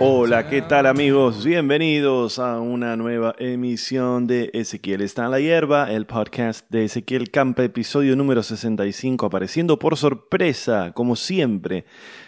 Hola, 0.00 0.48
¿qué 0.48 0.60
tal 0.60 0.86
amigos? 0.86 1.44
Bienvenidos 1.44 2.40
a 2.40 2.58
una 2.58 2.96
nueva 2.96 3.36
emisión 3.38 4.26
de 4.26 4.50
Ezequiel 4.52 5.02
está 5.02 5.26
en 5.26 5.30
la 5.30 5.38
hierba, 5.38 5.92
el 5.92 6.04
podcast 6.04 6.68
de 6.68 6.86
Ezequiel 6.86 7.30
Campa, 7.30 7.62
episodio 7.62 8.16
número 8.16 8.42
65, 8.42 9.24
apareciendo 9.24 9.78
por 9.78 9.96
sorpresa, 9.96 10.90
como 10.94 11.14
siempre. 11.14 11.84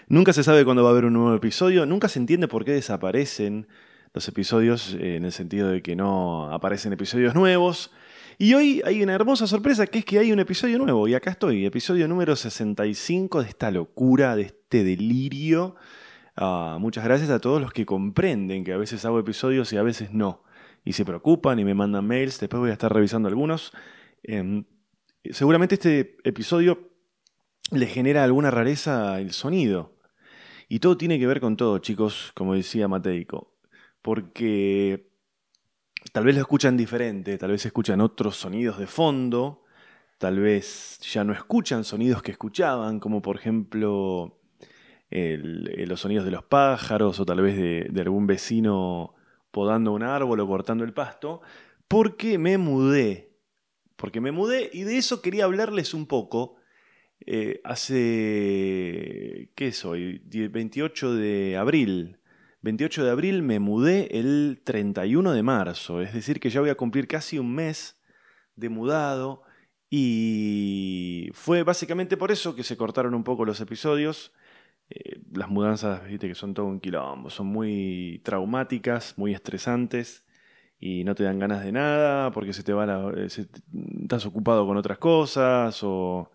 Nunca 0.07 0.33
se 0.33 0.45
sabe 0.45 0.65
cuándo 0.65 0.85
va 0.85 0.91
a 0.91 0.93
haber 0.93 1.07
un 1.07 1.15
nuevo 1.15 1.35
episodio, 1.35 1.87
nunca 1.87 2.09
se 2.09 2.21
entiende 2.21 2.47
por 2.47 2.65
qué 2.65 2.71
desaparecen 2.71 3.67
los 4.15 4.29
episodios, 4.29 4.95
eh, 5.01 5.17
en 5.17 5.25
el 5.25 5.33
sentido 5.33 5.69
de 5.69 5.83
que 5.83 5.97
no 5.97 6.53
aparecen 6.53 6.93
episodios 6.93 7.35
nuevos. 7.35 7.91
Y 8.39 8.55
hoy 8.55 8.81
hay 8.87 9.03
una 9.03 9.15
hermosa 9.15 9.49
sorpresa 9.49 9.89
que 9.89 9.99
es 9.99 10.05
que 10.05 10.21
hay 10.21 10.31
un 10.31 10.39
episodio 10.39 10.79
nuevo, 10.79 11.09
y 11.09 11.15
acá 11.15 11.31
estoy, 11.31 11.67
episodio 11.67 12.07
número 12.07 12.37
65 12.37 13.43
de 13.43 13.49
esta 13.49 13.73
locura, 13.73 14.37
de 14.37 14.43
este 14.43 14.85
delirio. 14.85 15.75
Ah, 16.37 16.77
muchas 16.79 17.05
gracias 17.05 17.31
a 17.31 17.41
todos 17.41 17.63
los 17.63 17.73
que 17.73 17.87
comprenden 17.87 18.63
que 18.63 18.73
a 18.75 18.77
veces 18.77 19.05
hago 19.07 19.19
episodios 19.19 19.73
y 19.73 19.79
a 19.79 19.83
veces 19.83 20.13
no. 20.13 20.45
Y 20.85 20.93
se 20.93 21.05
preocupan 21.05 21.59
y 21.59 21.65
me 21.65 21.75
mandan 21.75 22.07
mails. 22.07 22.39
Después 22.39 22.61
voy 22.61 22.71
a 22.71 22.75
estar 22.75 22.93
revisando 22.93 23.29
algunos. 23.29 23.73
Em, 24.23 24.65
seguramente 25.31 25.77
este 25.77 26.19
episodio 26.25 26.91
le 27.71 27.87
genera 27.87 28.23
alguna 28.25 28.51
rareza 28.51 29.21
el 29.21 29.33
sonido. 29.33 29.97
Y 30.69 30.81
todo 30.81 30.97
tiene 30.97 31.19
que 31.19 31.27
ver 31.27 31.41
con 31.41 31.57
todo, 31.57 31.79
chicos, 31.79 32.33
como 32.35 32.55
decía 32.55 32.87
Mateico. 32.89 33.55
Porque 34.03 35.11
tal 36.13 36.25
vez 36.25 36.35
lo 36.35 36.43
escuchan 36.43 36.77
diferente, 36.77 37.39
tal 37.39 37.53
vez 37.53 37.65
escuchan 37.67 38.01
otros 38.01 38.37
sonidos 38.37 38.79
de 38.79 38.87
fondo, 38.87 39.65
tal 40.19 40.39
vez 40.41 40.99
ya 41.01 41.25
no 41.25 41.33
escuchan 41.33 41.85
sonidos 41.85 42.23
que 42.23 42.33
escuchaban, 42.33 43.01
como 43.01 43.23
por 43.23 43.37
ejemplo 43.37 44.36
los 45.17 46.01
sonidos 46.01 46.25
de 46.25 46.31
los 46.31 46.45
pájaros 46.45 47.19
o 47.21 47.27
tal 47.27 47.41
vez 47.41 47.57
de, 47.57 48.01
algún 48.01 48.27
vecino 48.27 49.15
podando 49.51 49.93
un 49.93 50.03
árbol 50.03 50.41
o 50.41 50.47
cortando 50.47 50.85
el 50.85 50.93
pasto, 50.93 51.41
porque 51.89 52.39
me 52.39 52.59
mudé. 52.59 53.33
Porque 53.97 54.21
me 54.21 54.33
mudé 54.33 54.69
y 54.73 54.83
de 54.83 54.99
eso 54.99 55.23
quería 55.23 55.45
hablarles 55.45 55.95
un 55.95 56.07
poco. 56.07 56.57
Eh, 57.25 57.63
hace, 57.65 59.51
¿qué 59.55 59.73
soy? 59.73 60.21
28 60.27 61.15
de 61.15 61.57
abril. 61.57 62.19
28 62.61 63.05
de 63.05 63.11
abril 63.11 63.43
me 63.43 63.59
mudé 63.59 64.19
el 64.19 64.61
31 64.65 65.33
de 65.33 65.43
marzo, 65.43 66.03
es 66.03 66.13
decir 66.13 66.41
que 66.41 66.51
ya 66.51 66.61
voy 66.61 66.71
a 66.71 66.75
cumplir 66.75 67.07
casi 67.07 67.39
un 67.39 67.55
mes 67.55 67.97
de 68.57 68.69
mudado 68.69 69.43
y 69.89 71.31
fue 71.33 71.63
básicamente 71.63 72.17
por 72.17 72.33
eso 72.33 72.57
que 72.57 72.65
se 72.65 72.77
cortaron 72.77 73.15
un 73.15 73.23
poco 73.23 73.45
los 73.45 73.61
episodios 73.61 74.33
eh, 74.89 75.21
las 75.33 75.49
mudanzas, 75.49 76.05
viste 76.07 76.29
que 76.29 76.35
son 76.35 76.55
todo 76.55 76.67
un 76.67 76.81
quilombo, 76.81 77.31
son 77.31 77.47
muy 77.49 78.21
traumáticas, 78.25 79.15
muy 79.19 79.35
estresantes 79.35 80.25
y 80.79 81.05
no 81.05 81.15
te 81.15 81.25
dan 81.25 81.39
ganas 81.39 81.65
de 81.65 81.73
nada 81.73 82.31
porque 82.31 82.53
se 82.53 82.63
te 82.63 82.73
va 82.73 83.13
eh, 83.17 83.27
estás 83.27 84.27
ocupado 84.27 84.67
con 84.67 84.77
otras 84.77 84.99
cosas 84.99 85.83
o, 85.83 86.31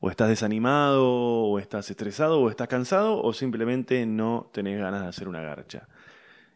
o 0.00 0.10
estás 0.10 0.28
desanimado 0.28 1.06
o 1.06 1.58
estás 1.58 1.90
estresado 1.90 2.40
o 2.40 2.50
estás 2.50 2.68
cansado 2.68 3.20
o 3.22 3.32
simplemente 3.32 4.06
no 4.06 4.50
tenés 4.52 4.78
ganas 4.78 5.02
de 5.02 5.08
hacer 5.08 5.28
una 5.28 5.42
garcha. 5.42 5.88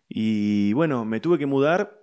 Y 0.09 0.73
bueno, 0.75 1.05
me 1.05 1.21
tuve 1.21 1.39
que 1.39 1.47
mudar. 1.47 1.99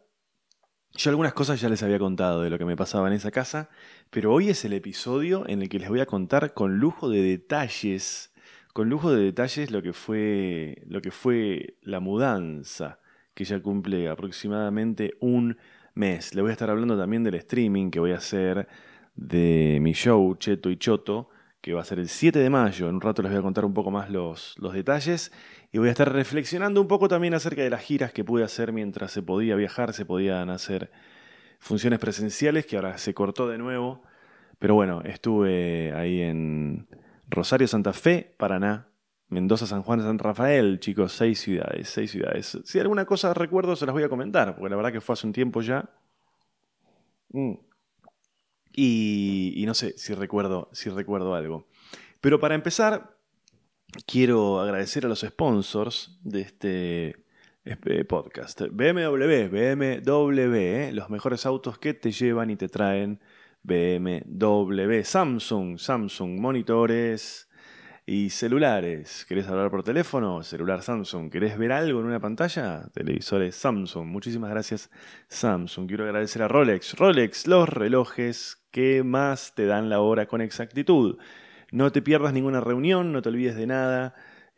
Yo 0.93 1.11
algunas 1.11 1.33
cosas 1.33 1.61
ya 1.61 1.69
les 1.69 1.83
había 1.83 1.99
contado 1.99 2.41
de 2.41 2.49
lo 2.49 2.57
que 2.57 2.65
me 2.65 2.75
pasaba 2.75 3.07
en 3.07 3.13
esa 3.13 3.31
casa, 3.31 3.69
pero 4.09 4.33
hoy 4.33 4.49
es 4.49 4.65
el 4.65 4.73
episodio 4.73 5.47
en 5.47 5.61
el 5.61 5.69
que 5.69 5.79
les 5.79 5.87
voy 5.87 5.99
a 6.01 6.07
contar 6.07 6.53
con 6.53 6.79
lujo 6.79 7.09
de 7.09 7.21
detalles 7.21 8.33
con 8.79 8.87
lujo 8.87 9.11
de 9.11 9.21
detalles 9.21 9.71
lo 9.71 9.81
que 9.81 9.91
fue, 9.91 10.83
lo 10.87 11.01
que 11.01 11.11
fue 11.11 11.75
la 11.81 11.99
mudanza, 11.99 12.99
que 13.33 13.43
ya 13.43 13.61
cumple 13.61 14.07
aproximadamente 14.07 15.15
un 15.19 15.57
mes. 15.95 16.33
Le 16.33 16.41
voy 16.41 16.51
a 16.51 16.53
estar 16.53 16.69
hablando 16.69 16.97
también 16.97 17.25
del 17.25 17.35
streaming 17.35 17.91
que 17.91 17.99
voy 17.99 18.13
a 18.13 18.19
hacer 18.19 18.69
de 19.15 19.79
mi 19.81 19.91
show 19.91 20.33
Cheto 20.35 20.69
y 20.69 20.77
Choto, 20.77 21.29
que 21.59 21.73
va 21.73 21.81
a 21.81 21.83
ser 21.83 21.99
el 21.99 22.07
7 22.07 22.39
de 22.39 22.49
mayo. 22.49 22.87
En 22.87 22.95
un 22.95 23.01
rato 23.01 23.21
les 23.21 23.33
voy 23.33 23.39
a 23.39 23.41
contar 23.41 23.65
un 23.65 23.73
poco 23.73 23.91
más 23.91 24.09
los, 24.09 24.55
los 24.57 24.71
detalles 24.71 25.33
y 25.73 25.77
voy 25.77 25.89
a 25.89 25.91
estar 25.91 26.09
reflexionando 26.13 26.79
un 26.79 26.87
poco 26.87 27.09
también 27.09 27.33
acerca 27.33 27.61
de 27.61 27.69
las 27.69 27.81
giras 27.81 28.13
que 28.13 28.23
pude 28.23 28.45
hacer 28.45 28.71
mientras 28.71 29.11
se 29.11 29.21
podía 29.21 29.57
viajar, 29.57 29.91
se 29.91 30.05
podían 30.05 30.49
hacer 30.49 30.89
funciones 31.59 31.99
presenciales, 31.99 32.65
que 32.65 32.77
ahora 32.77 32.97
se 32.97 33.13
cortó 33.13 33.49
de 33.49 33.57
nuevo. 33.57 34.03
Pero 34.57 34.73
bueno, 34.75 35.01
estuve 35.01 35.91
ahí 35.93 36.21
en, 36.21 36.87
Rosario, 37.29 37.67
Santa 37.67 37.93
Fe, 37.93 38.35
Paraná, 38.37 38.89
Mendoza, 39.29 39.67
San 39.67 39.83
Juan, 39.83 40.01
San 40.01 40.17
Rafael, 40.17 40.79
chicos, 40.79 41.13
seis 41.13 41.39
ciudades, 41.39 41.89
seis 41.89 42.11
ciudades. 42.11 42.57
Si 42.65 42.79
alguna 42.79 43.05
cosa 43.05 43.33
recuerdo 43.33 43.75
se 43.75 43.85
las 43.85 43.93
voy 43.93 44.03
a 44.03 44.09
comentar, 44.09 44.55
porque 44.55 44.69
la 44.69 44.75
verdad 44.75 44.91
que 44.91 45.01
fue 45.01 45.13
hace 45.13 45.27
un 45.27 45.33
tiempo 45.33 45.61
ya. 45.61 45.89
Mm. 47.31 47.53
Y, 48.75 49.63
no 49.67 49.73
sé 49.73 49.97
si 49.97 50.13
recuerdo, 50.13 50.69
si 50.71 50.89
recuerdo 50.89 51.35
algo. 51.35 51.67
Pero 52.21 52.39
para 52.39 52.55
empezar, 52.55 53.17
quiero 54.07 54.59
agradecer 54.59 55.05
a 55.05 55.09
los 55.09 55.21
sponsors 55.21 56.17
de 56.23 56.41
este, 56.41 57.25
este 57.65 58.05
podcast. 58.05 58.61
BMW, 58.71 59.49
BMW, 59.49 60.55
eh, 60.55 60.91
los 60.93 61.09
mejores 61.09 61.45
autos 61.45 61.77
que 61.77 61.93
te 61.93 62.11
llevan 62.11 62.49
y 62.49 62.55
te 62.55 62.69
traen 62.69 63.19
BMW, 63.63 65.03
Samsung, 65.03 65.77
Samsung, 65.77 66.39
monitores 66.39 67.49
y 68.05 68.31
celulares. 68.31 69.23
¿Querés 69.27 69.47
hablar 69.47 69.69
por 69.69 69.83
teléfono? 69.83 70.41
Celular 70.41 70.81
Samsung. 70.81 71.29
¿Querés 71.29 71.59
ver 71.59 71.71
algo 71.71 71.99
en 71.99 72.07
una 72.07 72.19
pantalla? 72.19 72.89
Televisores 72.91 73.55
Samsung. 73.55 74.07
Muchísimas 74.07 74.49
gracias 74.49 74.89
Samsung. 75.27 75.87
Quiero 75.87 76.05
agradecer 76.05 76.41
a 76.41 76.47
Rolex. 76.47 76.95
Rolex, 76.97 77.45
los 77.45 77.69
relojes 77.69 78.65
que 78.71 79.03
más 79.03 79.53
te 79.53 79.67
dan 79.67 79.89
la 79.89 79.99
hora 79.99 80.25
con 80.25 80.41
exactitud. 80.41 81.19
No 81.71 81.91
te 81.91 82.01
pierdas 82.01 82.33
ninguna 82.33 82.61
reunión, 82.61 83.11
no 83.11 83.21
te 83.21 83.29
olvides 83.29 83.55
de 83.55 83.67
nada. 83.67 84.15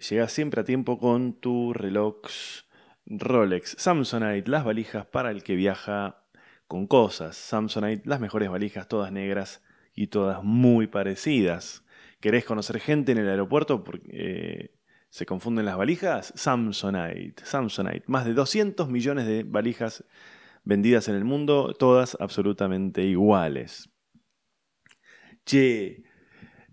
Llega 0.10 0.30
siempre 0.30 0.62
a 0.62 0.64
tiempo 0.64 0.98
con 0.98 1.34
tu 1.34 1.74
reloj 1.74 2.22
Rolex. 3.06 3.76
Samsonite, 3.78 4.50
las 4.50 4.64
valijas 4.64 5.06
para 5.06 5.30
el 5.32 5.44
que 5.44 5.56
viaja 5.56 6.21
con 6.72 6.88
cosas. 6.88 7.36
Samsonite, 7.36 8.08
las 8.08 8.22
mejores 8.22 8.50
valijas, 8.50 8.88
todas 8.88 9.12
negras 9.12 9.62
y 9.94 10.08
todas 10.08 10.42
muy 10.42 10.88
parecidas. 10.88 11.84
¿Querés 12.22 12.46
conocer 12.46 12.80
gente 12.80 13.12
en 13.12 13.18
el 13.18 13.28
aeropuerto 13.28 13.84
porque 13.84 14.08
eh, 14.14 14.76
se 15.10 15.26
confunden 15.26 15.66
las 15.66 15.76
valijas? 15.76 16.32
Samsonite, 16.34 17.44
Samsonite. 17.44 18.04
Más 18.08 18.24
de 18.24 18.34
200 18.34 18.88
millones 18.88 19.28
de 19.28 19.44
valijas 19.44 20.06
vendidas 20.64 21.10
en 21.10 21.16
el 21.16 21.26
mundo, 21.26 21.76
todas 21.78 22.16
absolutamente 22.22 23.04
iguales. 23.04 23.90
Che, 25.46 26.06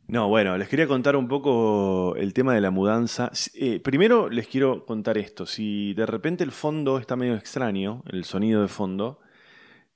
no, 0.07 0.29
bueno, 0.29 0.57
les 0.57 0.69
quería 0.69 0.87
contar 0.87 1.17
un 1.17 1.27
poco 1.27 2.15
el 2.15 2.33
tema 2.33 2.55
de 2.55 2.61
la 2.61 2.71
mudanza. 2.71 3.33
Eh, 3.55 3.81
primero 3.81 4.29
les 4.31 4.47
quiero 4.47 4.87
contar 4.87 5.19
esto. 5.19 5.45
Si 5.45 5.93
de 5.95 6.07
repente 6.07 6.45
el 6.45 6.53
fondo 6.53 6.99
está 6.99 7.17
medio 7.17 7.35
extraño, 7.35 8.05
el 8.07 8.23
sonido 8.23 8.63
de 8.63 8.69
fondo, 8.69 9.19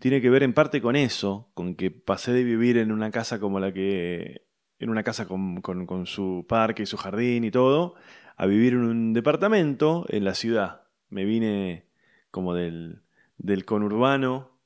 tiene 0.02 0.20
que 0.20 0.30
ver 0.30 0.42
en 0.42 0.52
parte 0.52 0.82
con 0.82 0.96
eso, 0.96 1.48
con 1.54 1.76
que 1.76 1.92
pasé 1.92 2.32
de 2.32 2.42
vivir 2.42 2.76
en 2.76 2.90
una 2.90 3.12
casa 3.12 3.38
como 3.38 3.60
la 3.60 3.72
que. 3.72 4.48
en 4.80 4.90
una 4.90 5.04
casa 5.04 5.28
con, 5.28 6.06
su 6.06 6.44
parque 6.48 6.82
y 6.82 6.86
su 6.86 6.96
jardín 6.96 7.44
y 7.44 7.52
todo, 7.52 7.94
a 8.36 8.46
vivir 8.46 8.72
en 8.72 8.80
un 8.80 9.12
departamento 9.12 10.04
en 10.08 10.24
la 10.24 10.34
ciudad. 10.34 10.88
Me 11.08 11.24
vine 11.24 11.86
como 12.32 12.52
del, 12.52 13.02
del 13.38 13.64
conurbano. 13.64 14.58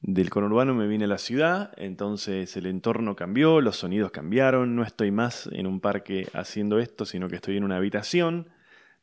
Del 0.00 0.28
conurbano 0.28 0.74
me 0.74 0.88
vine 0.88 1.04
a 1.04 1.08
la 1.08 1.18
ciudad, 1.18 1.72
entonces 1.76 2.56
el 2.56 2.66
entorno 2.66 3.14
cambió, 3.14 3.60
los 3.60 3.76
sonidos 3.76 4.10
cambiaron, 4.10 4.74
no 4.74 4.82
estoy 4.82 5.12
más 5.12 5.48
en 5.52 5.68
un 5.68 5.78
parque 5.78 6.26
haciendo 6.34 6.80
esto, 6.80 7.06
sino 7.06 7.28
que 7.28 7.36
estoy 7.36 7.58
en 7.58 7.64
una 7.64 7.76
habitación. 7.76 8.50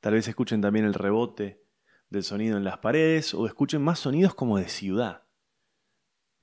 Tal 0.01 0.15
vez 0.15 0.27
escuchen 0.27 0.59
también 0.59 0.83
el 0.83 0.95
rebote 0.95 1.63
del 2.09 2.23
sonido 2.23 2.57
en 2.57 2.65
las 2.65 2.79
paredes 2.79 3.33
o 3.33 3.45
escuchen 3.47 3.81
más 3.81 3.99
sonidos 3.99 4.35
como 4.35 4.57
de 4.57 4.67
ciudad. 4.67 5.30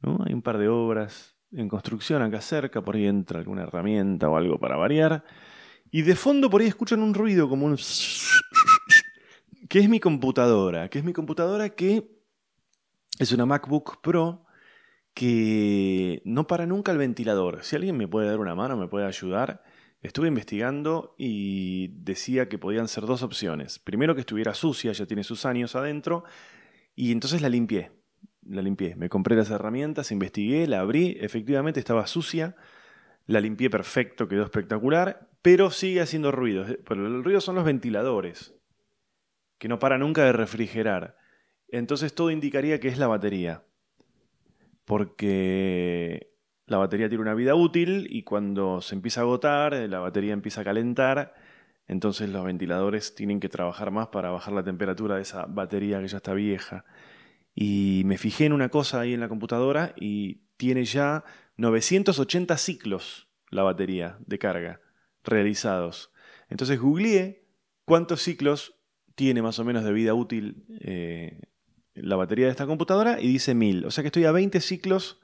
Hay 0.03 0.33
un 0.33 0.43
par 0.43 0.59
de 0.59 0.69
obras 0.69 1.37
en 1.53 1.69
construcción 1.69 2.23
acá 2.23 2.41
cerca, 2.41 2.83
por 2.83 2.97
ahí 2.97 3.07
entra 3.07 3.39
alguna 3.39 3.63
herramienta 3.63 4.29
o 4.29 4.37
algo 4.37 4.59
para 4.59 4.77
variar. 4.77 5.25
Y 5.91 6.03
de 6.03 6.15
fondo 6.15 6.51
por 6.51 6.61
ahí 6.61 6.67
escuchan 6.67 7.03
un 7.03 7.15
ruido 7.15 7.49
como 7.49 7.67
un... 7.67 7.77
que 9.69 9.79
es 9.79 9.89
mi 9.89 10.01
computadora, 10.01 10.89
que 10.89 10.99
es 10.99 11.05
mi 11.05 11.13
computadora 11.13 11.71
que 11.71 12.11
es 13.19 13.33
una 13.33 13.47
MacBook 13.47 14.01
Pro 14.03 14.45
que 15.15 16.23
no 16.25 16.47
para 16.47 16.67
nunca 16.67 16.93
el 16.93 16.99
ventilador. 16.99 17.65
Si 17.65 17.75
alguien 17.75 17.97
me 17.97 18.07
puede 18.07 18.29
dar 18.29 18.39
una 18.39 18.55
mano, 18.55 18.77
me 18.77 18.87
puede 18.87 19.07
ayudar. 19.07 19.65
Estuve 20.01 20.29
investigando 20.29 21.17
y 21.19 21.89
decía 21.89 22.49
que 22.49 22.57
podían 22.59 22.87
ser 22.87 23.05
dos 23.05 23.25
opciones. 23.25 23.81
Primero 23.81 24.15
que 24.15 24.21
estuviera 24.21 24.55
sucia, 24.55 24.93
ya 24.93 25.07
tiene 25.07 25.25
sus 25.25 25.45
años 25.45 25.75
adentro, 25.75 26.23
y 26.95 27.11
entonces 27.11 27.43
la 27.43 27.49
limpié 27.49 27.98
la 28.49 28.63
limpié. 28.63 28.97
Me 28.97 29.09
compré 29.09 29.37
las 29.37 29.51
herramientas, 29.51 30.11
investigué, 30.13 30.67
la 30.67 30.81
abrí, 30.81 31.17
efectivamente 31.21 31.81
estaba 31.81 32.07
sucia, 32.07 32.57
la 33.27 33.41
limpié 33.41 33.71
perfecto, 33.71 34.29
quedó 34.29 34.45
espectacular, 34.45 35.29
pero 35.43 35.71
sigue 35.71 36.01
haciendo 36.01 36.33
ruido. 36.33 36.67
Pero 36.87 37.07
el 37.07 37.25
ruido 37.25 37.41
son 37.41 37.55
los 37.57 37.65
ventiladores. 37.65 38.55
que 39.59 39.69
no 39.69 39.79
para 39.79 39.99
nunca 39.99 40.25
de 40.25 40.33
refrigerar. 40.33 41.17
Entonces 41.69 42.15
todo 42.15 42.31
indicaría 42.31 42.81
que 42.81 42.89
es 42.89 42.99
la 42.99 43.09
batería. 43.09 43.65
Porque 44.85 46.33
la 46.67 46.79
batería 46.79 47.09
tiene 47.09 47.23
una 47.23 47.35
vida 47.35 47.55
útil 47.55 48.07
y 48.11 48.23
cuando 48.23 48.81
se 48.81 48.95
empieza 48.95 49.21
a 49.21 49.25
agotar, 49.25 49.73
la 49.75 49.99
batería 50.01 50.33
empieza 50.33 50.61
a 50.63 50.65
calentar, 50.65 51.35
entonces 51.87 52.29
los 52.29 52.45
ventiladores 52.45 53.15
tienen 53.15 53.41
que 53.41 53.49
trabajar 53.49 53.91
más 53.91 54.09
para 54.09 54.31
bajar 54.31 54.55
la 54.55 54.63
temperatura 54.63 55.17
de 55.17 55.23
esa 55.23 55.47
batería 55.47 56.01
que 56.01 56.09
ya 56.09 56.19
está 56.19 56.35
vieja. 56.35 56.85
Y 57.61 58.03
me 58.05 58.19
fijé 58.19 58.45
en 58.45 58.53
una 58.53 58.69
cosa 58.69 59.01
ahí 59.01 59.15
en 59.15 59.19
la 59.19 59.29
computadora 59.29 59.93
y 59.97 60.43
tiene 60.57 60.85
ya 60.85 61.25
980 61.57 62.57
ciclos 62.57 63.27
la 63.51 63.65
batería 63.65 64.17
de 64.25 64.39
carga 64.39 64.81
realizados. 65.25 66.13
Entonces 66.49 66.79
googleé 66.79 67.49
cuántos 67.85 68.23
ciclos 68.23 68.77
tiene 69.17 69.43
más 69.43 69.59
o 69.59 69.65
menos 69.65 69.83
de 69.83 69.93
vida 69.93 70.15
útil 70.15 70.67
eh, 70.83 71.41
la 71.95 72.15
batería 72.15 72.47
de 72.47 72.53
esta 72.53 72.67
computadora 72.67 73.21
y 73.21 73.27
dice 73.27 73.57
1000. 73.57 73.87
O 73.87 73.91
sea 73.91 74.03
que 74.03 74.09
estoy 74.09 74.25
a 74.27 74.31
20 74.31 74.61
ciclos 74.61 75.21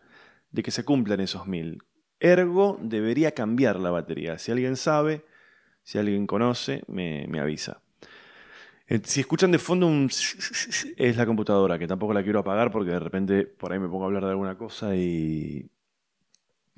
de 0.51 0.65
que 0.65 0.73
se 0.73 0.85
cumplan 0.85 1.21
esos 1.21 1.47
1000. 1.47 1.85
Ergo, 2.19 2.81
debería 2.83 3.31
cambiar 3.31 3.79
la 3.79 3.93
batería. 3.93 4.39
Si 4.39 4.51
alguien 4.51 4.75
sabe, 4.75 5.25
si 5.85 5.99
alguien 5.99 6.27
conoce, 6.27 6.83
me, 6.89 7.29
avisa. 7.39 7.84
Eh, 8.87 9.01
si 9.05 9.21
escuchan 9.21 9.51
de 9.51 9.59
fondo 9.59 9.87
un... 9.87 10.09
es 10.97 11.17
la 11.17 11.27
computadora, 11.27 11.79
que 11.79 11.87
tampoco 11.87 12.13
la 12.13 12.23
quiero 12.23 12.41
apagar 12.41 12.71
porque 12.71 12.91
de 12.91 13.01
repente 13.01 13.47
por 13.47 13.73
ahí 13.73 13.79
me 13.79 13.89
pongo 13.89 14.05
a 14.05 14.07
hablar 14.07 14.25
de 14.25 14.31
alguna 14.31 14.59
cosa 14.59 14.95
y, 14.95 15.71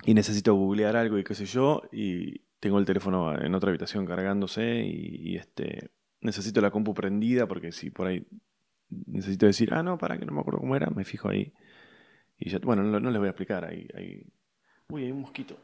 y 0.05 0.13
necesito 0.13 0.53
googlear 0.53 0.95
algo 0.95 1.17
y 1.17 1.23
qué 1.23 1.35
sé 1.35 1.45
yo, 1.45 1.83
y 1.91 2.39
tengo 2.59 2.79
el 2.79 2.85
teléfono 2.85 3.39
en 3.39 3.53
otra 3.53 3.69
habitación 3.69 4.05
cargándose 4.05 4.83
y, 4.85 5.35
este 5.35 5.91
necesito 6.19 6.61
la 6.61 6.71
compu 6.71 6.93
prendida 6.93 7.47
porque 7.47 7.71
si 7.71 7.91
por 7.91 8.07
ahí 8.07 8.25
necesito 8.89 9.45
decir, 9.45 9.73
ah, 9.73 9.83
no, 9.83 9.97
para 9.97 10.17
que 10.17 10.25
no 10.25 10.33
me 10.33 10.39
acuerdo 10.39 10.59
cómo 10.59 10.75
era, 10.75 10.89
me 10.89 11.03
fijo 11.03 11.29
ahí. 11.29 11.53
Y 12.37 12.49
ya, 12.49 12.59
bueno, 12.59 12.83
no, 12.83 12.99
les 12.99 13.19
voy 13.19 13.27
a 13.27 13.31
explicar. 13.31 13.65
Ahí, 13.65 13.87
ahí... 13.93 14.23
Uy, 14.89 15.05
hay 15.05 15.11
un 15.11 15.21
mosquito. 15.21 15.57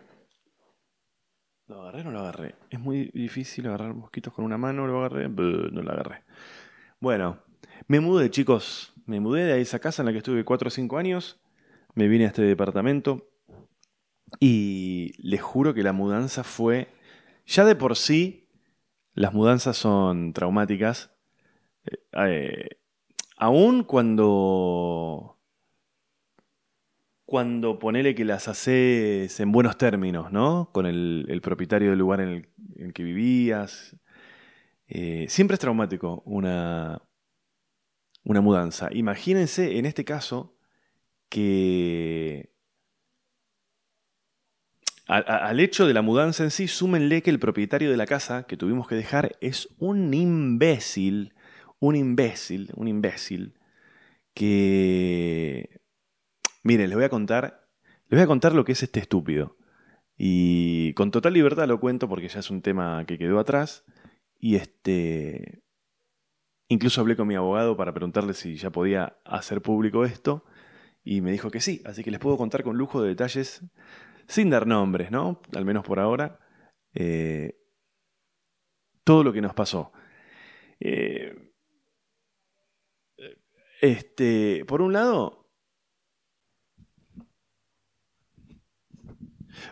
¿Lo 1.74 1.82
agarré 1.82 2.02
o 2.02 2.04
no 2.04 2.12
lo 2.12 2.20
agarré? 2.20 2.54
Es 2.70 2.80
muy 2.80 3.10
difícil 3.16 3.66
agarrar 3.66 3.96
mosquitos 3.96 4.32
con 4.32 4.46
una 4.46 4.60
mano, 4.60 4.86
lo 4.86 5.00
agarré, 5.00 5.28
no 5.28 5.82
lo 5.82 5.92
agarré. 5.92 6.22
Bueno, 7.00 7.40
me 7.88 8.00
mudé, 8.00 8.30
chicos. 8.30 8.94
Me 9.08 9.20
mudé 9.20 9.44
de 9.46 9.60
esa 9.60 9.80
casa 9.80 10.04
en 10.04 10.06
la 10.06 10.12
que 10.12 10.20
estuve 10.20 10.46
4 10.46 10.68
o 10.68 10.70
5 10.70 11.00
años. 11.00 11.42
Me 11.96 12.08
vine 12.08 12.26
a 12.26 12.28
este 12.28 12.44
departamento. 12.44 13.28
Y 14.40 15.14
les 15.18 15.42
juro 15.42 15.74
que 15.74 15.82
la 15.82 15.94
mudanza 15.94 16.44
fue. 16.44 16.90
Ya 17.48 17.66
de 17.66 17.76
por 17.76 17.96
sí, 17.96 18.48
las 19.16 19.34
mudanzas 19.34 19.76
son 19.76 20.34
traumáticas. 20.34 21.10
Eh, 21.86 21.98
eh, 22.28 22.70
aún 23.36 23.84
cuando 23.84 25.33
cuando 27.34 27.80
ponele 27.80 28.14
que 28.14 28.26
las 28.26 28.48
haces 28.48 29.40
en 29.40 29.52
buenos 29.52 29.76
términos, 29.76 30.32
¿no? 30.32 30.70
Con 30.72 30.86
el, 30.86 31.40
propietario 31.42 31.90
del 31.90 31.98
lugar 31.98 32.22
en 32.22 32.48
el, 32.78 32.94
que 32.94 33.02
vivías. 33.02 33.96
Eh, 34.86 35.26
siempre 35.30 35.56
es 35.56 35.60
traumático 35.60 36.22
una, 36.28 37.02
una 38.24 38.40
mudanza. 38.40 38.90
Imagínense 38.92 39.80
en 39.80 39.88
este 39.88 40.06
caso 40.06 40.60
que 41.28 42.54
al 45.08 45.60
hecho 45.60 45.88
de 45.88 45.96
la 45.96 46.04
mudanza 46.04 46.44
en 46.44 46.52
sí, 46.52 46.68
súmenle 46.68 47.24
que 47.24 47.32
el 47.32 47.40
propietario 47.40 47.90
de 47.90 47.98
la 47.98 48.06
casa 48.06 48.44
que 48.44 48.58
tuvimos 48.58 48.88
que 48.88 48.94
dejar 48.94 49.38
es 49.42 49.70
un 49.80 50.14
imbécil, 50.14 51.34
un 51.80 51.96
imbécil, 51.96 52.70
un 52.76 52.88
imbécil, 52.88 53.56
que 54.36 55.83
Miren, 56.64 56.90
les 56.90 56.96
voy 56.96 57.06
a 57.06 57.10
contar, 57.10 57.68
voy 58.10 58.20
a 58.22 58.28
contar 58.28 58.54
lo 58.54 58.64
que 58.64 58.72
es 58.72 58.84
este 58.84 59.02
estúpido. 59.02 59.58
Y 60.18 60.94
con 60.94 61.12
total 61.12 61.34
libertad 61.34 61.68
lo 61.68 61.80
cuento 61.80 62.08
porque 62.08 62.30
ya 62.30 62.40
es 62.40 62.50
un 62.50 62.62
tema 62.62 63.06
que 63.06 63.18
quedó 63.18 63.40
atrás. 63.40 63.84
Y 64.40 64.56
este. 64.56 65.62
Incluso 66.70 67.02
hablé 67.02 67.16
con 67.16 67.28
mi 67.28 67.36
abogado 67.36 67.76
para 67.78 67.94
preguntarle 67.94 68.34
si 68.34 68.56
ya 68.56 68.72
podía 68.72 69.18
hacer 69.26 69.62
público 69.62 70.06
esto. 70.06 70.46
Y 71.04 71.22
me 71.22 71.32
dijo 71.32 71.52
que 71.52 71.60
sí. 71.60 71.82
Así 71.86 72.04
que 72.04 72.12
les 72.12 72.20
puedo 72.20 72.38
contar 72.38 72.64
con 72.64 72.78
lujo 72.78 73.02
de 73.02 73.10
detalles, 73.10 73.62
sin 74.28 74.50
dar 74.50 74.66
nombres, 74.68 75.12
¿no? 75.12 75.42
Al 75.56 75.66
menos 75.66 75.84
por 75.84 76.00
ahora. 76.00 76.40
Eh, 76.94 77.58
todo 79.04 79.24
lo 79.24 79.34
que 79.34 79.42
nos 79.42 79.54
pasó. 79.54 79.92
Eh, 80.80 81.52
este, 83.82 84.64
por 84.66 84.82
un 84.82 84.94
lado, 84.94 85.43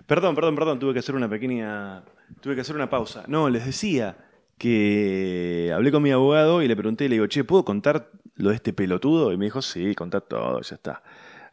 Perdón, 0.05 0.35
perdón, 0.35 0.55
perdón, 0.55 0.79
tuve 0.79 0.93
que 0.93 0.99
hacer 0.99 1.15
una 1.15 1.29
pequeña. 1.29 2.03
Tuve 2.41 2.55
que 2.55 2.61
hacer 2.61 2.75
una 2.75 2.89
pausa. 2.89 3.23
No, 3.27 3.49
les 3.49 3.65
decía 3.65 4.17
que 4.57 5.71
hablé 5.73 5.91
con 5.91 6.03
mi 6.03 6.11
abogado 6.11 6.61
y 6.61 6.67
le 6.67 6.75
pregunté, 6.75 7.09
le 7.09 7.15
digo, 7.15 7.27
che, 7.27 7.43
¿puedo 7.43 7.65
contar 7.65 8.11
lo 8.35 8.49
de 8.49 8.55
este 8.55 8.73
pelotudo? 8.73 9.31
Y 9.33 9.37
me 9.37 9.45
dijo, 9.45 9.61
sí, 9.61 9.95
contá 9.95 10.21
todo, 10.21 10.61
ya 10.61 10.75
está. 10.75 11.03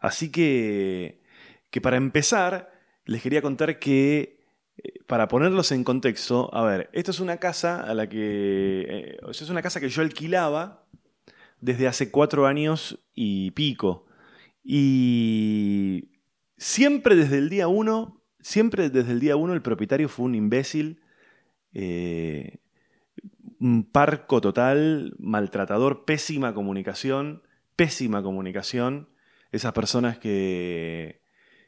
Así 0.00 0.30
que, 0.30 1.22
que 1.70 1.80
para 1.80 1.96
empezar, 1.96 2.70
les 3.04 3.22
quería 3.22 3.42
contar 3.42 3.78
que, 3.78 4.44
eh, 4.76 4.92
para 5.06 5.28
ponerlos 5.28 5.72
en 5.72 5.84
contexto, 5.84 6.54
a 6.54 6.64
ver, 6.64 6.90
esto 6.92 7.10
es 7.10 7.20
una 7.20 7.38
casa 7.38 7.82
a 7.82 7.94
la 7.94 8.08
que. 8.08 8.86
Eh, 8.88 9.18
es 9.30 9.48
una 9.50 9.62
casa 9.62 9.80
que 9.80 9.88
yo 9.88 10.02
alquilaba 10.02 10.84
desde 11.60 11.88
hace 11.88 12.10
cuatro 12.10 12.46
años 12.46 12.98
y 13.14 13.50
pico. 13.52 14.06
Y 14.62 16.10
siempre 16.58 17.16
desde 17.16 17.38
el 17.38 17.48
día 17.48 17.68
uno 17.68 18.17
siempre 18.40 18.90
desde 18.90 19.12
el 19.12 19.20
día 19.20 19.36
uno 19.36 19.54
el 19.54 19.62
propietario 19.62 20.08
fue 20.08 20.26
un 20.26 20.34
imbécil, 20.34 21.00
eh, 21.72 22.58
un 23.60 23.84
parco 23.84 24.40
total, 24.40 25.14
maltratador, 25.18 26.04
pésima 26.04 26.54
comunicación, 26.54 27.42
pésima 27.76 28.22
comunicación. 28.22 29.08
Esas 29.50 29.72
personas 29.72 30.18
que 30.18 31.22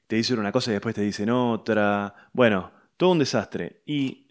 te 0.07 0.17
dicen 0.17 0.39
una 0.39 0.53
cosa 0.53 0.71
y 0.71 0.75
después 0.75 0.95
te 0.95 1.03
dicen 1.03 1.31
otra. 1.31 2.15
Bueno, 2.33 2.73
todo 2.97 3.11
un 3.11 3.19
desastre. 3.19 3.83
Y 3.87 4.29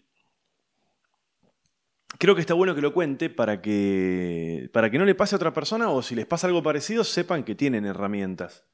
creo 2.18 2.34
que 2.34 2.40
está 2.40 2.54
bueno 2.54 2.74
que 2.74 2.82
lo 2.82 2.92
cuente 2.92 3.30
para 3.30 3.60
que, 3.60 4.70
para 4.72 4.90
que 4.90 4.98
no 4.98 5.04
le 5.04 5.14
pase 5.14 5.34
a 5.34 5.38
otra 5.38 5.52
persona 5.52 5.90
o 5.90 6.02
si 6.02 6.14
les 6.14 6.26
pasa 6.26 6.46
algo 6.46 6.62
parecido 6.62 7.02
sepan 7.02 7.44
que 7.44 7.54
tienen 7.54 7.86
herramientas 7.86 8.66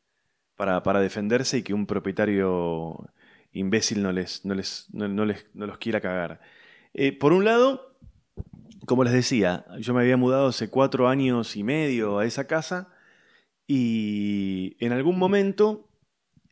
para, 0.56 0.82
para 0.82 1.00
defenderse 1.00 1.58
y 1.58 1.62
que 1.62 1.74
un 1.74 1.86
propietario 1.86 3.08
imbécil 3.58 4.02
no 4.02 4.12
les, 4.12 4.44
no 4.44 4.54
les, 4.54 4.88
no, 4.92 5.24
les, 5.24 5.46
no 5.54 5.66
los 5.66 5.78
quiera 5.78 6.00
cagar. 6.00 6.40
Eh, 6.94 7.12
por 7.12 7.32
un 7.32 7.44
lado, 7.44 7.96
como 8.86 9.04
les 9.04 9.12
decía, 9.12 9.64
yo 9.78 9.94
me 9.94 10.00
había 10.02 10.16
mudado 10.16 10.48
hace 10.48 10.70
cuatro 10.70 11.08
años 11.08 11.56
y 11.56 11.62
medio 11.62 12.18
a 12.18 12.24
esa 12.24 12.46
casa 12.46 12.88
y 13.66 14.76
en 14.78 14.92
algún 14.92 15.18
momento 15.18 15.88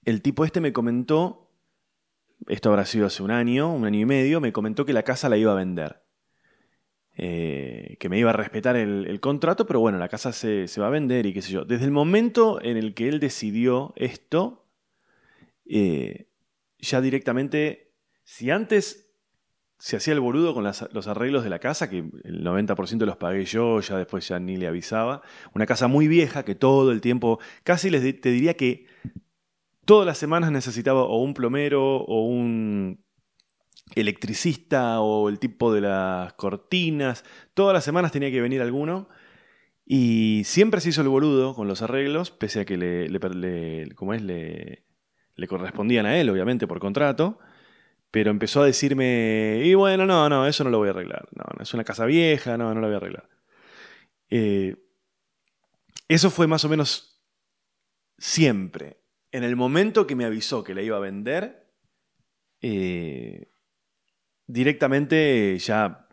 el 0.04 0.22
tipo 0.22 0.44
este 0.44 0.60
me 0.60 0.72
comentó, 0.72 1.50
esto 2.48 2.70
habrá 2.70 2.84
sido 2.84 3.06
hace 3.06 3.22
un 3.22 3.30
año, 3.30 3.72
un 3.72 3.84
año 3.84 4.00
y 4.00 4.04
medio, 4.04 4.40
me 4.40 4.52
comentó 4.52 4.84
que 4.84 4.92
la 4.92 5.02
casa 5.02 5.28
la 5.28 5.36
iba 5.36 5.52
a 5.52 5.56
vender. 5.56 6.02
Eh, 7.16 7.96
que 8.00 8.08
me 8.08 8.18
iba 8.18 8.30
a 8.30 8.32
respetar 8.32 8.74
el, 8.74 9.20
contrato, 9.20 9.66
pero 9.66 9.78
bueno, 9.78 9.98
la 9.98 10.08
casa 10.08 10.32
se, 10.32 10.66
va 10.80 10.88
a 10.88 10.90
vender 10.90 11.26
y 11.26 11.32
qué 11.32 11.42
sé 11.42 11.52
yo. 11.52 11.64
Desde 11.64 11.84
el 11.84 11.92
momento 11.92 12.60
en 12.60 12.76
el 12.76 12.92
que 12.94 13.08
él 13.08 13.20
decidió 13.20 13.92
esto, 13.96 14.66
eh, 15.66 16.26
ya 16.84 17.00
directamente, 17.00 17.94
si 18.22 18.50
antes 18.50 19.10
se 19.78 19.96
hacía 19.96 20.14
el 20.14 20.20
boludo 20.20 20.54
con 20.54 20.64
los 20.64 21.06
arreglos 21.08 21.44
de 21.44 21.50
la 21.50 21.58
casa, 21.58 21.90
que 21.90 21.98
el 21.98 22.44
90% 22.44 23.04
los 23.04 23.16
pagué 23.16 23.44
yo, 23.44 23.80
ya 23.80 23.98
después 23.98 24.26
ya 24.26 24.38
ni 24.38 24.56
le 24.56 24.66
avisaba, 24.66 25.22
una 25.52 25.66
casa 25.66 25.88
muy 25.88 26.08
vieja 26.08 26.44
que 26.44 26.54
todo 26.54 26.90
el 26.92 27.00
tiempo, 27.00 27.38
casi 27.64 27.90
les 27.90 28.20
te 28.20 28.30
diría 28.30 28.54
que 28.54 28.86
todas 29.84 30.06
las 30.06 30.18
semanas 30.18 30.50
necesitaba 30.52 31.02
o 31.02 31.22
un 31.22 31.34
plomero 31.34 31.96
o 31.96 32.26
un 32.26 33.04
electricista 33.94 35.00
o 35.00 35.28
el 35.28 35.38
tipo 35.38 35.72
de 35.72 35.82
las 35.82 36.32
cortinas, 36.34 37.24
todas 37.54 37.74
las 37.74 37.84
semanas 37.84 38.12
tenía 38.12 38.30
que 38.30 38.40
venir 38.40 38.62
alguno. 38.62 39.08
Y 39.86 40.42
siempre 40.44 40.80
se 40.80 40.88
hizo 40.88 41.02
el 41.02 41.08
boludo 41.08 41.54
con 41.54 41.68
los 41.68 41.82
arreglos, 41.82 42.30
pese 42.30 42.60
a 42.60 42.64
que 42.64 42.78
le, 42.78 43.04
es, 43.04 44.22
le, 44.22 44.84
le 45.36 45.46
correspondían 45.48 46.06
a 46.06 46.18
él, 46.18 46.30
obviamente, 46.30 46.66
por 46.66 46.78
contrato, 46.78 47.38
pero 48.10 48.30
empezó 48.30 48.62
a 48.62 48.66
decirme, 48.66 49.62
y 49.64 49.74
bueno, 49.74 50.06
no, 50.06 50.28
no, 50.28 50.46
eso 50.46 50.62
no 50.64 50.70
lo 50.70 50.78
voy 50.78 50.88
a 50.88 50.92
arreglar, 50.92 51.28
no, 51.34 51.44
no 51.56 51.62
es 51.62 51.74
una 51.74 51.84
casa 51.84 52.04
vieja, 52.06 52.56
no, 52.56 52.72
no 52.74 52.80
la 52.80 52.86
voy 52.86 52.94
a 52.94 52.96
arreglar. 52.98 53.28
Eh, 54.30 54.76
eso 56.08 56.30
fue 56.30 56.46
más 56.46 56.64
o 56.64 56.68
menos 56.68 57.20
siempre. 58.18 58.98
En 59.32 59.42
el 59.42 59.56
momento 59.56 60.06
que 60.06 60.14
me 60.14 60.24
avisó 60.24 60.62
que 60.62 60.74
la 60.74 60.82
iba 60.82 60.96
a 60.96 61.00
vender, 61.00 61.66
eh, 62.60 63.48
directamente 64.46 65.58
ya 65.58 66.06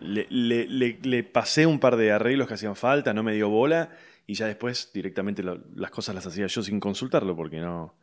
le, 0.00 1.24
pasé 1.24 1.66
un 1.66 1.78
par 1.80 1.96
de 1.96 2.12
arreglos 2.12 2.48
que 2.48 2.54
hacían 2.54 2.76
falta, 2.76 3.14
no 3.14 3.22
me 3.22 3.32
dio 3.32 3.48
bola 3.48 3.96
y 4.26 4.34
ya 4.34 4.46
después 4.46 4.90
directamente 4.92 5.42
lo- 5.42 5.62
las 5.74 5.90
cosas 5.90 6.14
las 6.14 6.26
hacía 6.26 6.46
yo 6.46 6.62
sin 6.62 6.80
consultarlo 6.80 7.34
porque 7.34 7.60
no, 7.60 7.96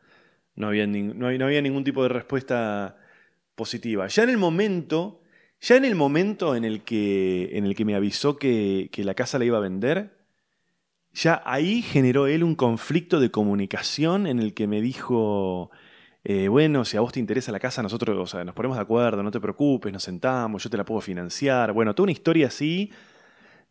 no, 0.54 0.68
había, 0.68 0.86
no, 0.86 1.14
no 1.14 1.44
había 1.46 1.62
ningún 1.62 1.84
tipo 1.84 2.02
de 2.02 2.08
respuesta 2.08 2.96
positiva. 3.54 4.06
Ya 4.08 4.22
en 4.24 4.30
el 4.30 4.38
momento, 4.38 5.22
ya 5.60 5.76
en 5.76 5.84
el 5.84 5.94
momento 5.94 6.56
en 6.56 6.64
el 6.64 6.82
que, 6.82 7.50
en 7.56 7.64
el 7.64 7.74
que 7.74 7.84
me 7.84 7.94
avisó 7.94 8.38
que, 8.38 8.88
que 8.92 9.04
la 9.04 9.14
casa 9.14 9.38
la 9.38 9.44
iba 9.44 9.58
a 9.58 9.62
vender, 9.62 10.22
ya 11.12 11.42
ahí 11.44 11.82
generó 11.82 12.26
él 12.26 12.42
un 12.42 12.54
conflicto 12.54 13.20
de 13.20 13.30
comunicación 13.30 14.26
en 14.26 14.38
el 14.38 14.54
que 14.54 14.66
me 14.66 14.80
dijo, 14.80 15.70
eh, 16.24 16.48
bueno, 16.48 16.84
si 16.84 16.96
a 16.96 17.00
vos 17.00 17.12
te 17.12 17.20
interesa 17.20 17.52
la 17.52 17.60
casa, 17.60 17.82
nosotros 17.82 18.16
o 18.18 18.26
sea, 18.26 18.44
nos 18.44 18.54
ponemos 18.54 18.76
de 18.76 18.82
acuerdo, 18.82 19.22
no 19.22 19.30
te 19.30 19.40
preocupes, 19.40 19.92
nos 19.92 20.04
sentamos, 20.04 20.62
yo 20.62 20.70
te 20.70 20.76
la 20.76 20.84
puedo 20.84 21.00
financiar. 21.00 21.72
Bueno, 21.72 21.94
toda 21.94 22.04
una 22.04 22.12
historia 22.12 22.46
así. 22.46 22.90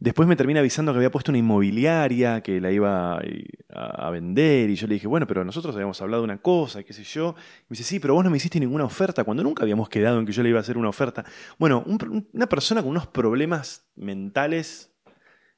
Después 0.01 0.27
me 0.27 0.35
termina 0.35 0.61
avisando 0.61 0.91
que 0.93 0.97
había 0.97 1.11
puesto 1.11 1.31
una 1.31 1.37
inmobiliaria, 1.37 2.41
que 2.41 2.59
la 2.59 2.71
iba 2.71 3.17
a, 3.17 4.07
a 4.07 4.09
vender, 4.09 4.67
y 4.71 4.75
yo 4.75 4.87
le 4.87 4.95
dije, 4.95 5.05
bueno, 5.05 5.27
pero 5.27 5.45
nosotros 5.45 5.75
habíamos 5.75 6.01
hablado 6.01 6.23
de 6.23 6.25
una 6.25 6.41
cosa, 6.41 6.81
qué 6.81 6.91
sé 6.91 7.03
yo. 7.03 7.35
Y 7.37 7.63
me 7.69 7.77
dice, 7.77 7.83
sí, 7.83 7.99
pero 7.99 8.15
vos 8.15 8.23
no 8.23 8.31
me 8.31 8.37
hiciste 8.37 8.59
ninguna 8.59 8.83
oferta, 8.83 9.23
cuando 9.23 9.43
nunca 9.43 9.61
habíamos 9.61 9.89
quedado 9.89 10.19
en 10.19 10.25
que 10.25 10.31
yo 10.31 10.41
le 10.41 10.49
iba 10.49 10.57
a 10.57 10.61
hacer 10.61 10.75
una 10.75 10.89
oferta. 10.89 11.23
Bueno, 11.59 11.83
un- 11.85 12.27
una 12.33 12.47
persona 12.49 12.81
con 12.81 12.89
unos 12.89 13.05
problemas 13.05 13.91
mentales 13.95 14.91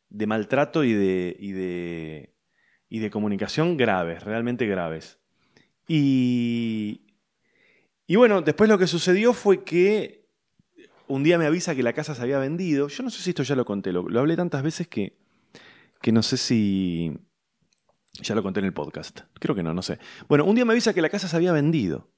de 0.10 0.28
maltrato 0.28 0.84
y 0.84 0.92
de, 0.92 1.38
y 1.40 1.54
de, 1.54 2.36
y 2.90 3.00
de 3.00 3.10
comunicación 3.10 3.78
graves, 3.78 4.26
realmente 4.26 4.68
graves. 4.68 5.20
Y, 5.88 7.02
y 8.08 8.18
bueno, 8.18 8.42
después 8.42 8.70
lo 8.70 8.78
que 8.78 8.88
sucedió 8.88 9.32
fue 9.32 9.64
que 9.64 10.23
un 11.08 11.24
día 11.24 11.38
me 11.38 11.46
avisa 11.46 11.76
que 11.76 11.84
la 11.84 11.94
casa 11.94 12.16
se 12.16 12.22
había 12.22 12.40
vendido. 12.40 12.88
Yo 12.88 13.04
no 13.04 13.10
sé 13.10 13.22
si 13.22 13.32
esto 13.32 13.44
ya 13.44 13.56
lo 13.56 13.66
conté, 13.66 13.92
lo, 13.92 14.08
lo 14.08 14.20
hablé 14.20 14.36
tantas 14.36 14.64
veces 14.64 14.88
que, 14.88 15.18
que 16.02 16.12
no 16.12 16.24
sé 16.24 16.38
si 16.38 17.18
ya 18.22 18.36
lo 18.36 18.44
conté 18.44 18.60
en 18.60 18.68
el 18.68 18.74
podcast. 18.74 19.22
Creo 19.40 19.56
que 19.56 19.64
no, 19.64 19.74
no 19.74 19.82
sé. 19.82 20.00
Bueno, 20.28 20.46
un 20.46 20.56
día 20.56 20.66
me 20.66 20.74
avisa 20.74 20.94
que 20.94 21.02
la 21.02 21.10
casa 21.10 21.28
se 21.28 21.36
había 21.36 21.52
vendido. 21.52 22.10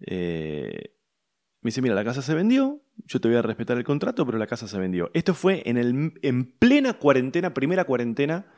Eh, 0.00 0.94
me 1.60 1.68
dice, 1.68 1.82
mira, 1.82 1.94
la 1.94 2.04
casa 2.04 2.22
se 2.22 2.34
vendió, 2.34 2.82
yo 3.06 3.20
te 3.20 3.28
voy 3.28 3.36
a 3.36 3.42
respetar 3.42 3.78
el 3.78 3.84
contrato, 3.84 4.24
pero 4.26 4.38
la 4.38 4.46
casa 4.46 4.68
se 4.68 4.78
vendió. 4.78 5.10
Esto 5.14 5.34
fue 5.34 5.62
en, 5.66 5.76
el, 5.76 6.12
en 6.22 6.52
plena 6.52 6.94
cuarentena, 6.94 7.54
primera 7.54 7.84
cuarentena, 7.84 8.52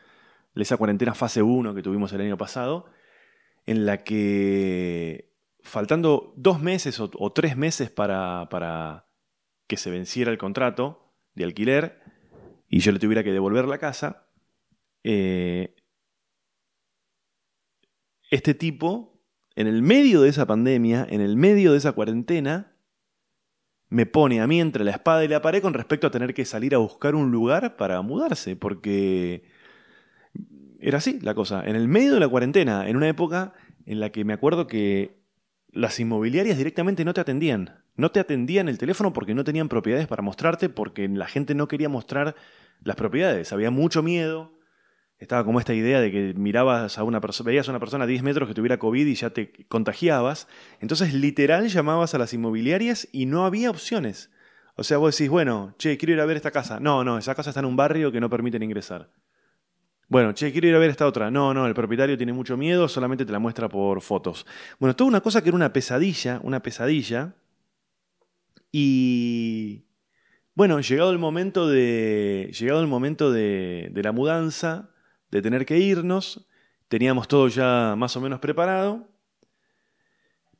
esa 0.54 0.76
cuarentena 0.76 1.14
fase 1.14 1.42
1 1.42 1.74
que 1.74 1.82
tuvimos 1.82 2.12
el 2.12 2.20
año 2.20 2.36
pasado, 2.36 2.86
en 3.66 3.86
la 3.86 4.04
que 4.04 5.32
faltando 5.62 6.34
dos 6.36 6.60
meses 6.60 7.00
o, 7.00 7.32
tres 7.32 7.56
meses 7.56 7.90
para 7.90 8.48
que 9.70 9.76
se 9.76 9.88
venciera 9.88 10.32
el 10.32 10.36
contrato 10.36 11.14
de 11.36 11.44
alquiler 11.44 12.02
y 12.68 12.80
yo 12.80 12.90
le 12.90 12.98
tuviera 12.98 13.22
que 13.22 13.32
devolver 13.32 13.66
la 13.66 13.78
casa, 13.78 14.26
eh, 15.04 15.76
este 18.32 18.52
tipo, 18.54 19.22
en 19.54 19.68
el 19.68 19.82
medio 19.82 20.22
de 20.22 20.28
esa 20.28 20.44
pandemia, 20.44 21.06
en 21.08 21.20
el 21.20 21.36
medio 21.36 21.70
de 21.70 21.78
esa 21.78 21.92
cuarentena, 21.92 22.76
me 23.88 24.06
pone 24.06 24.40
a 24.40 24.48
mí 24.48 24.60
entre 24.60 24.82
la 24.82 24.90
espada 24.90 25.24
y 25.24 25.28
la 25.28 25.40
pared 25.40 25.62
con 25.62 25.74
respecto 25.74 26.08
a 26.08 26.10
tener 26.10 26.34
que 26.34 26.44
salir 26.44 26.74
a 26.74 26.78
buscar 26.78 27.14
un 27.14 27.30
lugar 27.30 27.76
para 27.76 28.02
mudarse, 28.02 28.56
porque 28.56 29.44
era 30.80 30.98
así 30.98 31.20
la 31.20 31.34
cosa. 31.34 31.62
En 31.64 31.76
el 31.76 31.86
medio 31.86 32.14
de 32.14 32.20
la 32.20 32.28
cuarentena, 32.28 32.88
en 32.88 32.96
una 32.96 33.08
época 33.08 33.54
en 33.86 34.00
la 34.00 34.10
que 34.10 34.24
me 34.24 34.32
acuerdo 34.32 34.66
que 34.66 35.19
las 35.72 35.98
inmobiliarias 36.00 36.58
directamente 36.58 37.04
no 37.04 37.14
te 37.14 37.20
atendían. 37.20 37.82
No 37.96 38.10
te 38.10 38.20
atendían 38.20 38.68
el 38.68 38.78
teléfono 38.78 39.12
porque 39.12 39.34
no 39.34 39.44
tenían 39.44 39.68
propiedades 39.68 40.06
para 40.06 40.22
mostrarte, 40.22 40.68
porque 40.68 41.08
la 41.08 41.26
gente 41.26 41.54
no 41.54 41.68
quería 41.68 41.88
mostrar 41.88 42.34
las 42.82 42.96
propiedades. 42.96 43.52
Había 43.52 43.70
mucho 43.70 44.02
miedo. 44.02 44.58
Estaba 45.18 45.44
como 45.44 45.58
esta 45.58 45.74
idea 45.74 46.00
de 46.00 46.10
que 46.10 46.34
mirabas 46.34 46.96
a 46.96 47.04
una 47.04 47.20
persona, 47.20 47.48
veías 47.48 47.68
a 47.68 47.72
una 47.72 47.78
persona 47.78 48.04
a 48.04 48.06
10 48.06 48.22
metros 48.22 48.48
que 48.48 48.54
tuviera 48.54 48.78
COVID 48.78 49.06
y 49.06 49.14
ya 49.14 49.30
te 49.30 49.52
contagiabas. 49.68 50.48
Entonces, 50.80 51.12
literal, 51.12 51.68
llamabas 51.68 52.14
a 52.14 52.18
las 52.18 52.32
inmobiliarias 52.32 53.06
y 53.12 53.26
no 53.26 53.44
había 53.44 53.68
opciones. 53.70 54.30
O 54.76 54.82
sea, 54.82 54.96
vos 54.96 55.14
decís, 55.14 55.28
bueno, 55.28 55.74
che, 55.76 55.98
quiero 55.98 56.14
ir 56.14 56.20
a 56.20 56.24
ver 56.24 56.38
esta 56.38 56.50
casa. 56.50 56.80
No, 56.80 57.04
no, 57.04 57.18
esa 57.18 57.34
casa 57.34 57.50
está 57.50 57.60
en 57.60 57.66
un 57.66 57.76
barrio 57.76 58.10
que 58.10 58.20
no 58.20 58.30
permiten 58.30 58.62
ingresar. 58.62 59.10
Bueno, 60.10 60.34
che, 60.34 60.50
quiero 60.50 60.66
ir 60.66 60.74
a 60.74 60.78
ver 60.80 60.90
esta 60.90 61.06
otra. 61.06 61.30
No, 61.30 61.54
no, 61.54 61.66
el 61.68 61.74
propietario 61.74 62.16
tiene 62.16 62.32
mucho 62.32 62.56
miedo, 62.56 62.88
solamente 62.88 63.24
te 63.24 63.30
la 63.30 63.38
muestra 63.38 63.68
por 63.68 64.00
fotos. 64.02 64.44
Bueno, 64.80 64.96
toda 64.96 65.06
una 65.08 65.20
cosa 65.20 65.40
que 65.40 65.50
era 65.50 65.56
una 65.56 65.72
pesadilla, 65.72 66.40
una 66.42 66.60
pesadilla. 66.60 67.36
Y 68.72 69.84
bueno, 70.54 70.80
llegado 70.80 71.12
el 71.12 71.18
momento 71.18 71.68
de. 71.68 72.50
Llegado 72.58 72.80
el 72.80 72.88
momento 72.88 73.30
de, 73.30 73.90
de 73.92 74.02
la 74.02 74.10
mudanza, 74.10 74.90
de 75.30 75.42
tener 75.42 75.64
que 75.64 75.78
irnos, 75.78 76.44
teníamos 76.88 77.28
todo 77.28 77.46
ya 77.46 77.94
más 77.96 78.16
o 78.16 78.20
menos 78.20 78.40
preparado, 78.40 79.08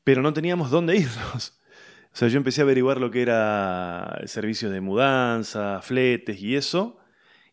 pero 0.04 0.23
no 0.23 0.33
teníamos 0.33 0.71
dónde 0.71 0.97
irnos. 0.99 1.61
O 2.12 2.16
sea, 2.16 2.28
yo 2.28 2.38
empecé 2.38 2.61
a 2.61 2.64
averiguar 2.64 2.99
lo 3.00 3.11
que 3.11 3.23
era 3.23 4.21
servicios 4.26 4.71
de 4.73 4.80
mudanza, 4.80 5.80
fletes 5.83 6.40
y 6.40 6.54
eso. 6.54 7.00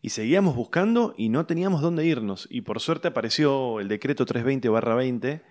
Y 0.00 0.10
seguíamos 0.10 0.54
buscando 0.54 1.14
y 1.16 1.28
no 1.28 1.46
teníamos 1.46 1.82
dónde 1.82 2.06
irnos. 2.06 2.46
Y 2.50 2.60
por 2.60 2.80
suerte 2.80 3.08
apareció 3.08 3.80
el 3.80 3.88
decreto 3.88 4.24
320-20 4.26 5.42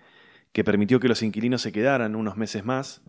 que 0.52 0.64
permitió 0.64 1.00
que 1.00 1.08
los 1.08 1.22
inquilinos 1.22 1.62
se 1.62 1.72
quedaran 1.72 2.16
unos 2.16 2.36
meses 2.36 2.64
más 2.64 3.02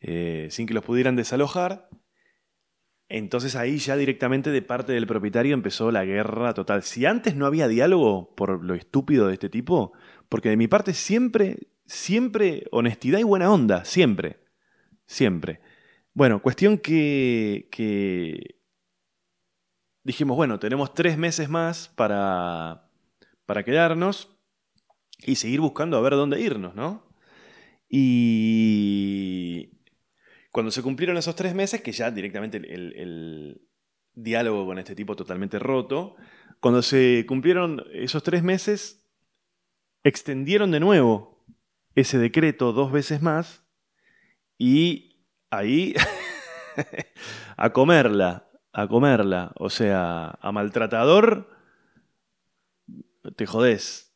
eh, 0.00 0.48
sin 0.50 0.66
que 0.66 0.74
los 0.74 0.84
pudieran 0.84 1.16
desalojar. 1.16 1.88
Entonces 3.08 3.54
ahí 3.54 3.78
ya 3.78 3.96
directamente 3.96 4.50
de 4.50 4.62
parte 4.62 4.92
del 4.92 5.06
propietario 5.06 5.54
empezó 5.54 5.90
la 5.90 6.04
guerra 6.04 6.54
total. 6.54 6.82
Si 6.82 7.06
antes 7.06 7.36
no 7.36 7.46
había 7.46 7.68
diálogo 7.68 8.34
por 8.34 8.64
lo 8.64 8.74
estúpido 8.74 9.28
de 9.28 9.34
este 9.34 9.48
tipo, 9.48 9.92
porque 10.28 10.48
de 10.48 10.56
mi 10.56 10.68
parte 10.68 10.94
siempre, 10.94 11.68
siempre 11.86 12.64
honestidad 12.70 13.18
y 13.18 13.22
buena 13.22 13.52
onda, 13.52 13.84
siempre, 13.84 14.40
siempre. 15.06 15.60
Bueno, 16.12 16.40
cuestión 16.40 16.78
que, 16.78 17.68
que 17.70 18.56
dijimos, 20.04 20.36
bueno, 20.36 20.58
tenemos 20.58 20.94
tres 20.94 21.18
meses 21.18 21.48
más 21.48 21.88
para, 21.88 22.88
para 23.46 23.64
quedarnos 23.64 24.36
y 25.26 25.36
seguir 25.36 25.60
buscando 25.60 25.96
a 25.96 26.00
ver 26.00 26.12
dónde 26.12 26.40
irnos, 26.40 26.74
¿no? 26.74 27.08
Y 27.88 29.70
cuando 30.50 30.70
se 30.70 30.82
cumplieron 30.82 31.16
esos 31.16 31.36
tres 31.36 31.54
meses, 31.54 31.80
que 31.82 31.92
ya 31.92 32.10
directamente 32.10 32.58
el, 32.58 32.64
el- 32.66 32.96
el 32.96 33.60
diálogo 34.14 34.66
con 34.66 34.78
este 34.78 34.94
tipo 34.94 35.16
totalmente 35.16 35.58
roto, 35.58 36.16
cuando 36.60 36.82
se 36.82 37.24
cumplieron 37.26 37.82
esos 37.92 38.22
tres 38.22 38.42
meses, 38.42 39.04
extendieron 40.04 40.70
de 40.70 40.80
nuevo 40.80 41.44
ese 41.94 42.18
decreto 42.18 42.72
dos 42.72 42.92
veces 42.92 43.22
más 43.22 43.64
y 44.58 45.24
ahí 45.50 45.94
a 47.56 47.72
comerla, 47.72 48.48
a 48.74 48.88
comerla, 48.88 49.52
o 49.56 49.70
sea, 49.70 50.36
a 50.40 50.52
maltratador, 50.52 51.48
te 53.36 53.46
jodés. 53.46 54.12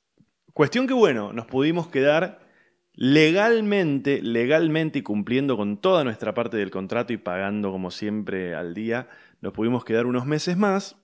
Cuestión 0.53 0.87
que 0.87 0.95
bueno, 0.95 1.33
nos 1.33 1.47
pudimos 1.47 1.89
quedar 1.89 2.41
legalmente, 2.93 4.21
legalmente 4.21 4.99
y 4.99 5.03
cumpliendo 5.03 5.57
con 5.57 5.81
toda 5.81 6.03
nuestra 6.03 6.35
parte 6.35 6.57
del 6.57 6.71
contrato 6.73 7.13
y 7.13 7.17
pagando 7.17 7.71
como 7.71 7.91
siempre 7.93 8.55
al 8.55 8.75
día, 8.75 9.09
nos 9.41 9.53
pudimos 9.53 9.85
quedar 9.85 10.07
unos 10.07 10.27
meses 10.27 10.57
más. 10.57 10.97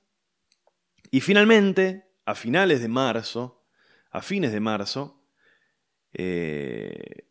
Y 1.13 1.21
finalmente, 1.21 2.11
a 2.27 2.35
finales 2.35 2.83
de 2.83 2.89
marzo, 2.89 3.65
a 4.11 4.21
fines 4.21 4.53
de 4.53 4.61
marzo, 4.61 5.23
eh, 6.13 7.29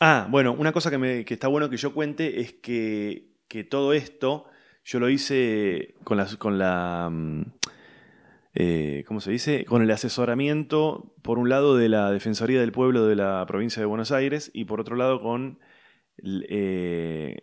Ah, 0.00 0.26
bueno, 0.30 0.52
una 0.52 0.72
cosa 0.72 0.90
que, 0.90 0.98
me- 0.98 1.24
que 1.24 1.34
está 1.34 1.48
bueno 1.48 1.70
que 1.70 1.78
yo 1.78 1.94
cuente 1.94 2.40
es 2.40 2.52
que, 2.54 3.32
que 3.48 3.64
todo 3.64 3.92
esto 3.94 4.46
yo 4.86 5.00
lo 5.00 5.10
hice 5.10 5.94
con 6.04 6.16
la, 6.16 6.26
con 6.38 6.58
la 6.58 7.08
mm, 7.10 7.42
eh, 8.54 9.04
¿cómo 9.06 9.20
se 9.20 9.32
dice? 9.32 9.64
Con 9.64 9.82
el 9.82 9.90
asesoramiento, 9.90 11.12
por 11.22 11.38
un 11.38 11.48
lado, 11.48 11.76
de 11.76 11.88
la 11.88 12.10
Defensoría 12.12 12.60
del 12.60 12.72
Pueblo 12.72 13.04
de 13.06 13.16
la 13.16 13.44
provincia 13.46 13.80
de 13.80 13.86
Buenos 13.86 14.12
Aires 14.12 14.50
y 14.54 14.64
por 14.64 14.80
otro 14.80 14.94
lado 14.96 15.20
con 15.20 15.58
eh, 16.22 17.36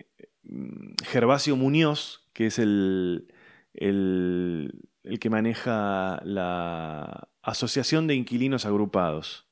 Gervasio 1.06 1.58
Muñoz, 1.58 2.30
que 2.34 2.48
es 2.48 2.60
el, 2.60 3.28
el 3.74 4.72
que 5.20 5.30
maneja 5.30 6.22
la 6.24 7.28
Asociación 7.42 8.08
de 8.08 8.16
Inquilinos 8.16 8.66
Agrupados, 8.66 9.50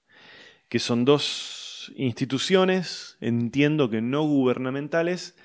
que 0.69 0.79
son 0.79 1.03
dos 1.03 1.91
instituciones, 1.97 3.17
entiendo 3.19 3.89
que 3.89 4.01
no 4.01 4.23
gubernamentales, 4.23 5.35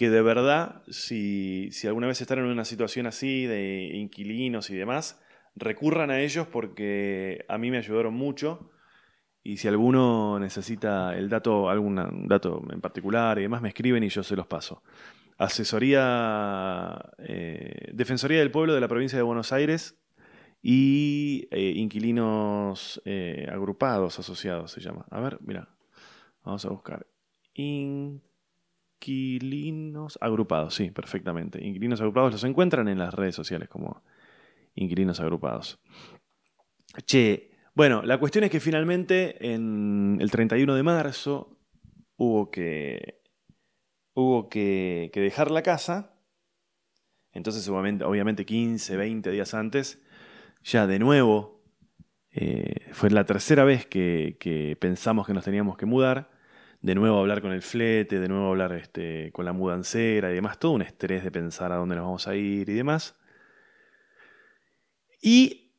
que 0.00 0.08
de 0.08 0.22
verdad, 0.22 0.82
si, 0.88 1.68
si 1.72 1.86
alguna 1.86 2.06
vez 2.06 2.18
están 2.22 2.38
en 2.38 2.46
una 2.46 2.64
situación 2.64 3.06
así 3.06 3.44
de 3.44 3.90
inquilinos 3.92 4.70
y 4.70 4.74
demás, 4.74 5.20
recurran 5.54 6.10
a 6.10 6.22
ellos 6.22 6.46
porque 6.46 7.44
a 7.50 7.58
mí 7.58 7.70
me 7.70 7.76
ayudaron 7.76 8.14
mucho. 8.14 8.70
Y 9.42 9.58
si 9.58 9.68
alguno 9.68 10.38
necesita 10.38 11.14
el 11.18 11.28
dato, 11.28 11.68
algún 11.68 12.26
dato 12.26 12.62
en 12.72 12.80
particular 12.80 13.38
y 13.40 13.42
demás, 13.42 13.60
me 13.60 13.68
escriben 13.68 14.02
y 14.02 14.08
yo 14.08 14.22
se 14.22 14.36
los 14.36 14.46
paso. 14.46 14.82
Asesoría, 15.36 16.98
eh, 17.18 17.90
Defensoría 17.92 18.38
del 18.38 18.50
Pueblo 18.50 18.72
de 18.72 18.80
la 18.80 18.88
provincia 18.88 19.18
de 19.18 19.22
Buenos 19.22 19.52
Aires 19.52 20.00
y 20.62 21.46
eh, 21.50 21.74
inquilinos 21.76 23.02
eh, 23.04 23.46
agrupados, 23.52 24.18
asociados 24.18 24.70
se 24.70 24.80
llama. 24.80 25.04
A 25.10 25.20
ver, 25.20 25.36
mira, 25.42 25.68
vamos 26.42 26.64
a 26.64 26.70
buscar. 26.70 27.06
Inquilinos 29.00 30.18
agrupados, 30.20 30.74
sí, 30.74 30.90
perfectamente. 30.90 31.64
Inquilinos 31.64 32.00
agrupados 32.02 32.32
los 32.32 32.44
encuentran 32.44 32.86
en 32.86 32.98
las 32.98 33.14
redes 33.14 33.34
sociales 33.34 33.68
como 33.68 34.02
inquilinos 34.74 35.20
agrupados. 35.20 35.80
Che, 37.06 37.50
bueno, 37.74 38.02
la 38.02 38.18
cuestión 38.18 38.44
es 38.44 38.50
que 38.50 38.60
finalmente 38.60 39.52
en 39.54 40.18
el 40.20 40.30
31 40.30 40.74
de 40.74 40.82
marzo 40.82 41.56
hubo 42.16 42.50
que, 42.50 43.22
hubo 44.12 44.50
que, 44.50 45.10
dejar 45.14 45.50
la 45.50 45.62
casa. 45.62 46.14
Entonces, 47.32 47.66
obviamente, 47.68 48.04
obviamente 48.04 48.44
15, 48.44 48.96
20 48.98 49.30
días 49.30 49.54
antes, 49.54 50.02
ya 50.62 50.86
de 50.86 50.98
nuevo, 50.98 51.62
eh, 52.32 52.90
fue 52.92 53.08
la 53.08 53.24
tercera 53.24 53.64
vez 53.64 53.86
que, 53.86 54.76
pensamos 54.78 55.26
que 55.26 55.32
nos 55.32 55.44
teníamos 55.44 55.78
que 55.78 55.86
mudar. 55.86 56.38
De 56.80 56.94
nuevo 56.94 57.18
hablar 57.18 57.42
con 57.42 57.52
el 57.52 57.62
flete, 57.62 58.20
de 58.20 58.28
nuevo 58.28 58.48
hablar 58.48 58.72
este, 58.72 59.30
con 59.32 59.44
la 59.44 59.52
mudancera 59.52 60.30
y 60.30 60.34
demás. 60.34 60.58
Todo 60.58 60.72
un 60.72 60.82
estrés 60.82 61.22
de 61.24 61.30
pensar 61.30 61.72
a 61.72 61.76
dónde 61.76 61.96
nos 61.96 62.04
vamos 62.04 62.26
a 62.26 62.34
ir 62.34 62.68
y 62.68 62.74
demás. 62.74 63.16
Y, 65.20 65.74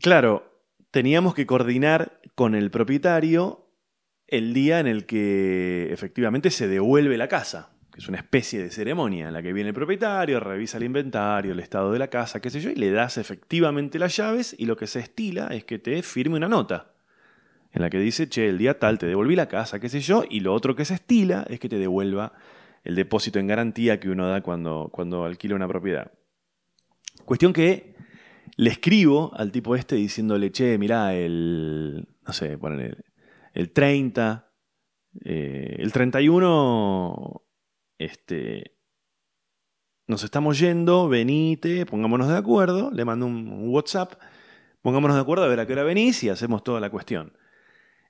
claro, 0.00 0.62
teníamos 0.90 1.34
que 1.34 1.46
coordinar 1.46 2.20
con 2.34 2.54
el 2.54 2.70
propietario 2.70 3.70
el 4.26 4.52
día 4.52 4.80
en 4.80 4.86
el 4.86 5.06
que 5.06 5.92
efectivamente 5.92 6.50
se 6.50 6.68
devuelve 6.68 7.16
la 7.16 7.28
casa 7.28 7.76
que 7.96 8.02
es 8.02 8.08
una 8.10 8.18
especie 8.18 8.62
de 8.62 8.70
ceremonia 8.70 9.28
en 9.28 9.32
la 9.32 9.42
que 9.42 9.54
viene 9.54 9.70
el 9.70 9.74
propietario, 9.74 10.38
revisa 10.38 10.76
el 10.76 10.84
inventario, 10.84 11.52
el 11.52 11.60
estado 11.60 11.92
de 11.92 11.98
la 11.98 12.08
casa, 12.08 12.42
qué 12.42 12.50
sé 12.50 12.60
yo, 12.60 12.68
y 12.68 12.74
le 12.74 12.90
das 12.90 13.16
efectivamente 13.16 13.98
las 13.98 14.14
llaves 14.14 14.54
y 14.58 14.66
lo 14.66 14.76
que 14.76 14.86
se 14.86 15.00
estila 15.00 15.46
es 15.46 15.64
que 15.64 15.78
te 15.78 16.02
firme 16.02 16.36
una 16.36 16.46
nota 16.46 16.92
en 17.76 17.82
la 17.82 17.90
que 17.90 17.98
dice, 18.00 18.28
che, 18.28 18.48
el 18.48 18.58
día 18.58 18.78
tal 18.78 18.98
te 18.98 19.06
devolví 19.06 19.36
la 19.36 19.46
casa, 19.46 19.78
qué 19.78 19.88
sé 19.88 20.00
yo, 20.00 20.24
y 20.28 20.40
lo 20.40 20.52
otro 20.52 20.74
que 20.74 20.84
se 20.84 20.94
estila 20.94 21.46
es 21.48 21.60
que 21.60 21.68
te 21.68 21.78
devuelva 21.78 22.32
el 22.82 22.96
depósito 22.96 23.38
en 23.38 23.46
garantía 23.46 24.00
que 24.00 24.10
uno 24.10 24.26
da 24.26 24.40
cuando, 24.40 24.88
cuando 24.90 25.24
alquila 25.24 25.54
una 25.54 25.68
propiedad. 25.68 26.10
Cuestión 27.24 27.52
que 27.52 27.94
le 28.56 28.70
escribo 28.70 29.32
al 29.34 29.52
tipo 29.52 29.76
este 29.76 29.96
diciéndole, 29.96 30.50
che, 30.50 30.78
mirá, 30.78 31.14
el, 31.14 32.08
no 32.26 32.32
sé, 32.32 32.58
ponen 32.58 32.80
el, 32.80 33.04
el 33.52 33.70
30, 33.72 34.50
eh, 35.24 35.76
el 35.78 35.92
31 35.92 37.42
este, 37.98 38.76
nos 40.06 40.22
estamos 40.24 40.58
yendo, 40.58 41.08
venite, 41.08 41.84
pongámonos 41.86 42.28
de 42.28 42.36
acuerdo, 42.36 42.90
le 42.90 43.04
mando 43.04 43.26
un, 43.26 43.68
WhatsApp, 43.68 44.14
pongámonos 44.82 45.16
de 45.16 45.22
acuerdo 45.22 45.44
a 45.44 45.48
ver 45.48 45.60
a 45.60 45.66
qué 45.66 45.72
hora 45.72 45.82
venís 45.82 46.22
y 46.22 46.28
hacemos 46.28 46.62
toda 46.62 46.80
la 46.80 46.90
cuestión. 46.90 47.32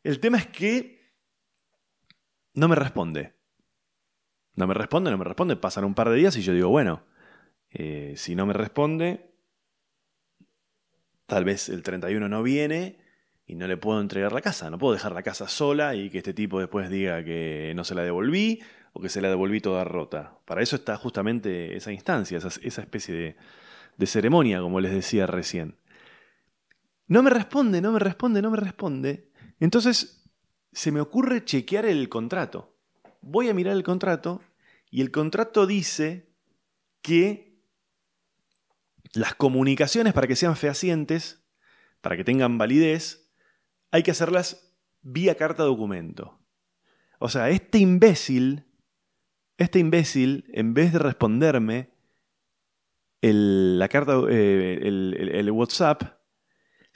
El 0.07 0.21
tema 0.21 0.39
es 0.39 0.47
que 0.47 1.01
no 2.55 2.69
me 2.69 2.77
responde. 2.77 3.35
No 4.55 4.69
me 4.69 4.75
responde, 4.75 5.11
no 5.11 5.19
me 5.19 5.25
responde. 5.25 5.57
Pasan 5.57 5.83
un 5.83 5.95
par 5.95 6.11
de 6.11 6.15
días 6.15 6.37
y 6.37 6.43
yo 6.43 6.53
digo, 6.53 6.69
bueno, 6.69 7.03
eh, 7.71 8.15
si 8.17 8.37
no 8.37 8.47
me 8.47 8.53
responde, 8.53 9.35
tal 11.27 11.45
vez 11.45 11.69
el 11.69 11.83
31 11.83 12.29
no 12.29 12.45
viene 12.45 13.01
y 13.47 13.57
no 13.57 13.67
le 13.67 13.77
puedo 13.77 14.01
entregar 14.01 14.31
la 14.31 14.43
casa. 14.43 14.71
No 14.71 14.79
puedo 14.79 14.95
dejar 14.95 15.11
la 15.11 15.25
casa 15.25 15.49
sola 15.49 15.97
y 15.97 16.09
que 16.09 16.19
este 16.19 16.35
tipo 16.35 16.61
después 16.61 16.89
diga 16.89 17.25
que 17.25 17.73
no 17.75 17.83
se 17.83 17.97
la 17.97 18.05
devolví 18.05 18.63
o 18.93 19.01
que 19.01 19.09
se 19.09 19.21
la 19.21 19.29
devolví 19.29 19.61
toda 19.61 19.83
rota. 19.83 20.39
Para 20.45 20.63
eso 20.63 20.77
está 20.77 20.97
justamente 20.97 21.77
esa 21.77 21.91
instancia, 21.91 22.39
esa, 22.39 22.81
especie 22.81 23.13
de, 23.13 23.37
de 23.97 24.07
ceremonia, 24.07 24.61
como 24.61 24.79
les 24.79 24.93
decía 24.93 25.27
recién. 25.27 25.75
No 27.09 27.25
me 27.25 27.31
responde, 27.31 27.81
no 27.81 27.91
me 27.91 27.99
responde, 27.99 28.41
no 28.41 28.53
me 28.53 28.57
responde. 28.57 29.33
Entonces 29.61 30.25
se 30.73 30.93
me 30.93 31.01
ocurre 31.01 31.45
chequear 31.45 31.87
el 31.87 32.09
contrato. 32.09 32.77
Voy 33.23 33.49
a 33.49 33.55
mirar 33.55 33.75
el 33.75 33.83
contrato 33.83 34.43
y 34.91 35.01
el 35.01 35.11
contrato 35.11 35.67
dice 35.67 36.31
que 37.03 37.61
las 39.13 39.35
comunicaciones 39.35 40.13
para 40.13 40.27
que 40.27 40.37
sean 40.37 40.57
fehacientes, 40.57 41.45
para 42.01 42.17
que 42.17 42.25
tengan 42.25 42.59
validez, 42.59 43.33
hay 43.91 44.03
que 44.03 44.11
hacerlas 44.11 44.75
vía 45.01 45.37
carta 45.37 45.63
documento. 45.63 46.39
O 47.19 47.29
sea, 47.29 47.49
este 47.51 47.79
imbécil 47.79 48.67
este 49.59 49.79
imbécil, 49.79 50.45
en 50.53 50.75
vez 50.75 50.93
de 50.93 50.99
responderme 50.99 51.91
el, 53.23 53.79
la 53.79 53.89
carta, 53.89 54.21
eh, 54.29 54.81
el, 54.83 55.51
WhatsApp, 55.51 56.16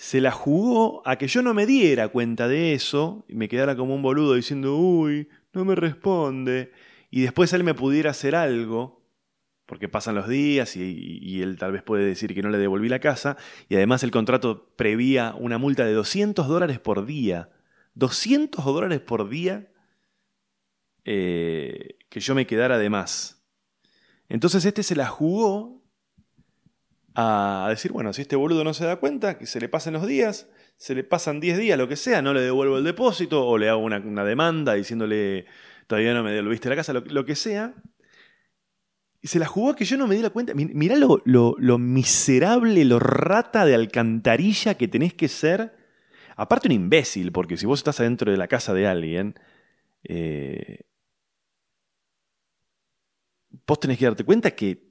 se 0.00 0.22
la 0.22 0.30
jugó 0.30 1.02
a 1.06 1.16
que 1.16 1.28
yo 1.28 1.42
no 1.42 1.52
me 1.52 1.66
diera 1.66 2.08
cuenta 2.08 2.48
de 2.48 2.72
eso 2.72 3.26
y 3.28 3.34
me 3.34 3.50
quedara 3.50 3.76
como 3.76 3.94
un 3.94 4.00
boludo 4.00 4.32
diciendo, 4.32 4.74
uy, 4.74 5.28
no 5.52 5.66
me 5.66 5.74
responde. 5.74 6.72
Y 7.10 7.20
después 7.20 7.52
él 7.52 7.64
me 7.64 7.74
pudiera 7.74 8.12
hacer 8.12 8.34
algo, 8.34 9.04
porque 9.66 9.90
pasan 9.90 10.14
los 10.14 10.26
días 10.26 10.74
y, 10.74 11.42
él 11.42 11.58
tal 11.58 11.72
vez 11.72 11.82
puede 11.82 12.06
decir 12.06 12.34
que 12.34 12.40
no 12.40 12.48
le 12.48 12.56
devolví 12.56 12.88
la 12.88 12.98
casa. 12.98 13.36
Y 13.68 13.74
además 13.74 14.02
el 14.02 14.10
contrato 14.10 14.72
prevía 14.74 15.34
una 15.38 15.58
multa 15.58 15.84
de 15.84 15.92
200 15.92 16.48
dólares 16.48 16.78
por 16.78 17.04
día. 17.04 17.50
200 17.92 18.64
dólares 18.64 19.00
por 19.00 19.28
día 19.28 19.70
eh, 21.04 21.98
que 22.08 22.20
yo 22.20 22.34
me 22.34 22.46
quedara 22.46 22.78
de 22.78 22.88
más. 22.88 23.44
Entonces 24.30 24.64
este 24.64 24.82
se 24.82 24.96
la 24.96 25.08
jugó 25.08 25.79
a 27.22 27.68
decir, 27.68 27.92
bueno, 27.92 28.12
si 28.12 28.22
este 28.22 28.37
boludo 28.37 28.64
no 28.64 28.72
se 28.72 28.85
da 28.85 28.96
cuenta, 28.96 29.37
que 29.37 29.46
se 29.46 29.61
le 29.61 29.68
pasen 29.68 29.92
los 29.92 30.06
días, 30.06 30.48
se 30.76 30.94
le 30.94 31.04
pasan 31.04 31.40
10 31.40 31.59
días, 31.59 31.78
lo 31.78 31.88
que 31.88 31.96
sea, 31.96 32.22
no 32.22 32.33
le 32.33 32.40
devuelvo 32.40 32.78
el 32.78 32.85
depósito 32.85 33.46
o 33.46 33.59
le 33.59 33.68
hago 33.68 33.83
una, 33.83 34.24
demanda 34.24 34.74
diciéndole, 34.74 35.46
todavía 35.87 36.14
no 36.14 36.22
me 36.22 36.33
devolviste 36.33 36.70
la 36.70 36.76
casa, 36.76 36.92
lo, 36.92 37.24
que 37.26 37.37
sea. 37.37 37.74
Y 39.20 39.28
se 39.28 39.38
la 39.38 39.46
jugó 39.46 39.76
que 39.76 39.85
yo 39.85 39.98
no 39.98 40.06
me 40.06 40.14
di 40.14 40.22
la 40.22 40.30
cuenta. 40.30 40.54
Mirá 40.54 40.96
lo, 40.96 41.22
lo, 41.24 41.78
miserable, 41.78 42.85
lo 42.87 42.98
rata 42.98 43.66
de 43.66 43.74
alcantarilla 43.74 44.74
que 44.74 44.88
tenés 44.88 45.12
que 45.12 45.28
ser. 45.28 45.76
Aparte 46.37 46.68
un 46.68 46.72
imbécil, 46.72 47.33
porque 47.33 47.59
si 47.59 47.66
vos 47.66 47.80
estás 47.80 48.00
adentro 48.00 48.30
de 48.30 48.38
la 48.38 48.48
casa 48.48 48.72
de 48.72 48.87
alguien, 48.87 49.35
eh, 50.04 50.85
vos 53.66 53.78
tenés 53.78 53.98
que 53.98 54.06
darte 54.06 54.24
cuenta 54.24 54.52
que, 54.52 54.89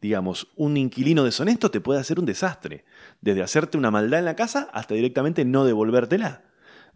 digamos, 0.00 0.48
un 0.56 0.76
inquilino 0.76 1.24
deshonesto 1.24 1.70
te 1.70 1.80
puede 1.80 2.00
hacer 2.00 2.18
un 2.18 2.26
desastre. 2.26 2.84
Desde 3.20 3.42
hacerte 3.42 3.78
una 3.78 3.90
maldad 3.90 4.20
en 4.20 4.24
la 4.24 4.36
casa 4.36 4.68
hasta 4.72 4.94
directamente 4.94 5.44
no 5.44 5.64
devolvértela. 5.64 6.44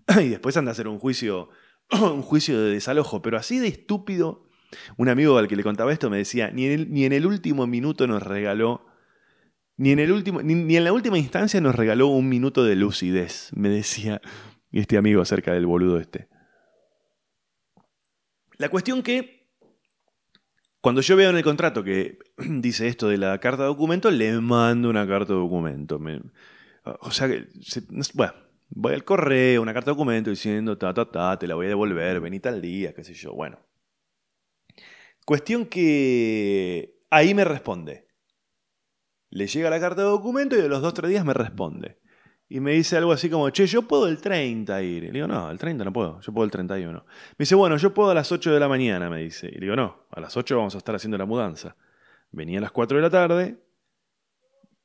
Y 0.20 0.28
después 0.28 0.56
anda 0.56 0.70
a 0.70 0.72
hacer 0.72 0.88
un 0.88 0.98
juicio, 0.98 1.50
un 1.90 2.22
juicio 2.22 2.60
de 2.60 2.72
desalojo. 2.72 3.22
Pero 3.22 3.36
así 3.36 3.58
de 3.58 3.68
estúpido, 3.68 4.48
un 4.96 5.08
amigo 5.08 5.38
al 5.38 5.48
que 5.48 5.56
le 5.56 5.62
contaba 5.62 5.92
esto 5.92 6.10
me 6.10 6.18
decía, 6.18 6.50
ni 6.50 6.66
en 6.66 6.72
el, 6.72 6.92
ni 6.92 7.26
último 7.26 7.66
minuto 7.66 8.06
nos 8.06 8.22
regaló, 8.22 8.86
ni 9.76 9.90
en, 9.90 9.98
el 9.98 10.12
último, 10.12 10.42
ni 10.42 10.76
en 10.76 10.84
la 10.84 10.92
última 10.92 11.18
instancia 11.18 11.60
nos 11.60 11.74
regaló 11.74 12.08
un 12.08 12.28
minuto 12.28 12.64
de 12.64 12.76
lucidez, 12.76 13.50
me 13.54 13.68
decía 13.68 14.20
este 14.70 14.96
amigo 14.96 15.20
acerca 15.20 15.52
del 15.52 15.66
boludo 15.66 15.98
este. 15.98 16.28
La 18.58 18.68
cuestión 18.68 19.02
que 19.02 19.41
cuando 20.82 21.00
yo 21.00 21.16
veo 21.16 21.30
en 21.30 21.36
el 21.36 21.44
contrato 21.44 21.82
que 21.82 22.18
dice 22.36 22.88
esto 22.88 23.08
de 23.08 23.16
la 23.16 23.38
carta 23.38 23.62
de 23.62 23.68
documento, 23.68 24.10
le 24.10 24.38
mando 24.40 24.90
una 24.90 25.06
carta 25.06 25.32
de 25.32 25.38
documento. 25.38 25.98
o 27.00 27.10
sea 27.10 27.28
que, 27.28 27.46
bueno, 28.14 28.34
voy 28.68 28.94
al 28.94 29.04
correo, 29.04 29.62
una 29.62 29.72
carta 29.72 29.92
de 29.92 29.94
documento 29.94 30.30
diciendo, 30.30 30.76
ta, 30.76 30.92
ta, 30.92 31.10
ta, 31.10 31.38
te 31.38 31.46
la 31.46 31.54
voy 31.54 31.66
a 31.66 31.70
devolver, 31.70 32.20
vení 32.20 32.40
tal 32.40 32.60
día, 32.60 32.92
qué 32.92 33.04
sé 33.04 33.14
yo. 33.14 33.32
Bueno. 33.32 33.58
Cuestión 35.24 35.66
que 35.66 36.98
ahí 37.10 37.32
me 37.32 37.44
responde. 37.44 38.08
Le 39.30 39.46
llega 39.46 39.70
la 39.70 39.80
carta 39.80 40.02
de 40.02 40.08
documento 40.08 40.56
y 40.56 40.60
a 40.60 40.68
los 40.68 40.82
dos 40.82 40.90
o 40.90 40.94
tres 40.94 41.10
días 41.10 41.24
me 41.24 41.32
responde 41.32 42.01
y 42.48 42.60
me 42.60 42.72
dice 42.72 42.96
algo 42.96 43.12
así 43.12 43.30
como, 43.30 43.48
che, 43.50 43.66
yo 43.66 43.82
puedo 43.82 44.06
el 44.08 44.20
30 44.20 44.82
ir. 44.82 45.04
Y 45.04 45.06
le 45.06 45.12
digo, 45.12 45.26
no, 45.26 45.50
el 45.50 45.58
30 45.58 45.84
no 45.84 45.92
puedo, 45.92 46.20
yo 46.20 46.32
puedo 46.32 46.44
el 46.44 46.50
31. 46.50 46.98
Me 46.98 47.34
dice, 47.38 47.54
bueno, 47.54 47.76
yo 47.78 47.94
puedo 47.94 48.10
a 48.10 48.14
las 48.14 48.30
8 48.30 48.52
de 48.52 48.60
la 48.60 48.68
mañana, 48.68 49.08
me 49.08 49.22
dice. 49.22 49.48
Y 49.48 49.54
le 49.54 49.60
digo, 49.60 49.76
no, 49.76 50.04
a 50.10 50.20
las 50.20 50.36
8 50.36 50.56
vamos 50.56 50.74
a 50.74 50.78
estar 50.78 50.94
haciendo 50.94 51.16
la 51.16 51.24
mudanza. 51.24 51.76
Venía 52.30 52.58
a 52.58 52.62
las 52.62 52.72
4 52.72 52.98
de 52.98 53.02
la 53.02 53.10
tarde 53.10 53.56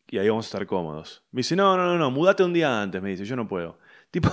y 0.10 0.18
ahí 0.18 0.30
vamos 0.30 0.46
a 0.46 0.48
estar 0.48 0.66
cómodos. 0.66 1.24
Me 1.32 1.40
dice, 1.40 1.56
no, 1.56 1.76
no, 1.76 1.86
no, 1.86 1.98
no, 1.98 2.10
mudate 2.10 2.44
un 2.44 2.54
día 2.54 2.82
antes, 2.82 3.02
me 3.02 3.10
dice, 3.10 3.26
yo 3.26 3.36
no 3.36 3.48
puedo. 3.48 3.80
Tipo, 4.12 4.30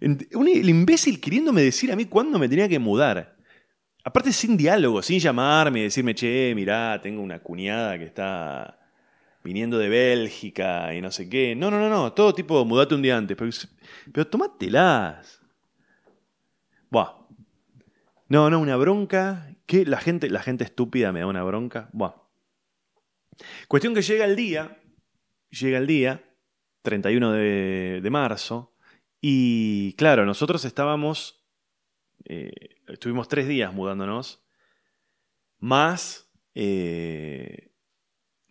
el 0.00 0.68
imbécil 0.68 1.20
queriéndome 1.20 1.62
decir 1.62 1.90
a 1.90 1.96
mí 1.96 2.04
cuándo 2.04 2.38
me 2.38 2.48
tenía 2.48 2.68
que 2.68 2.78
mudar. 2.78 3.36
Aparte 4.04 4.32
sin 4.32 4.56
diálogo, 4.56 5.02
sin 5.02 5.18
llamarme 5.18 5.80
y 5.80 5.82
decirme, 5.84 6.14
che, 6.14 6.52
mirá, 6.54 7.00
tengo 7.00 7.22
una 7.22 7.40
cuñada 7.40 7.98
que 7.98 8.04
está 8.04 8.78
viniendo 9.42 9.78
de 9.78 9.88
Bélgica 9.88 10.94
y 10.94 11.00
no 11.00 11.10
sé 11.10 11.28
qué. 11.28 11.54
No, 11.54 11.70
no, 11.70 11.78
no, 11.78 11.88
no, 11.88 12.12
todo 12.12 12.34
tipo, 12.34 12.64
mudate 12.64 12.94
un 12.94 13.02
día 13.02 13.16
antes, 13.16 13.36
pero, 13.36 13.50
pero. 14.12 14.30
Buah. 16.90 17.12
No, 18.28 18.48
no, 18.48 18.60
una 18.60 18.76
bronca 18.76 19.54
Que 19.66 19.84
la 19.84 19.98
gente, 20.00 20.30
la 20.30 20.42
gente 20.42 20.64
estúpida 20.64 21.12
me 21.12 21.20
da 21.20 21.26
una 21.26 21.42
bronca. 21.42 21.88
Buah. 21.92 22.14
Cuestión 23.68 23.94
que 23.94 24.02
llega 24.02 24.24
el 24.24 24.36
día, 24.36 24.78
llega 25.50 25.78
el 25.78 25.86
día, 25.86 26.22
31 26.82 27.32
de, 27.32 28.00
de 28.02 28.10
marzo, 28.10 28.72
y 29.24 29.92
claro, 29.94 30.26
nosotros 30.26 30.64
estábamos, 30.64 31.46
eh, 32.24 32.80
estuvimos 32.88 33.28
tres 33.28 33.46
días 33.46 33.72
mudándonos, 33.72 34.44
más, 35.60 36.28
eh, 36.56 37.71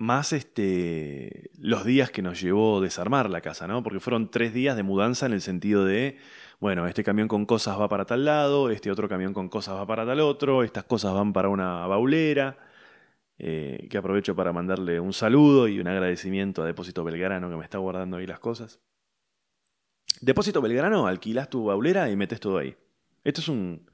más 0.02 0.34
este, 0.34 1.52
los 1.60 1.86
días 1.86 2.10
que 2.10 2.24
nos 2.24 2.42
llevó 2.42 2.82
desarmar 2.82 3.30
la 3.30 3.40
casa, 3.42 3.68
¿no? 3.68 3.84
Porque 3.84 4.00
fueron 4.00 4.32
tres 4.32 4.52
días 4.52 4.76
de 4.76 4.82
mudanza 4.82 5.28
en 5.28 5.34
el 5.34 5.42
sentido 5.42 5.86
de, 5.86 6.18
bueno, 6.60 6.88
este 6.88 7.04
camión 7.04 7.28
con 7.28 7.46
cosas 7.46 7.80
va 7.80 7.88
para 7.88 8.06
tal 8.06 8.26
lado, 8.26 8.72
este 8.72 8.90
otro 8.90 9.08
camión 9.08 9.32
con 9.32 9.48
cosas 9.48 9.76
va 9.76 9.86
para 9.86 10.04
tal 10.04 10.20
otro, 10.22 10.64
estas 10.64 10.86
cosas 10.86 11.14
van 11.14 11.34
para 11.34 11.50
una 11.50 11.86
baulera, 11.86 12.58
eh, 13.38 13.88
que 13.92 13.98
aprovecho 14.00 14.36
para 14.36 14.52
mandarle 14.52 15.00
un 15.00 15.14
saludo 15.14 15.68
y 15.68 15.80
un 15.80 15.88
agradecimiento 15.88 16.64
a 16.64 16.66
Depósito 16.66 17.04
Belgrano 17.04 17.48
que 17.52 17.56
me 17.56 17.64
está 17.64 17.78
guardando 17.78 18.18
ahí 18.18 18.26
las 18.26 18.40
cosas. 18.40 18.80
Depósito 20.20 20.62
Belgrano, 20.62 21.06
alquilas 21.06 21.48
tu 21.48 21.66
baulera 21.66 22.10
y 22.10 22.16
metes 22.16 22.40
todo 22.40 22.58
ahí. 22.58 22.76
Esto 23.24 23.42
es 23.42 23.48
un. 23.48 23.88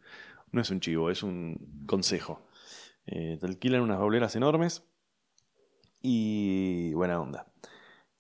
No 0.54 0.62
es 0.62 0.70
un 0.70 0.80
chivo, 0.80 1.12
es 1.12 1.22
un 1.22 1.84
consejo. 1.86 2.48
Eh, 3.06 3.38
te 3.40 3.46
alquilan 3.46 3.82
unas 3.82 4.00
bauleras 4.00 4.36
enormes 4.38 4.86
y 6.02 6.94
buena 6.94 7.20
onda. 7.20 7.48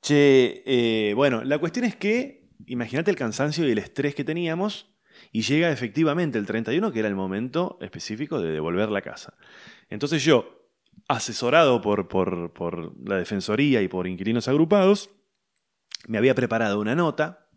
Che, 0.01 0.63
eh, 0.65 1.13
bueno, 1.13 1.43
la 1.43 1.57
cuestión 1.59 1.85
es 1.85 1.95
que, 1.95 2.49
imagínate 2.65 3.11
el 3.11 3.17
cansancio 3.17 3.67
y 3.67 3.71
el 3.71 3.77
estrés 3.77 4.15
que 4.15 4.23
teníamos 4.23 4.93
y 5.31 5.41
llega 5.41 5.71
efectivamente 5.71 6.37
el 6.37 6.45
31, 6.45 6.91
que 6.91 6.99
era 6.99 7.07
el 7.07 7.15
momento 7.15 7.77
específico 7.81 8.39
de 8.39 8.51
devolver 8.51 8.89
la 8.89 9.01
casa. 9.01 9.33
Entonces 9.89 10.23
yo, 10.23 10.69
asesorado 11.07 11.81
por, 11.81 12.07
por, 12.07 12.53
por 12.53 12.93
la 13.07 13.17
Defensoría 13.17 13.81
y 13.81 13.87
por 13.87 14.07
inquilinos 14.07 14.47
agrupados, 14.47 15.09
me 16.07 16.17
había 16.17 16.35
preparado 16.35 16.79
una 16.79 16.95
nota 16.95 17.49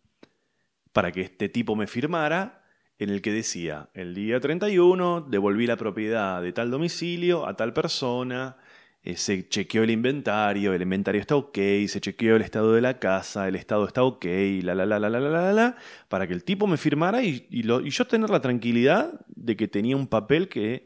para 0.93 1.13
que 1.13 1.23
este 1.23 1.49
tipo 1.49 1.77
me 1.77 1.87
firmara 1.87 2.65
en 2.99 3.09
el 3.09 3.23
que 3.23 3.33
decía, 3.33 3.89
el 3.95 4.15
día 4.15 4.41
31 4.41 5.23
devolví 5.23 5.67
la 5.67 5.77
propiedad 5.77 6.43
de 6.43 6.53
tal 6.53 6.71
domicilio 6.71 7.47
a 7.47 7.57
tal 7.57 7.73
persona, 7.73 8.59
eh, 9.03 9.17
se 9.17 9.49
chequeó 9.49 9.83
el 9.83 9.91
inventario, 9.91 10.75
el 10.75 10.83
inventario 10.83 11.21
está 11.23 11.35
ok, 11.35 11.57
se 11.89 12.01
chequeó 12.01 12.37
el 12.37 12.43
estado 12.43 12.75
de 12.75 12.83
la 12.83 12.99
casa, 12.99 13.49
el 13.49 13.57
estado 13.57 13.87
está 13.87 14.03
ok, 14.03 14.27
la 14.63 14.75
la 14.75 14.85
la 14.85 14.99
la 14.99 15.09
la 15.09 15.21
la 15.21 15.31
la, 15.31 15.53
la 15.55 15.77
para 16.09 16.27
que 16.27 16.35
el 16.35 16.45
tipo 16.45 16.67
me 16.67 16.77
firmara 16.77 17.23
y, 17.23 17.63
lo, 17.63 17.81
yo 17.81 18.07
tener 18.07 18.29
la 18.29 18.43
tranquilidad 18.43 19.25
de 19.29 19.57
que 19.57 19.69
tenía 19.69 19.97
un 19.97 20.07
papel 20.07 20.51
que 20.51 20.85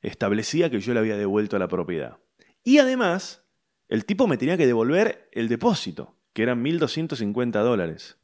establecía 0.00 0.70
que 0.70 0.80
yo 0.80 0.92
le 0.92 0.98
había 0.98 1.16
devuelto 1.16 1.56
la 1.58 1.68
propiedad. 1.68 2.18
Y 2.64 2.78
además, 2.78 3.46
el 3.88 4.06
tipo 4.06 4.26
me 4.26 4.36
tenía 4.38 4.56
que 4.56 4.66
devolver 4.66 5.28
el 5.30 5.48
depósito, 5.48 6.18
que 6.32 6.42
eran 6.42 6.64
1.250 6.64 7.62
dólares. 7.62 8.18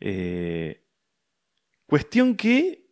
Eh, 0.00 0.86
cuestión 1.84 2.34
que 2.34 2.88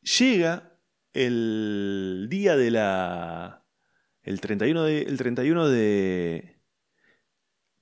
llega 0.00 0.78
el 1.12 2.28
día 2.30 2.56
de 2.56 2.70
la 2.70 3.61
el 4.22 4.40
31 4.40 4.82
de... 4.84 5.02
El 5.02 5.16
31 5.16 5.68
de 5.68 6.58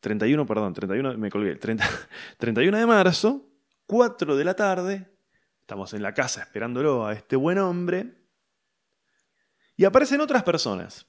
31, 0.01 0.47
perdón, 0.47 0.73
31, 0.73 1.19
me 1.19 1.31
colgué, 1.31 1.57
30, 1.57 1.85
31 2.39 2.79
de 2.79 2.87
marzo, 2.87 3.47
4 3.87 4.35
de 4.35 4.45
la 4.45 4.55
tarde, 4.55 5.11
estamos 5.61 5.93
en 5.93 6.03
la 6.03 6.15
casa 6.15 6.41
esperándolo 6.41 7.07
a 7.07 7.13
este 7.13 7.37
buen 7.37 7.59
hombre, 7.59 8.15
y 9.77 9.85
aparecen 9.85 10.23
otras 10.23 10.43
personas, 10.43 11.07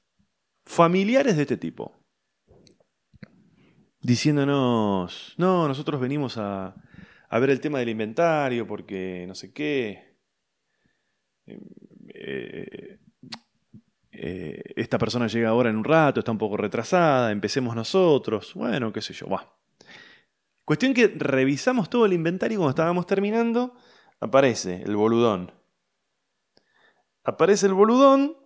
familiares 0.65 1.37
de 1.37 1.43
este 1.43 1.55
tipo 1.55 2.01
diciéndonos, 4.01 5.35
no, 5.37 5.67
nosotros 5.67 6.01
venimos 6.01 6.37
a, 6.37 6.75
a 7.29 7.39
ver 7.39 7.51
el 7.51 7.61
tema 7.61 7.79
del 7.79 7.89
inventario 7.89 8.67
porque 8.67 9.25
no 9.27 9.35
sé 9.35 9.53
qué. 9.53 10.17
Eh, 11.45 12.99
eh, 14.23 14.61
esta 14.75 14.99
persona 14.99 15.25
llega 15.25 15.49
ahora 15.49 15.71
en 15.71 15.77
un 15.77 15.83
rato, 15.83 16.19
está 16.19 16.31
un 16.31 16.37
poco 16.37 16.55
retrasada, 16.55 17.31
empecemos 17.31 17.75
nosotros, 17.75 18.53
bueno, 18.53 18.93
qué 18.93 19.01
sé 19.01 19.13
yo, 19.13 19.27
va. 19.27 19.51
Cuestión 20.63 20.93
que 20.93 21.07
revisamos 21.07 21.89
todo 21.89 22.05
el 22.05 22.13
inventario 22.13 22.59
cuando 22.59 22.69
estábamos 22.69 23.07
terminando, 23.07 23.75
aparece 24.19 24.83
el 24.83 24.95
boludón. 24.95 25.51
Aparece 27.23 27.65
el 27.65 27.73
boludón 27.73 28.37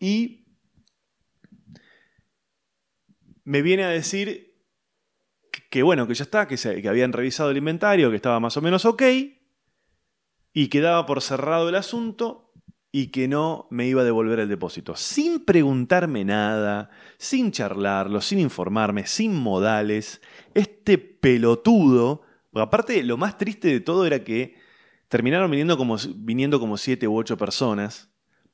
y 0.00 0.44
me 3.44 3.62
viene 3.62 3.84
a 3.84 3.90
decir 3.90 4.60
que, 5.70 5.84
bueno, 5.84 6.08
que 6.08 6.14
ya 6.14 6.24
está, 6.24 6.48
que, 6.48 6.56
se, 6.56 6.82
que 6.82 6.88
habían 6.88 7.12
revisado 7.12 7.52
el 7.52 7.58
inventario, 7.58 8.10
que 8.10 8.16
estaba 8.16 8.40
más 8.40 8.56
o 8.56 8.60
menos 8.60 8.86
ok, 8.86 9.02
y 10.52 10.68
que 10.68 10.80
daba 10.80 11.06
por 11.06 11.22
cerrado 11.22 11.68
el 11.68 11.76
asunto 11.76 12.45
y 12.92 13.08
que 13.08 13.28
no 13.28 13.66
me 13.70 13.86
iba 13.86 14.02
a 14.02 14.04
devolver 14.04 14.38
el 14.40 14.48
depósito. 14.48 14.96
Sin 14.96 15.44
preguntarme 15.44 16.24
nada, 16.24 16.90
sin 17.18 17.52
charlarlo, 17.52 18.20
sin 18.20 18.38
informarme, 18.38 19.06
sin 19.06 19.34
modales, 19.34 20.20
este 20.54 20.98
pelotudo, 20.98 22.22
aparte 22.54 23.02
lo 23.02 23.16
más 23.16 23.36
triste 23.36 23.68
de 23.68 23.80
todo 23.80 24.06
era 24.06 24.24
que 24.24 24.56
terminaron 25.08 25.50
viniendo 25.50 25.76
como, 25.76 25.96
viniendo 26.16 26.58
como 26.60 26.76
siete 26.76 27.06
u 27.08 27.16
ocho 27.16 27.36
personas, 27.36 28.10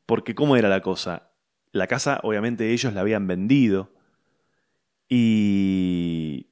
porque 0.07 0.35
¿cómo 0.35 0.57
era 0.57 0.69
la 0.69 0.81
cosa? 0.81 1.31
La 1.71 1.87
casa 1.87 2.21
obviamente 2.23 2.73
ellos 2.73 2.93
la 2.93 3.01
habían 3.01 3.27
vendido, 3.27 3.93
y 5.09 6.49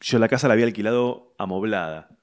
yo 0.00 0.18
la 0.18 0.28
casa 0.28 0.48
la 0.48 0.54
había 0.54 0.66
alquilado 0.66 1.34
amoblada. 1.38 2.15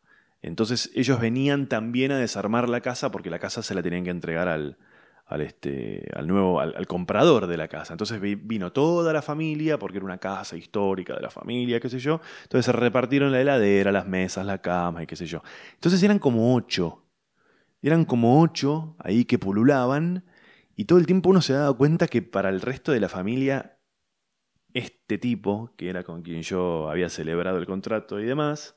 Entonces 0.43 0.91
ellos 0.93 1.19
venían 1.21 1.67
también 1.67 2.11
a 2.11 2.17
desarmar 2.17 2.67
la 2.67 2.81
casa 2.81 3.11
porque 3.11 3.29
la 3.29 3.39
casa 3.39 3.63
se 3.63 3.73
la 3.73 3.81
tenían 3.81 4.03
que 4.03 4.09
entregar 4.09 4.49
al, 4.49 4.77
al, 5.25 5.41
este, 5.41 6.05
al 6.13 6.27
nuevo, 6.27 6.59
al, 6.59 6.85
comprador 6.85 7.47
de 7.47 7.55
la 7.55 7.69
casa. 7.69 7.93
Entonces 7.93 8.19
vino 8.21 8.73
toda 8.73 9.13
la 9.13 9.21
familia, 9.21 9.79
porque 9.79 9.97
era 9.97 10.05
una 10.05 10.17
casa 10.17 10.57
histórica 10.57 11.15
de 11.15 11.21
la 11.21 11.29
familia, 11.29 11.79
qué 11.79 11.89
sé 11.89 11.97
yo. 11.99 12.19
Entonces 12.43 12.65
se 12.65 12.73
repartieron 12.73 13.31
la 13.31 13.39
heladera, 13.39 13.93
las 13.93 14.05
mesas, 14.05 14.45
la 14.45 14.59
cama 14.59 15.03
y 15.03 15.07
qué 15.07 15.15
sé 15.15 15.25
yo. 15.25 15.41
Entonces 15.75 16.03
eran 16.03 16.19
como 16.19 16.53
ocho. 16.55 17.05
Eran 17.81 18.03
como 18.03 18.41
ocho 18.41 18.97
ahí 18.99 19.23
que 19.23 19.39
pululaban. 19.39 20.25
Y 20.75 20.85
todo 20.85 20.99
el 20.99 21.05
tiempo 21.05 21.29
uno 21.29 21.41
se 21.41 21.53
daba 21.53 21.75
cuenta 21.77 22.07
que 22.07 22.21
para 22.21 22.49
el 22.49 22.59
resto 22.59 22.91
de 22.91 22.99
la 22.99 23.09
familia 23.09 23.77
este 24.73 25.17
tipo, 25.17 25.71
que 25.77 25.89
era 25.89 26.03
con 26.03 26.21
quien 26.23 26.41
yo 26.41 26.89
había 26.89 27.09
celebrado 27.09 27.59
el 27.59 27.65
contrato 27.65 28.19
y 28.19 28.25
demás, 28.25 28.75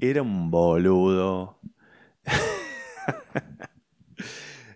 era 0.00 0.22
un 0.22 0.50
boludo. 0.50 1.60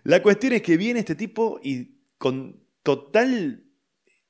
La 0.03 0.21
cuestión 0.21 0.53
es 0.53 0.61
que 0.61 0.77
viene 0.77 0.99
este 0.99 1.15
tipo 1.15 1.59
y 1.63 2.01
con 2.17 2.63
total 2.83 3.63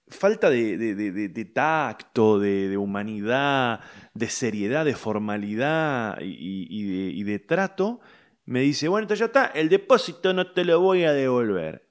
falta 0.07 0.49
de, 0.49 1.51
tacto, 1.53 2.39
de, 2.39 2.77
humanidad, 2.77 3.81
de 4.13 4.29
seriedad, 4.29 4.85
de 4.85 4.95
formalidad 4.95 6.17
y, 6.21 7.23
de, 7.23 7.39
trato, 7.39 7.99
me 8.45 8.61
dice, 8.61 8.87
bueno, 8.87 9.13
ya 9.13 9.25
está, 9.25 9.47
el 9.47 9.67
depósito 9.69 10.33
no 10.33 10.53
te 10.53 10.63
lo 10.63 10.79
voy 10.79 11.03
a 11.03 11.11
devolver. 11.11 11.89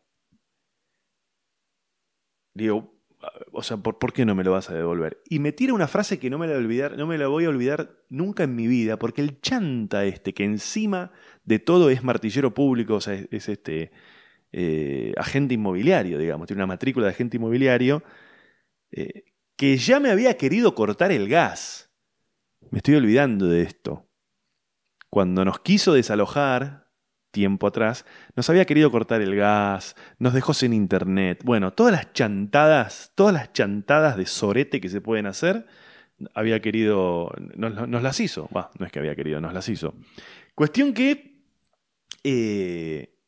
Digo, 2.54 2.93
o 3.52 3.62
sea, 3.62 3.76
¿por, 3.76 4.12
qué 4.12 4.24
no 4.24 4.34
me 4.34 4.44
lo 4.44 4.52
vas 4.52 4.70
a 4.70 4.74
devolver? 4.74 5.22
Y 5.28 5.38
me 5.38 5.52
tira 5.52 5.74
una 5.74 5.88
frase 5.88 6.18
que 6.18 6.30
no 6.30 6.38
me 6.38 6.46
la 6.46 6.54
voy 6.54 6.62
a 6.62 6.64
olvidar, 6.64 6.96
no 6.96 7.06
me 7.06 7.18
la 7.18 7.28
voy 7.28 7.44
a 7.44 7.48
olvidar 7.48 7.96
nunca 8.08 8.44
en 8.44 8.54
mi 8.54 8.66
vida, 8.66 8.98
porque 8.98 9.22
el 9.22 9.40
chanta 9.40 10.04
este, 10.04 10.34
que 10.34 10.44
encima 10.44 11.12
de 11.44 11.58
todo 11.58 11.90
es 11.90 12.02
martillero 12.02 12.54
público, 12.54 12.94
o 12.94 13.00
sea, 13.00 13.14
es, 13.30 13.48
este 13.48 13.92
eh, 14.52 15.12
agente 15.16 15.54
inmobiliario, 15.54 16.18
digamos, 16.18 16.46
tiene 16.46 16.60
una 16.60 16.66
matrícula 16.66 17.06
de 17.06 17.12
agente 17.12 17.36
inmobiliario, 17.36 18.02
eh, 18.90 19.24
que 19.56 19.76
ya 19.76 20.00
me 20.00 20.10
había 20.10 20.36
querido 20.36 20.74
cortar 20.74 21.12
el 21.12 21.28
gas. 21.28 21.92
Me 22.70 22.78
estoy 22.78 22.94
olvidando 22.94 23.46
de 23.46 23.62
esto. 23.62 24.08
Cuando 25.10 25.44
nos 25.44 25.60
quiso 25.60 25.92
desalojar, 25.92 26.83
tiempo 27.34 27.66
atrás, 27.66 28.06
nos 28.36 28.48
había 28.48 28.64
querido 28.64 28.90
cortar 28.90 29.20
el 29.20 29.36
gas, 29.36 29.96
nos 30.18 30.32
dejó 30.32 30.54
sin 30.54 30.72
internet. 30.72 31.42
Bueno, 31.44 31.74
todas 31.74 31.92
las 31.92 32.14
chantadas, 32.14 33.12
todas 33.14 33.34
las 33.34 33.52
chantadas 33.52 34.16
de 34.16 34.24
sorete 34.24 34.80
que 34.80 34.88
se 34.88 35.02
pueden 35.02 35.26
hacer, 35.26 35.66
había 36.32 36.60
querido, 36.60 37.30
nos, 37.56 38.02
las 38.02 38.20
hizo. 38.20 38.48
no 38.78 38.86
es 38.86 38.92
que 38.92 39.00
había 39.00 39.16
querido, 39.16 39.40
nos 39.40 39.52
las 39.52 39.68
hizo. 39.68 39.94
Cuestión 40.54 40.94
que 40.94 41.42
eh, 42.22 43.18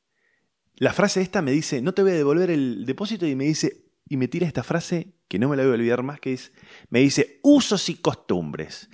la 0.77 0.93
frase 0.93 1.21
esta 1.21 1.43
me 1.43 1.51
dice, 1.51 1.83
no 1.83 1.93
te 1.93 2.03
voy 2.03 2.13
a 2.13 2.15
devolver 2.15 2.51
el 2.51 2.87
depósito 2.87 3.27
y 3.27 3.35
me 3.35 3.45
dice, 3.45 3.87
y 4.09 4.17
me 4.17 4.29
tira 4.29 4.47
esta 4.47 4.63
frase 4.63 5.17
que 5.29 5.39
no 5.41 5.49
me 5.49 5.57
la 5.57 5.65
voy 5.65 5.73
a 5.73 5.75
olvidar 5.75 6.03
más, 6.05 6.21
que 6.21 6.33
es, 6.33 6.53
me 6.91 7.01
dice, 7.01 7.41
usos 7.43 7.89
y 7.89 7.97
costumbres. 7.97 8.89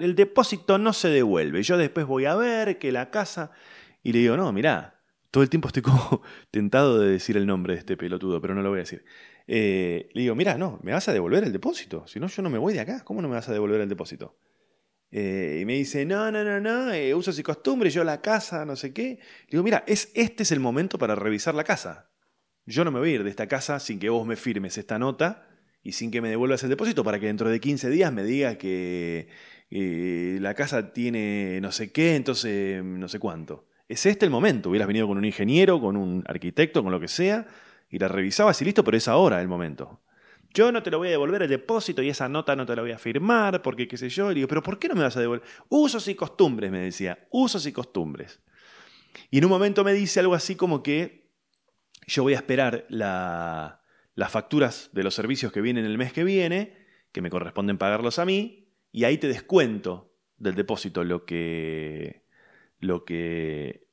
el 0.00 0.14
depósito 0.16 0.78
no 0.78 0.92
se 0.92 1.08
devuelve. 1.08 1.62
Yo 1.62 1.78
después 1.78 2.06
voy 2.06 2.24
a 2.24 2.34
ver 2.34 2.78
que 2.78 2.90
la 2.90 3.10
casa 3.10 3.52
y 4.02 4.12
le 4.12 4.18
digo, 4.20 4.36
no, 4.36 4.52
mirá, 4.52 5.02
todo 5.32 5.42
el 5.42 5.50
tiempo 5.50 5.68
estoy 5.68 5.82
como 5.82 6.22
tentado 6.50 7.00
de 7.00 7.10
decir 7.10 7.36
el 7.36 7.46
nombre 7.46 7.74
de 7.74 7.80
este 7.80 7.96
pelotudo, 7.96 8.40
pero 8.40 8.54
no 8.54 8.62
lo 8.62 8.68
voy 8.68 8.78
a 8.78 8.82
decir. 8.82 9.04
Eh, 9.46 10.08
le 10.12 10.22
digo, 10.22 10.34
mira, 10.34 10.56
no, 10.56 10.78
me 10.82 10.92
vas 10.92 11.08
a 11.08 11.12
devolver 11.12 11.42
el 11.42 11.52
depósito, 11.52 12.06
si 12.06 12.20
no 12.20 12.28
yo 12.28 12.42
no 12.42 12.50
me 12.50 12.58
voy 12.58 12.74
de 12.74 12.80
acá, 12.80 13.02
¿cómo 13.04 13.22
no 13.22 13.28
me 13.28 13.34
vas 13.34 13.48
a 13.48 13.52
devolver 13.52 13.80
el 13.80 13.88
depósito? 13.88 14.38
Eh, 15.10 15.58
y 15.60 15.64
me 15.64 15.74
dice, 15.74 16.04
no, 16.04 16.30
no, 16.30 16.44
no, 16.44 16.60
no, 16.60 16.92
eh, 16.92 17.14
usos 17.14 17.38
y 17.38 17.42
costumbres, 17.42 17.92
yo 17.92 18.04
la 18.04 18.20
casa, 18.20 18.64
no 18.64 18.76
sé 18.76 18.92
qué. 18.92 19.18
Le 19.46 19.50
digo, 19.50 19.62
mira, 19.62 19.84
es, 19.86 20.10
este 20.14 20.42
es 20.42 20.52
el 20.52 20.60
momento 20.60 20.98
para 20.98 21.14
revisar 21.14 21.54
la 21.54 21.64
casa. 21.64 22.10
Yo 22.64 22.84
no 22.84 22.90
me 22.90 22.98
voy 22.98 23.10
a 23.10 23.14
ir 23.14 23.24
de 23.24 23.30
esta 23.30 23.48
casa 23.48 23.80
sin 23.80 23.98
que 23.98 24.08
vos 24.08 24.26
me 24.26 24.36
firmes 24.36 24.78
esta 24.78 24.98
nota 24.98 25.48
y 25.82 25.92
sin 25.92 26.10
que 26.10 26.20
me 26.20 26.30
devuelvas 26.30 26.62
el 26.62 26.70
depósito 26.70 27.04
para 27.04 27.18
que 27.18 27.26
dentro 27.26 27.50
de 27.50 27.60
15 27.60 27.90
días 27.90 28.12
me 28.12 28.22
diga 28.22 28.56
que 28.56 29.28
la 29.70 30.54
casa 30.54 30.92
tiene 30.92 31.58
no 31.60 31.72
sé 31.72 31.90
qué, 31.92 32.14
entonces 32.14 32.82
no 32.84 33.08
sé 33.08 33.18
cuánto. 33.18 33.66
Es 33.92 34.06
este 34.06 34.24
el 34.24 34.30
momento. 34.30 34.70
Hubieras 34.70 34.88
venido 34.88 35.06
con 35.06 35.18
un 35.18 35.24
ingeniero, 35.26 35.78
con 35.78 35.98
un 35.98 36.24
arquitecto, 36.26 36.82
con 36.82 36.92
lo 36.92 36.98
que 36.98 37.08
sea, 37.08 37.46
y 37.90 37.98
la 37.98 38.08
revisabas 38.08 38.62
y 38.62 38.64
listo, 38.64 38.82
pero 38.82 38.96
es 38.96 39.06
ahora 39.06 39.42
el 39.42 39.48
momento. 39.48 40.00
Yo 40.54 40.72
no 40.72 40.82
te 40.82 40.90
lo 40.90 40.96
voy 40.96 41.08
a 41.08 41.10
devolver 41.10 41.42
el 41.42 41.48
depósito 41.50 42.00
y 42.00 42.08
esa 42.08 42.26
nota 42.26 42.56
no 42.56 42.64
te 42.64 42.74
la 42.74 42.80
voy 42.80 42.92
a 42.92 42.98
firmar 42.98 43.60
porque 43.60 43.86
qué 43.86 43.98
sé 43.98 44.08
yo. 44.08 44.32
Y 44.32 44.36
digo, 44.36 44.48
pero 44.48 44.62
¿por 44.62 44.78
qué 44.78 44.88
no 44.88 44.94
me 44.94 45.02
vas 45.02 45.18
a 45.18 45.20
devolver? 45.20 45.46
Usos 45.68 46.08
y 46.08 46.14
costumbres, 46.14 46.70
me 46.70 46.78
decía. 46.78 47.18
Usos 47.30 47.66
y 47.66 47.72
costumbres. 47.72 48.40
Y 49.30 49.36
en 49.36 49.44
un 49.44 49.50
momento 49.50 49.84
me 49.84 49.92
dice 49.92 50.20
algo 50.20 50.32
así 50.32 50.56
como 50.56 50.82
que 50.82 51.30
yo 52.06 52.22
voy 52.22 52.32
a 52.32 52.36
esperar 52.36 52.86
las 52.88 54.30
facturas 54.30 54.88
de 54.94 55.02
los 55.02 55.14
servicios 55.14 55.52
que 55.52 55.60
vienen 55.60 55.84
el 55.84 55.98
mes 55.98 56.14
que 56.14 56.24
viene, 56.24 56.78
que 57.12 57.20
me 57.20 57.28
corresponden 57.28 57.76
pagarlos 57.76 58.18
a 58.18 58.24
mí, 58.24 58.72
y 58.90 59.04
ahí 59.04 59.18
te 59.18 59.28
descuento 59.28 60.14
del 60.38 60.54
depósito 60.54 61.04
lo 61.04 61.26
que, 61.26 62.21
lo 62.82 63.04
que, 63.04 63.86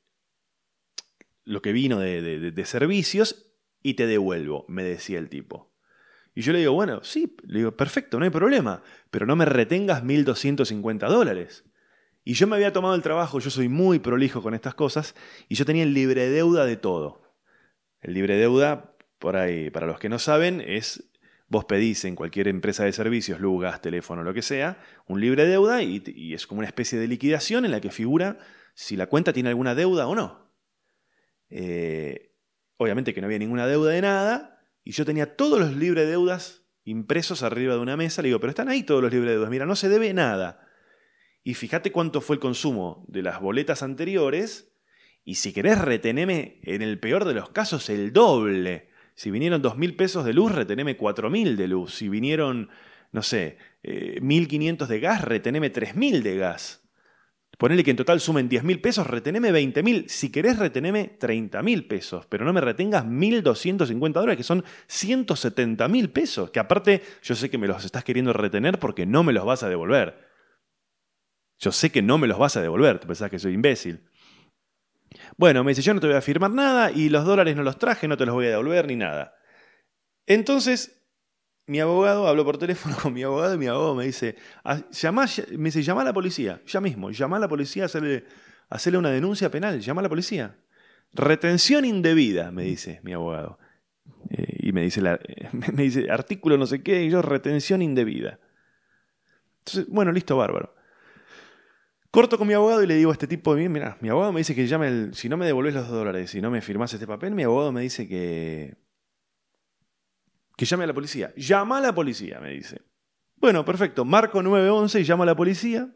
lo 1.45 1.61
que 1.61 1.71
vino 1.71 1.99
de, 1.99 2.65
servicios 2.65 3.53
y 3.81 3.93
te 3.93 4.07
devuelvo, 4.07 4.65
me 4.67 4.83
decía 4.83 5.19
el 5.19 5.29
tipo. 5.29 5.71
Y 6.35 6.41
yo 6.41 6.51
le 6.51 6.59
digo, 6.59 6.73
bueno, 6.73 7.03
sí, 7.03 7.37
le 7.43 7.59
digo, 7.59 7.77
perfecto, 7.77 8.17
no 8.17 8.25
hay 8.25 8.31
problema, 8.31 8.83
pero 9.11 9.25
no 9.25 9.35
me 9.35 9.45
retengas 9.45 10.03
1.250 10.03 11.07
dólares. 11.07 11.65
Y 12.25 12.33
yo 12.33 12.47
me 12.47 12.55
había 12.55 12.73
tomado 12.73 12.95
el 12.95 13.01
trabajo, 13.01 13.39
yo 13.39 13.49
soy 13.49 13.69
muy 13.69 13.99
prolijo 13.99 14.41
con 14.41 14.53
estas 14.53 14.75
cosas, 14.75 15.15
y 15.47 15.55
yo 15.55 15.65
tenía 15.65 15.83
el 15.83 15.93
libre 15.93 16.29
deuda 16.29 16.65
de 16.65 16.75
todo. 16.75 17.21
El 18.01 18.15
libre 18.15 18.35
deuda, 18.35 18.95
por 19.19 19.37
ahí, 19.37 19.69
para 19.69 19.87
los 19.87 19.99
que 19.99 20.09
no 20.09 20.19
saben, 20.19 20.61
es 20.61 21.09
Vos 21.49 21.65
pedís 21.65 22.05
en 22.05 22.15
cualquier 22.15 22.47
empresa 22.47 22.85
de 22.85 22.93
servicios, 22.93 23.39
lugas, 23.39 23.81
teléfono, 23.81 24.23
lo 24.23 24.35
que 24.35 24.43
sea, 24.43 24.77
un 25.07 25.19
libre 25.19 25.47
deuda 25.47 25.81
y, 25.81 26.33
es 26.33 26.45
como 26.45 26.59
una 26.59 26.67
especie 26.67 26.99
de 26.99 27.07
liquidación 27.07 27.65
en 27.65 27.71
la 27.71 27.81
que 27.81 27.89
figura 27.89 28.37
si 28.79 28.95
la 28.95 29.07
cuenta 29.07 29.33
tiene 29.33 29.49
alguna 29.49 29.75
deuda 29.75 30.07
o 30.07 30.15
no. 30.15 30.53
Eh, 31.49 32.33
obviamente 32.77 33.13
que 33.13 33.19
no 33.19 33.25
había 33.27 33.37
ninguna 33.37 33.67
deuda 33.67 33.91
de 33.91 34.01
nada 34.01 34.63
y 34.85 34.93
yo 34.93 35.03
tenía 35.03 35.35
todos 35.35 35.59
los 35.59 35.75
libres 35.75 36.07
deudas 36.07 36.63
impresos 36.85 37.43
arriba 37.43 37.73
de 37.73 37.81
una 37.81 37.97
mesa. 37.97 38.21
Le 38.21 38.29
digo, 38.29 38.39
pero 38.39 38.51
están 38.51 38.69
ahí 38.69 38.83
todos 38.83 39.01
los 39.01 39.11
libres 39.11 39.33
deudas. 39.33 39.49
Mira, 39.49 39.65
no 39.65 39.75
se 39.75 39.89
debe 39.89 40.13
nada. 40.13 40.65
Y 41.43 41.55
fíjate 41.55 41.91
cuánto 41.91 42.21
fue 42.21 42.37
el 42.37 42.39
consumo 42.39 43.03
de 43.09 43.21
las 43.21 43.41
boletas 43.41 43.83
anteriores. 43.83 44.71
Y 45.25 45.35
si 45.35 45.51
querés 45.51 45.77
reteneme, 45.81 46.61
en 46.63 46.81
el 46.81 46.99
peor 47.01 47.25
de 47.25 47.33
los 47.33 47.49
casos, 47.49 47.89
el 47.89 48.13
doble. 48.13 48.91
Si 49.13 49.29
vinieron 49.29 49.61
2.000 49.61 49.97
pesos 49.97 50.23
de 50.23 50.31
luz, 50.31 50.55
reteneme 50.55 50.97
4.000 50.97 51.57
de 51.57 51.67
luz. 51.67 51.95
Si 51.95 52.07
vinieron, 52.07 52.69
no 53.11 53.23
sé, 53.23 53.57
1.500 53.83 54.85
eh, 54.85 54.87
de 54.87 54.99
gas, 55.01 55.25
reteneme 55.25 55.69
3.000 55.69 56.21
de 56.21 56.37
gas. 56.37 56.88
Ponele 57.59 57.83
que 57.83 57.91
en 57.91 57.97
total 57.97 58.21
sumen 58.21 58.49
10.000 58.49 58.79
pesos, 58.79 59.05
reteneme 59.05 59.51
20.000. 59.51 60.07
Si 60.07 60.31
querés, 60.31 60.57
reteneme 60.57 61.19
30.000 61.19 61.89
pesos. 61.89 62.25
Pero 62.27 62.45
no 62.45 62.53
me 62.53 62.61
retengas 62.61 63.03
1.250 63.03 64.13
dólares, 64.13 64.37
que 64.37 64.43
son 64.43 64.63
170.000 64.87 66.09
pesos. 66.13 66.51
Que 66.51 66.61
aparte, 66.61 67.03
yo 67.21 67.35
sé 67.35 67.49
que 67.49 67.57
me 67.57 67.67
los 67.67 67.83
estás 67.83 68.05
queriendo 68.05 68.31
retener 68.31 68.79
porque 68.79 69.05
no 69.05 69.25
me 69.25 69.33
los 69.33 69.43
vas 69.43 69.63
a 69.63 69.67
devolver. 69.67 70.25
Yo 71.57 71.73
sé 71.73 71.91
que 71.91 72.01
no 72.01 72.17
me 72.17 72.27
los 72.27 72.39
vas 72.39 72.55
a 72.55 72.61
devolver. 72.61 72.97
Te 72.99 73.07
pensás 73.07 73.29
que 73.29 73.39
soy 73.39 73.55
imbécil. 73.55 74.07
Bueno, 75.35 75.65
me 75.65 75.71
dice, 75.71 75.81
yo 75.81 75.93
no 75.93 75.99
te 75.99 76.07
voy 76.07 76.15
a 76.15 76.21
firmar 76.21 76.51
nada 76.51 76.91
y 76.91 77.09
los 77.09 77.25
dólares 77.25 77.57
no 77.57 77.63
los 77.63 77.77
traje, 77.77 78.07
no 78.07 78.15
te 78.15 78.25
los 78.25 78.35
voy 78.35 78.45
a 78.45 78.51
devolver 78.51 78.87
ni 78.87 78.95
nada. 78.95 79.35
Entonces, 80.25 80.98
mi 81.69 81.79
abogado, 81.79 82.27
habló 82.27 82.43
por 82.43 82.57
teléfono 82.57 82.95
con 83.01 83.13
mi 83.13 83.23
abogado 83.23 83.53
y 83.53 83.57
mi 83.57 83.67
abogado 83.67 83.95
me 83.95 84.05
dice, 84.05 84.35
ah, 84.63 84.81
llama, 84.91 85.25
me 85.51 85.65
dice, 85.65 85.83
llama 85.83 86.01
a 86.01 86.05
la 86.05 86.13
policía, 86.13 86.61
ya 86.65 86.81
mismo, 86.81 87.11
llama 87.11 87.37
a 87.37 87.39
la 87.39 87.47
policía, 87.47 87.85
hacerle, 87.85 88.25
hacerle 88.69 88.97
una 88.97 89.11
denuncia 89.11 89.51
penal, 89.51 89.79
llama 89.79 90.01
a 90.01 90.03
la 90.03 90.09
policía. 90.09 90.57
Retención 91.13 91.85
indebida, 91.85 92.51
me 92.51 92.63
dice 92.63 92.99
mi 93.03 93.13
abogado. 93.13 93.59
Eh, 94.31 94.57
y 94.59 94.71
me 94.73 94.81
dice, 94.81 95.01
la, 95.01 95.19
me 95.51 95.83
dice, 95.83 96.09
artículo 96.09 96.57
no 96.57 96.65
sé 96.65 96.81
qué, 96.81 97.03
y 97.03 97.09
yo, 97.09 97.21
retención 97.21 97.81
indebida. 97.81 98.39
Entonces, 99.59 99.85
bueno, 99.93 100.11
listo, 100.11 100.35
bárbaro. 100.35 100.73
Corto 102.09 102.39
con 102.39 102.47
mi 102.47 102.55
abogado 102.55 102.81
y 102.81 102.87
le 102.87 102.95
digo 102.95 103.11
a 103.11 103.13
este 103.13 103.27
tipo, 103.27 103.53
mira, 103.53 103.97
mi 104.01 104.09
abogado 104.09 104.33
me 104.33 104.39
dice 104.39 104.55
que 104.55 104.65
llame 104.65 105.13
si 105.13 105.29
no 105.29 105.37
me 105.37 105.45
devolvés 105.45 105.75
los 105.75 105.87
dólares, 105.87 106.31
si 106.31 106.41
no 106.41 106.49
me 106.49 106.61
firmás 106.61 106.91
este 106.91 107.05
papel, 107.05 107.35
mi 107.35 107.43
abogado 107.43 107.71
me 107.71 107.81
dice 107.81 108.07
que 108.07 108.88
que 110.59 110.65
llame 110.65 110.83
a 110.83 110.87
la 110.87 110.93
policía. 110.93 111.33
Llama 111.37 111.77
a 111.77 111.81
la 111.81 111.95
policía, 111.95 112.41
me 112.41 112.49
dice. 112.49 112.81
Bueno, 113.37 113.63
perfecto, 113.63 114.03
marco 114.03 114.43
911 114.43 114.99
y 114.99 115.03
llamo 115.05 115.23
a 115.23 115.25
la 115.25 115.33
policía. 115.33 115.89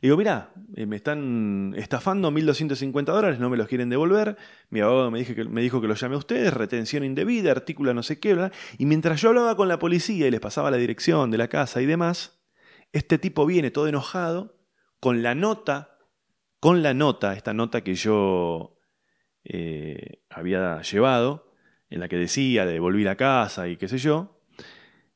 Le 0.00 0.08
digo, 0.08 0.16
mira, 0.16 0.52
eh, 0.74 0.86
me 0.86 0.96
están 0.96 1.72
estafando 1.76 2.32
1.250 2.32 3.04
dólares, 3.04 3.38
no 3.38 3.48
me 3.48 3.56
los 3.56 3.68
quieren 3.68 3.88
devolver. 3.90 4.36
Mi 4.70 4.80
abogado 4.80 5.12
me, 5.12 5.24
que, 5.24 5.44
me 5.44 5.60
dijo 5.62 5.80
que 5.80 5.86
lo 5.86 5.94
llame 5.94 6.16
a 6.16 6.18
ustedes, 6.18 6.52
retención 6.52 7.04
indebida, 7.04 7.52
artículo 7.52 7.94
no 7.94 8.02
sé 8.02 8.18
qué, 8.18 8.50
Y 8.76 8.86
mientras 8.86 9.20
yo 9.20 9.28
hablaba 9.28 9.54
con 9.56 9.68
la 9.68 9.78
policía 9.78 10.26
y 10.26 10.30
les 10.32 10.40
pasaba 10.40 10.72
la 10.72 10.76
dirección 10.76 11.30
de 11.30 11.38
la 11.38 11.46
casa 11.46 11.80
y 11.80 11.86
demás, 11.86 12.42
este 12.90 13.18
tipo 13.18 13.46
viene 13.46 13.70
todo 13.70 13.86
enojado 13.86 14.58
con 14.98 15.22
la 15.22 15.36
nota, 15.36 15.96
con 16.58 16.82
la 16.82 16.92
nota, 16.92 17.34
esta 17.34 17.54
nota 17.54 17.84
que 17.84 17.94
yo 17.94 18.80
eh, 19.44 20.24
había 20.28 20.82
llevado, 20.82 21.51
en 21.92 22.00
la 22.00 22.08
que 22.08 22.16
decía 22.16 22.64
de 22.64 22.80
volver 22.80 23.06
a 23.08 23.16
casa 23.16 23.68
y 23.68 23.76
qué 23.76 23.86
sé 23.86 23.98
yo, 23.98 24.40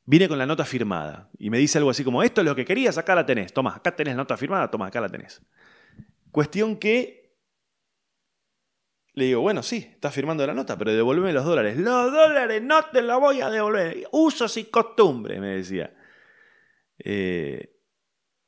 vine 0.04 0.28
con 0.28 0.36
la 0.36 0.44
nota 0.44 0.66
firmada 0.66 1.30
y 1.38 1.48
me 1.48 1.58
dice 1.58 1.78
algo 1.78 1.88
así 1.90 2.04
como, 2.04 2.22
esto 2.22 2.42
es 2.42 2.44
lo 2.46 2.54
que 2.54 2.66
querías, 2.66 2.98
acá 2.98 3.14
la 3.14 3.24
tenés, 3.24 3.52
toma, 3.52 3.74
acá 3.76 3.96
tenés 3.96 4.14
nota 4.14 4.36
firmada, 4.36 4.70
toma, 4.70 4.86
acá 4.86 5.00
la 5.00 5.08
tenés. 5.08 5.40
Cuestión 6.30 6.76
que 6.76 7.38
le 9.14 9.24
digo, 9.24 9.40
bueno, 9.40 9.62
sí, 9.62 9.88
estás 9.90 10.14
firmando 10.14 10.46
la 10.46 10.52
nota, 10.52 10.76
pero 10.76 10.92
devuélveme 10.92 11.32
los 11.32 11.46
dólares. 11.46 11.78
Los 11.78 12.12
dólares 12.12 12.62
no 12.62 12.82
te 12.84 13.00
los 13.00 13.18
voy 13.18 13.40
a 13.40 13.48
devolver. 13.48 14.06
Usos 14.12 14.54
y 14.58 14.64
costumbres, 14.64 15.40
me 15.40 15.56
decía. 15.56 15.96
Eh, 16.98 17.80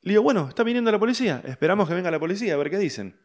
le 0.01 0.11
digo, 0.11 0.21
bueno, 0.21 0.47
está 0.47 0.61
viniendo 0.61 0.91
la 0.91 0.99
policía. 0.99 1.41
Esperamos 1.43 1.89
que 1.89 1.95
venga 1.95 2.11
la 2.11 2.19
policía 2.19 2.53
a 2.53 2.57
ver 2.57 2.69
qué 2.69 2.77
dicen. 2.77 3.19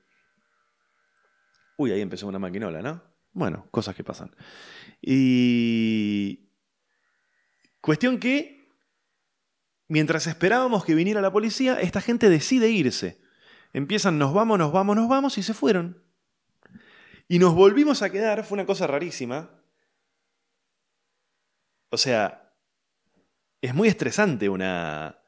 Uy, 1.76 1.92
ahí 1.92 2.00
empezó 2.00 2.26
una 2.26 2.38
maquinola, 2.38 2.80
¿no? 2.80 3.13
Bueno, 3.34 3.68
cosas 3.70 3.94
que 3.94 4.02
pasan. 4.02 4.34
Y. 5.02 6.48
Cuestión 7.80 8.18
que. 8.18 8.70
Mientras 9.86 10.26
esperábamos 10.26 10.84
que 10.86 10.94
viniera 10.94 11.20
la 11.20 11.30
policía, 11.30 11.78
esta 11.78 12.00
gente 12.00 12.30
decide 12.30 12.70
irse. 12.70 13.20
Empiezan, 13.74 14.18
nos 14.18 14.32
vamos, 14.32 14.58
nos 14.58 14.72
vamos, 14.72 14.96
nos 14.96 15.08
vamos, 15.08 15.36
y 15.36 15.42
se 15.42 15.52
fueron. 15.52 16.02
Y 17.28 17.38
nos 17.38 17.54
volvimos 17.54 18.00
a 18.00 18.08
quedar, 18.08 18.44
fue 18.44 18.56
una 18.56 18.64
cosa 18.64 18.86
rarísima. 18.86 19.50
O 21.90 21.98
sea, 21.98 22.54
es 23.60 23.74
muy 23.74 23.88
estresante 23.88 24.48
una, 24.48 25.18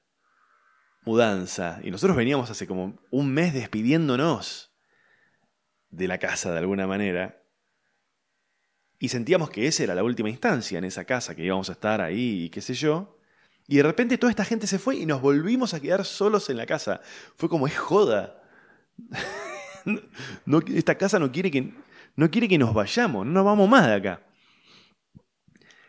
mudanza. 1.07 1.81
Y 1.83 1.91
nosotros 1.91 2.17
veníamos 2.17 2.51
hace 2.51 2.67
como 2.67 2.99
un 3.11 3.33
mes 3.33 3.55
despidiéndonos 3.55 4.77
de 5.89 6.09
la 6.09 6.19
casa 6.19 6.53
de 6.53 6.59
alguna 6.59 6.87
manera. 6.87 7.43
Y 8.99 9.09
sentíamos 9.09 9.51
que 9.51 9.67
esa 9.67 9.85
era 9.85 9.95
la 9.95 10.03
última 10.03 10.31
instancia 10.31 10.79
en 10.79 10.85
esa 10.85 11.05
casa, 11.05 11.35
que 11.35 11.45
íbamos 11.45 11.69
a 11.69 11.73
estar 11.73 12.01
ahí 12.01 12.45
y 12.45 12.51
qué 12.51 12.61
sé 12.61 12.75
yo. 12.75 13.19
Y 13.69 13.77
de 13.77 13.83
repente 13.83 14.17
toda 14.17 14.31
esta 14.31 14.45
gente 14.45 14.67
se 14.67 14.79
fue 14.79 14.97
y 14.97 15.07
nos 15.07 15.21
volvimos 15.21 15.75
a 15.75 15.81
quedar 15.81 16.05
solos 16.05 16.49
en 16.51 16.57
la 16.57 16.67
casa. 16.67 17.01
Fue 17.37 17.49
como, 17.49 17.67
es 17.67 17.77
joda. 17.77 18.43
esta 20.75 20.97
casa 20.97 21.19
no 21.19 21.31
quiere, 21.31 21.51
que, 21.51 21.75
no 22.15 22.31
quiere 22.31 22.49
que 22.49 22.59
nos 22.59 22.73
vayamos, 22.73 23.27
no 23.27 23.33
nos 23.33 23.45
vamos 23.45 23.69
más 23.69 23.87
de 23.87 23.95
acá. 23.95 24.23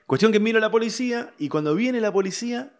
Cuestión 0.06 0.32
que 0.32 0.39
miro 0.39 0.58
a 0.58 0.62
la 0.62 0.72
policía 0.72 1.34
y 1.38 1.50
cuando 1.50 1.76
viene 1.76 2.02
la 2.02 2.12
policía 2.12 2.74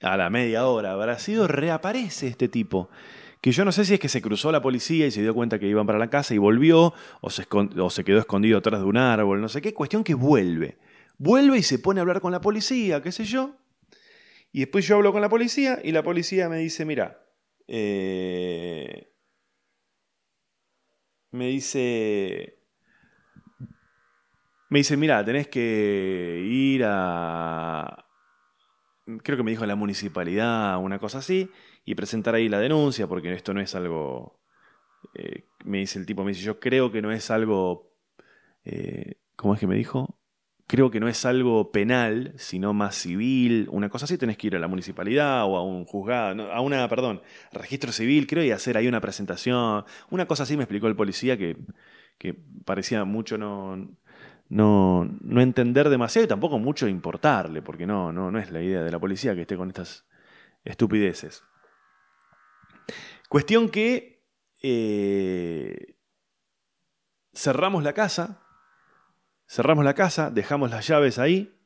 a 0.00 0.16
la 0.16 0.30
media 0.30 0.66
hora 0.66 0.92
habrá 0.92 1.18
sido, 1.18 1.48
reaparece 1.48 2.26
este 2.28 2.48
tipo. 2.48 2.90
Que 3.46 3.52
yo 3.52 3.64
no 3.64 3.70
sé 3.70 3.84
si 3.84 3.94
es 3.94 4.00
que 4.00 4.08
se 4.08 4.20
cruzó 4.20 4.50
la 4.50 4.60
policía 4.60 5.06
y 5.06 5.12
se 5.12 5.22
dio 5.22 5.32
cuenta 5.32 5.60
que 5.60 5.68
iban 5.68 5.86
para 5.86 6.00
la 6.00 6.10
casa 6.10 6.34
y 6.34 6.38
volvió, 6.38 6.92
o 7.20 7.30
se, 7.30 7.44
quedó 7.46 8.18
escondido 8.18 8.58
atrás 8.58 8.80
de 8.80 8.86
un 8.86 8.96
árbol, 8.96 9.40
no 9.40 9.48
sé 9.48 9.62
qué. 9.62 9.72
Cuestión 9.72 10.02
que 10.02 10.14
vuelve. 10.14 10.78
Vuelve 11.16 11.58
y 11.58 11.62
se 11.62 11.78
pone 11.78 12.00
a 12.00 12.02
hablar 12.02 12.20
con 12.20 12.32
la 12.32 12.40
policía, 12.40 13.00
qué 13.04 13.12
sé 13.12 13.24
yo. 13.24 13.54
Y 14.50 14.58
después 14.58 14.84
yo 14.84 14.96
hablo 14.96 15.12
con 15.12 15.20
la 15.20 15.28
policía 15.28 15.78
y 15.84 15.92
la 15.92 16.02
policía 16.02 16.48
me 16.48 16.56
dice, 16.56 16.84
mira, 16.84 17.24
eh, 17.68 19.12
me 21.30 21.46
dice, 21.46 22.58
me 24.70 24.80
dice, 24.80 24.96
mira, 24.96 25.24
tenés 25.24 25.46
que 25.46 26.42
ir 26.44 26.82
a, 26.84 28.06
creo 29.22 29.36
que 29.36 29.44
me 29.44 29.52
dijo 29.52 29.62
a 29.62 29.68
la 29.68 29.76
municipalidad, 29.76 30.78
una 30.78 30.98
cosa 30.98 31.18
así, 31.18 31.48
y 31.86 31.94
presentar 31.94 32.34
ahí 32.34 32.48
la 32.48 32.58
denuncia, 32.60 33.06
porque 33.06 33.32
esto 33.32 33.54
no 33.54 33.60
es 33.60 33.74
algo, 33.74 34.40
eh, 35.14 35.44
me 35.64 35.78
dice 35.78 35.98
el 35.98 36.04
tipo, 36.04 36.24
me 36.24 36.32
dice, 36.32 36.42
yo 36.42 36.60
creo 36.60 36.92
que 36.92 37.00
no 37.00 37.12
es 37.12 37.30
algo, 37.30 37.92
eh, 38.64 39.14
¿cómo 39.36 39.54
es 39.54 39.60
que 39.60 39.68
me 39.68 39.76
dijo? 39.76 40.18
Creo 40.66 40.90
que 40.90 40.98
no 40.98 41.06
es 41.06 41.24
algo 41.24 41.70
penal, 41.70 42.34
sino 42.36 42.74
más 42.74 42.96
civil, 42.96 43.68
una 43.70 43.88
cosa 43.88 44.06
así, 44.06 44.18
tenés 44.18 44.36
que 44.36 44.48
ir 44.48 44.56
a 44.56 44.58
la 44.58 44.66
municipalidad 44.66 45.44
o 45.44 45.56
a 45.56 45.62
un 45.62 45.84
juzgado, 45.84 46.52
a 46.52 46.60
una, 46.60 46.88
perdón, 46.88 47.22
registro 47.52 47.92
civil, 47.92 48.26
creo, 48.26 48.42
y 48.42 48.50
hacer 48.50 48.76
ahí 48.76 48.88
una 48.88 49.00
presentación, 49.00 49.84
una 50.10 50.26
cosa 50.26 50.42
así 50.42 50.56
me 50.56 50.64
explicó 50.64 50.88
el 50.88 50.96
policía 50.96 51.38
que, 51.38 51.56
que 52.18 52.34
parecía 52.64 53.04
mucho 53.04 53.38
no 53.38 53.96
no, 54.48 55.08
no 55.20 55.40
entender 55.40 55.88
demasiado 55.88 56.24
y 56.24 56.28
tampoco 56.28 56.58
mucho 56.58 56.88
importarle, 56.88 57.62
porque 57.62 57.86
no, 57.86 58.12
no, 58.12 58.30
no 58.30 58.38
es 58.38 58.50
la 58.50 58.62
idea 58.62 58.82
de 58.82 58.90
la 58.90 58.98
policía 58.98 59.34
que 59.34 59.42
esté 59.42 59.56
con 59.56 59.68
estas 59.68 60.06
estupideces. 60.64 61.42
Cuestión 63.28 63.68
que 63.68 64.24
eh, 64.62 65.96
cerramos 67.34 67.82
la 67.82 67.92
casa, 67.92 68.42
cerramos 69.48 69.84
la 69.84 69.94
casa, 69.94 70.30
dejamos 70.30 70.70
las 70.70 70.86
llaves 70.86 71.18
ahí. 71.18 71.58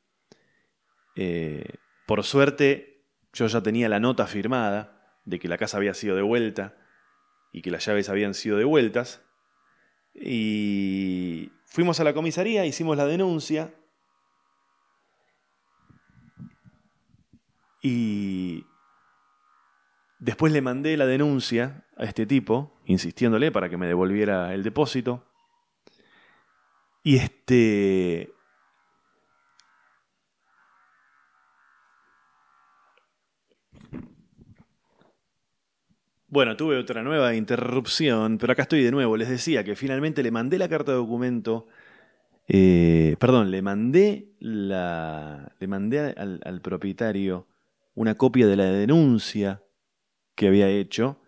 Eh, 1.17 1.75
por 2.07 2.25
suerte, 2.25 3.07
yo 3.33 3.47
ya 3.47 3.63
tenía 3.63 3.89
la 3.89 4.01
nota 4.01 4.27
firmada 4.27 5.21
de 5.25 5.39
que 5.39 5.49
la 5.49 5.59
casa 5.59 5.77
había 5.77 5.95
sido 5.95 6.17
devuelta 6.17 6.77
y 7.53 7.63
que 7.63 7.71
las 7.71 7.85
llaves 7.85 8.09
habían 8.09 8.35
sido 8.35 8.57
devueltas. 8.57 9.23
Y 10.15 11.53
Fuimos 11.71 12.01
a 12.01 12.05
la 12.05 12.13
comisaría, 12.13 12.67
hicimos 12.67 12.97
la 12.97 13.07
denuncia 13.07 13.73
y 17.81 18.67
después 20.21 20.53
le 20.53 20.63
mandé 20.63 20.97
la 20.97 21.07
denuncia 21.07 21.85
a 21.97 22.05
este 22.05 22.27
tipo, 22.27 22.79
insistiéndole 22.85 23.51
para 23.51 23.69
que 23.69 23.77
me 23.77 23.87
devolviera 23.87 24.55
el 24.55 24.63
depósito. 24.63 25.25
Y 27.03 27.17
este 27.17 28.33
Bueno, 36.33 36.57
tuve 36.57 36.77
otra 36.79 37.03
nueva 37.03 37.35
interrupción, 37.35 38.39
pero 38.39 38.53
acá 38.53 38.63
estoy 38.63 38.85
de 38.85 38.93
nuevo. 38.93 39.17
Les 39.17 39.29
decía 39.29 39.65
que 39.65 39.75
finalmente 39.75 40.23
le 40.23 40.31
mandé 40.31 40.59
la 40.59 40.69
carta 40.69 40.93
de 40.93 40.99
documento. 40.99 41.67
Eh, 42.47 43.17
perdón, 43.19 43.51
le 43.51 43.63
mandé 43.63 44.29
la. 44.39 45.53
Le 45.59 45.67
mandé 45.67 46.15
al, 46.17 46.41
al 46.45 46.61
propietario 46.61 47.49
una 47.95 48.15
copia 48.15 48.47
de 48.47 48.57
la 48.57 48.67
denuncia 48.67 49.61
que 50.41 50.49
había 50.49 50.69
hecho. 50.69 51.21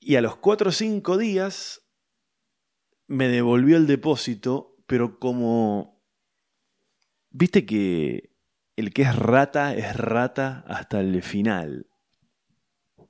Y 0.00 0.16
a 0.16 0.20
los 0.20 0.36
cuatro 0.36 0.70
o 0.70 0.72
cinco 0.72 1.16
días 1.16 1.82
me 3.06 3.28
devolvió 3.28 3.76
el 3.76 3.86
depósito, 3.86 4.76
pero 4.86 5.18
como. 5.18 6.02
Viste 7.30 7.64
que 7.64 8.34
el 8.76 8.92
que 8.92 9.02
es 9.02 9.16
rata 9.16 9.74
es 9.74 9.96
rata 9.96 10.64
hasta 10.66 11.00
el 11.00 11.22
final 11.22 11.86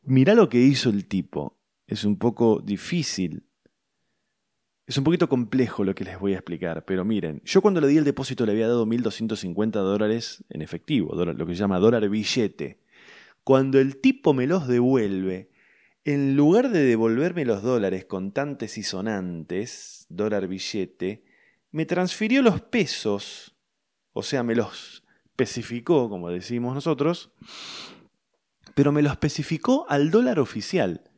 mirá 0.03 0.35
lo 0.35 0.49
que 0.49 0.59
hizo 0.59 0.91
el 0.91 1.07
tipo. 1.07 1.59
Es 1.87 2.05
un 2.05 2.19
poco 2.19 2.61
difícil. 2.61 3.47
Es 4.87 4.99
un 4.99 5.05
poquito 5.05 5.29
complejo 5.29 5.85
lo 5.85 5.95
que 5.95 6.05
les 6.05 6.19
voy 6.19 6.33
a 6.33 6.37
explicar, 6.37 6.85
pero 6.85 7.05
miren, 7.05 7.41
yo 7.45 7.63
cuando 7.63 7.81
le 7.81 7.87
di 7.87 7.97
el 7.97 8.05
depósito 8.05 8.45
le 8.45 8.53
había 8.53 8.67
dado 8.67 8.87
1.250 8.87 9.71
dólares 9.71 10.45
en 10.49 10.63
efectivo, 10.63 11.15
lo 11.15 11.47
que 11.47 11.55
se 11.55 11.61
llama 11.61 11.79
dólar 11.79 12.09
billete. 12.09 12.80
Cuando 13.51 13.81
el 13.81 14.01
tipo 14.01 14.33
me 14.33 14.47
los 14.47 14.69
devuelve, 14.69 15.51
en 16.05 16.37
lugar 16.37 16.71
de 16.71 16.85
devolverme 16.85 17.45
los 17.45 17.65
dólares 17.65 18.05
contantes 18.05 18.79
y 18.79 18.85
sonantes, 18.85 20.07
dólar 20.09 20.47
billete, 20.47 21.25
me 21.73 21.85
transfirió 21.85 22.43
los 22.43 22.61
pesos, 22.61 23.57
o 24.13 24.23
sea, 24.23 24.45
me 24.45 24.55
los 24.55 25.03
especificó, 25.25 26.09
como 26.09 26.31
decimos 26.31 26.77
nosotros, 26.77 27.33
pero 28.77 28.93
me 28.93 29.03
lo 29.03 29.11
especificó 29.11 29.85
al 29.89 30.13
dólar 30.13 30.39
oficial. 30.39 31.11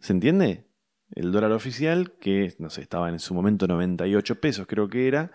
¿Se 0.00 0.12
entiende? 0.12 0.66
El 1.12 1.30
dólar 1.30 1.52
oficial, 1.52 2.14
que 2.18 2.56
no 2.58 2.68
sé, 2.68 2.82
estaba 2.82 3.10
en 3.10 3.20
su 3.20 3.32
momento 3.32 3.68
98 3.68 4.40
pesos, 4.40 4.66
creo 4.66 4.88
que 4.88 5.06
era, 5.06 5.30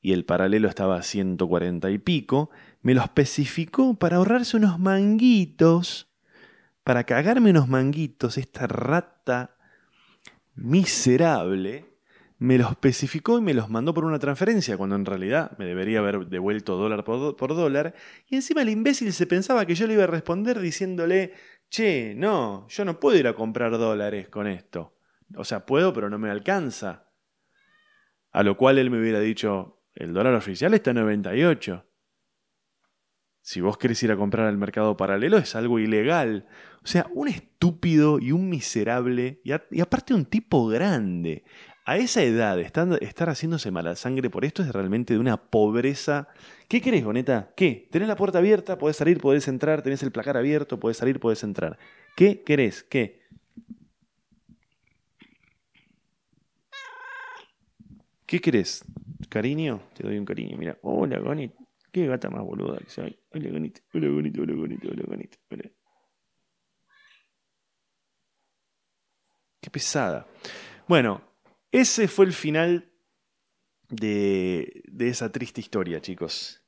y 0.00 0.12
el 0.12 0.24
paralelo 0.24 0.68
estaba 0.68 0.96
a 0.96 1.02
140 1.02 1.90
y 1.90 1.98
pico, 1.98 2.50
me 2.82 2.94
lo 2.94 3.02
especificó 3.02 3.94
para 3.94 4.16
ahorrarse 4.16 4.56
unos 4.56 4.78
manguitos, 4.78 6.12
para 6.84 7.04
cagarme 7.04 7.50
unos 7.50 7.68
manguitos, 7.68 8.38
esta 8.38 8.66
rata 8.66 9.56
miserable 10.54 11.92
me 12.42 12.58
los 12.58 12.72
especificó 12.72 13.38
y 13.38 13.40
me 13.40 13.54
los 13.54 13.70
mandó 13.70 13.94
por 13.94 14.04
una 14.04 14.18
transferencia, 14.18 14.76
cuando 14.76 14.96
en 14.96 15.04
realidad 15.04 15.56
me 15.58 15.64
debería 15.64 16.00
haber 16.00 16.26
devuelto 16.26 16.76
dólar 16.76 17.04
por, 17.04 17.54
dólar. 17.54 17.94
Y 18.28 18.34
encima 18.34 18.62
el 18.62 18.68
imbécil 18.68 19.12
se 19.12 19.28
pensaba 19.28 19.64
que 19.64 19.76
yo 19.76 19.86
le 19.86 19.94
iba 19.94 20.02
a 20.02 20.08
responder 20.08 20.58
diciéndole, 20.58 21.34
che, 21.70 22.14
no, 22.16 22.66
yo 22.68 22.84
no 22.84 22.98
puedo 22.98 23.16
ir 23.16 23.28
a 23.28 23.34
comprar 23.34 23.78
dólares 23.78 24.28
con 24.28 24.48
esto. 24.48 24.96
O 25.36 25.44
sea, 25.44 25.64
puedo, 25.64 25.92
pero 25.92 26.10
no 26.10 26.18
me 26.18 26.30
alcanza. 26.30 27.12
A 28.32 28.42
lo 28.42 28.56
cual 28.56 28.78
él 28.78 28.90
me 28.90 28.98
hubiera 28.98 29.20
dicho, 29.20 29.84
el 29.94 30.12
dólar 30.12 30.34
oficial 30.34 30.74
está 30.74 30.90
en 30.90 30.96
98. 30.96 31.86
Si 33.42 33.60
vos 33.60 33.76
querés 33.76 34.00
ir 34.04 34.12
a 34.12 34.16
comprar 34.16 34.46
al 34.46 34.56
mercado 34.56 34.96
paralelo 34.96 35.36
es 35.36 35.56
algo 35.56 35.80
ilegal. 35.80 36.46
O 36.84 36.86
sea, 36.86 37.08
un 37.12 37.26
estúpido 37.28 38.20
y 38.20 38.30
un 38.30 38.48
miserable, 38.48 39.40
y, 39.44 39.80
aparte 39.80 40.14
un 40.14 40.26
tipo 40.26 40.68
grande 40.68 41.44
a 41.84 41.96
esa 41.96 42.22
edad, 42.22 42.60
estar, 42.60 43.28
haciéndose 43.28 43.72
mala 43.72 43.96
sangre 43.96 44.30
por 44.30 44.44
esto 44.44 44.62
es 44.62 44.70
realmente 44.70 45.14
de 45.14 45.20
una 45.20 45.36
pobreza. 45.36 46.28
¿Qué 46.68 46.80
querés, 46.80 47.04
Boneta? 47.04 47.52
¿Qué? 47.56 47.88
Tenés 47.90 48.06
la 48.06 48.14
puerta 48.14 48.38
abierta, 48.38 48.78
podés 48.78 48.96
salir, 48.96 49.20
podés 49.20 49.48
entrar, 49.48 49.82
tenés 49.82 50.04
el 50.04 50.12
placar 50.12 50.36
abierto, 50.36 50.78
podés 50.78 50.96
salir, 50.98 51.18
podés 51.18 51.42
entrar. 51.42 51.78
¿Qué 52.16 52.42
querés? 52.44 52.84
¿Qué? 52.84 53.22
¿Qué 58.24 58.40
querés? 58.40 58.84
¿Cariño? 59.28 59.82
Te 59.94 60.04
doy 60.04 60.16
un 60.16 60.24
cariño. 60.24 60.56
Mira, 60.56 60.78
hola, 60.82 61.18
Gonit. 61.18 61.52
Qué 61.90 62.06
gata 62.06 62.30
más 62.30 62.42
boluda 62.42 62.78
que 62.78 62.88
soy. 62.88 63.21
Hola, 63.34 63.50
Gonit. 63.50 63.80
Hola, 63.94 64.08
Gonit. 64.08 64.38
Hola, 64.38 64.54
Gonit. 64.54 64.84
Hola, 64.84 65.02
Gonit. 65.06 65.36
Hola. 65.50 65.70
Qué 69.60 69.70
pesada. 69.70 70.26
Bueno, 70.86 71.22
ese 71.70 72.08
fue 72.08 72.26
el 72.26 72.32
final 72.32 72.92
de, 73.88 74.82
de 74.86 75.08
esa 75.08 75.32
triste 75.32 75.60
historia, 75.60 76.00
chicos. 76.00 76.62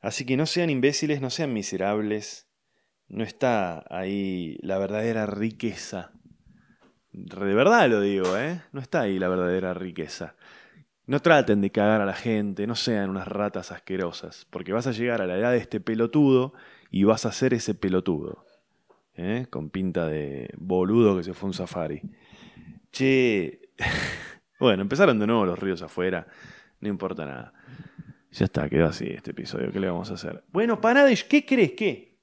Así 0.00 0.24
que 0.24 0.36
no 0.36 0.46
sean 0.46 0.70
imbéciles, 0.70 1.20
no 1.20 1.30
sean 1.30 1.52
miserables. 1.52 2.48
No 3.08 3.24
está 3.24 3.84
ahí 3.90 4.58
la 4.62 4.78
verdadera 4.78 5.26
riqueza. 5.26 6.12
De 7.10 7.54
verdad 7.54 7.88
lo 7.88 8.00
digo, 8.00 8.36
¿eh? 8.36 8.62
No 8.72 8.80
está 8.80 9.02
ahí 9.02 9.18
la 9.18 9.28
verdadera 9.28 9.74
riqueza. 9.74 10.36
No 11.06 11.20
traten 11.20 11.60
de 11.60 11.70
cagar 11.70 12.00
a 12.00 12.06
la 12.06 12.14
gente, 12.14 12.66
no 12.66 12.74
sean 12.74 13.10
unas 13.10 13.28
ratas 13.28 13.72
asquerosas, 13.72 14.46
porque 14.50 14.72
vas 14.72 14.86
a 14.86 14.92
llegar 14.92 15.20
a 15.20 15.26
la 15.26 15.36
edad 15.36 15.52
de 15.52 15.58
este 15.58 15.80
pelotudo 15.80 16.54
y 16.90 17.04
vas 17.04 17.26
a 17.26 17.32
ser 17.32 17.52
ese 17.52 17.74
pelotudo. 17.74 18.46
¿eh? 19.14 19.46
Con 19.50 19.68
pinta 19.68 20.06
de 20.06 20.50
boludo 20.56 21.16
que 21.16 21.24
se 21.24 21.34
fue 21.34 21.48
un 21.48 21.54
safari. 21.54 22.02
Che. 22.90 23.60
Bueno, 24.60 24.82
empezaron 24.82 25.18
de 25.18 25.26
nuevo 25.26 25.44
los 25.44 25.58
ríos 25.58 25.82
afuera. 25.82 26.26
No 26.80 26.88
importa 26.88 27.26
nada. 27.26 27.52
Ya 28.30 28.46
está, 28.46 28.68
quedó 28.70 28.86
así 28.86 29.04
este 29.08 29.32
episodio. 29.32 29.70
¿Qué 29.72 29.80
le 29.80 29.88
vamos 29.88 30.10
a 30.10 30.14
hacer? 30.14 30.44
Bueno, 30.52 30.80
Panadish, 30.80 31.26
¿qué 31.26 31.44
crees? 31.44 31.72
¿Qué? 31.72 32.18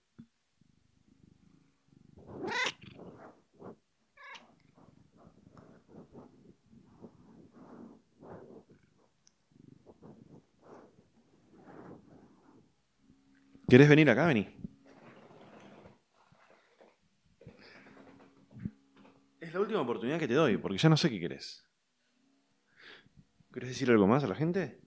¿Querés 13.72 13.88
venir 13.88 14.10
acá? 14.10 14.26
Vení. 14.26 14.50
Es 19.40 19.54
la 19.54 19.62
última 19.62 19.80
oportunidad 19.80 20.20
que 20.20 20.28
te 20.28 20.34
doy, 20.34 20.58
porque 20.58 20.78
ya 20.78 20.90
no 20.90 20.98
sé 20.98 21.10
qué 21.10 21.22
querés. 21.22 21.64
¿Querés 23.54 23.70
decir 23.70 23.90
algo 23.90 24.08
más 24.08 24.26
a 24.26 24.28
la 24.28 24.36
gente? 24.36 24.82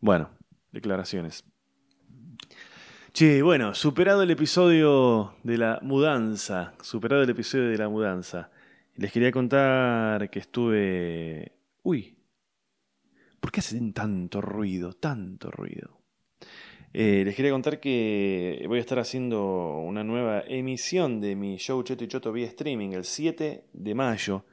Bueno, 0.00 0.30
declaraciones. 0.70 1.44
Che, 3.12 3.42
bueno, 3.42 3.74
superado 3.74 4.22
el 4.22 4.30
episodio 4.30 5.36
de 5.42 5.58
la 5.58 5.78
mudanza, 5.82 6.72
superado 6.80 7.22
el 7.22 7.28
episodio 7.28 7.68
de 7.68 7.76
la 7.76 7.90
mudanza, 7.90 8.50
les 8.94 9.12
quería 9.12 9.30
contar 9.30 10.30
que 10.30 10.38
estuve... 10.38 11.52
Uy, 11.82 12.21
¿por 13.42 13.50
qué 13.50 13.58
hacen 13.58 13.92
tanto 13.92 14.40
ruido, 14.40 14.92
tanto 14.92 15.50
ruido? 15.50 15.98
Eh, 16.94 17.22
les 17.24 17.34
quería 17.34 17.50
contar 17.50 17.80
que 17.80 18.64
voy 18.68 18.78
a 18.78 18.80
estar 18.80 19.00
haciendo 19.00 19.78
una 19.78 20.04
nueva 20.04 20.44
emisión 20.46 21.20
de 21.20 21.34
mi 21.34 21.56
show 21.56 21.82
Cheto 21.82 22.04
y 22.04 22.08
Choto 22.08 22.32
vía 22.32 22.46
streaming 22.46 22.90
el 22.90 23.04
7 23.04 23.64
de 23.72 23.94
mayo. 23.96 24.44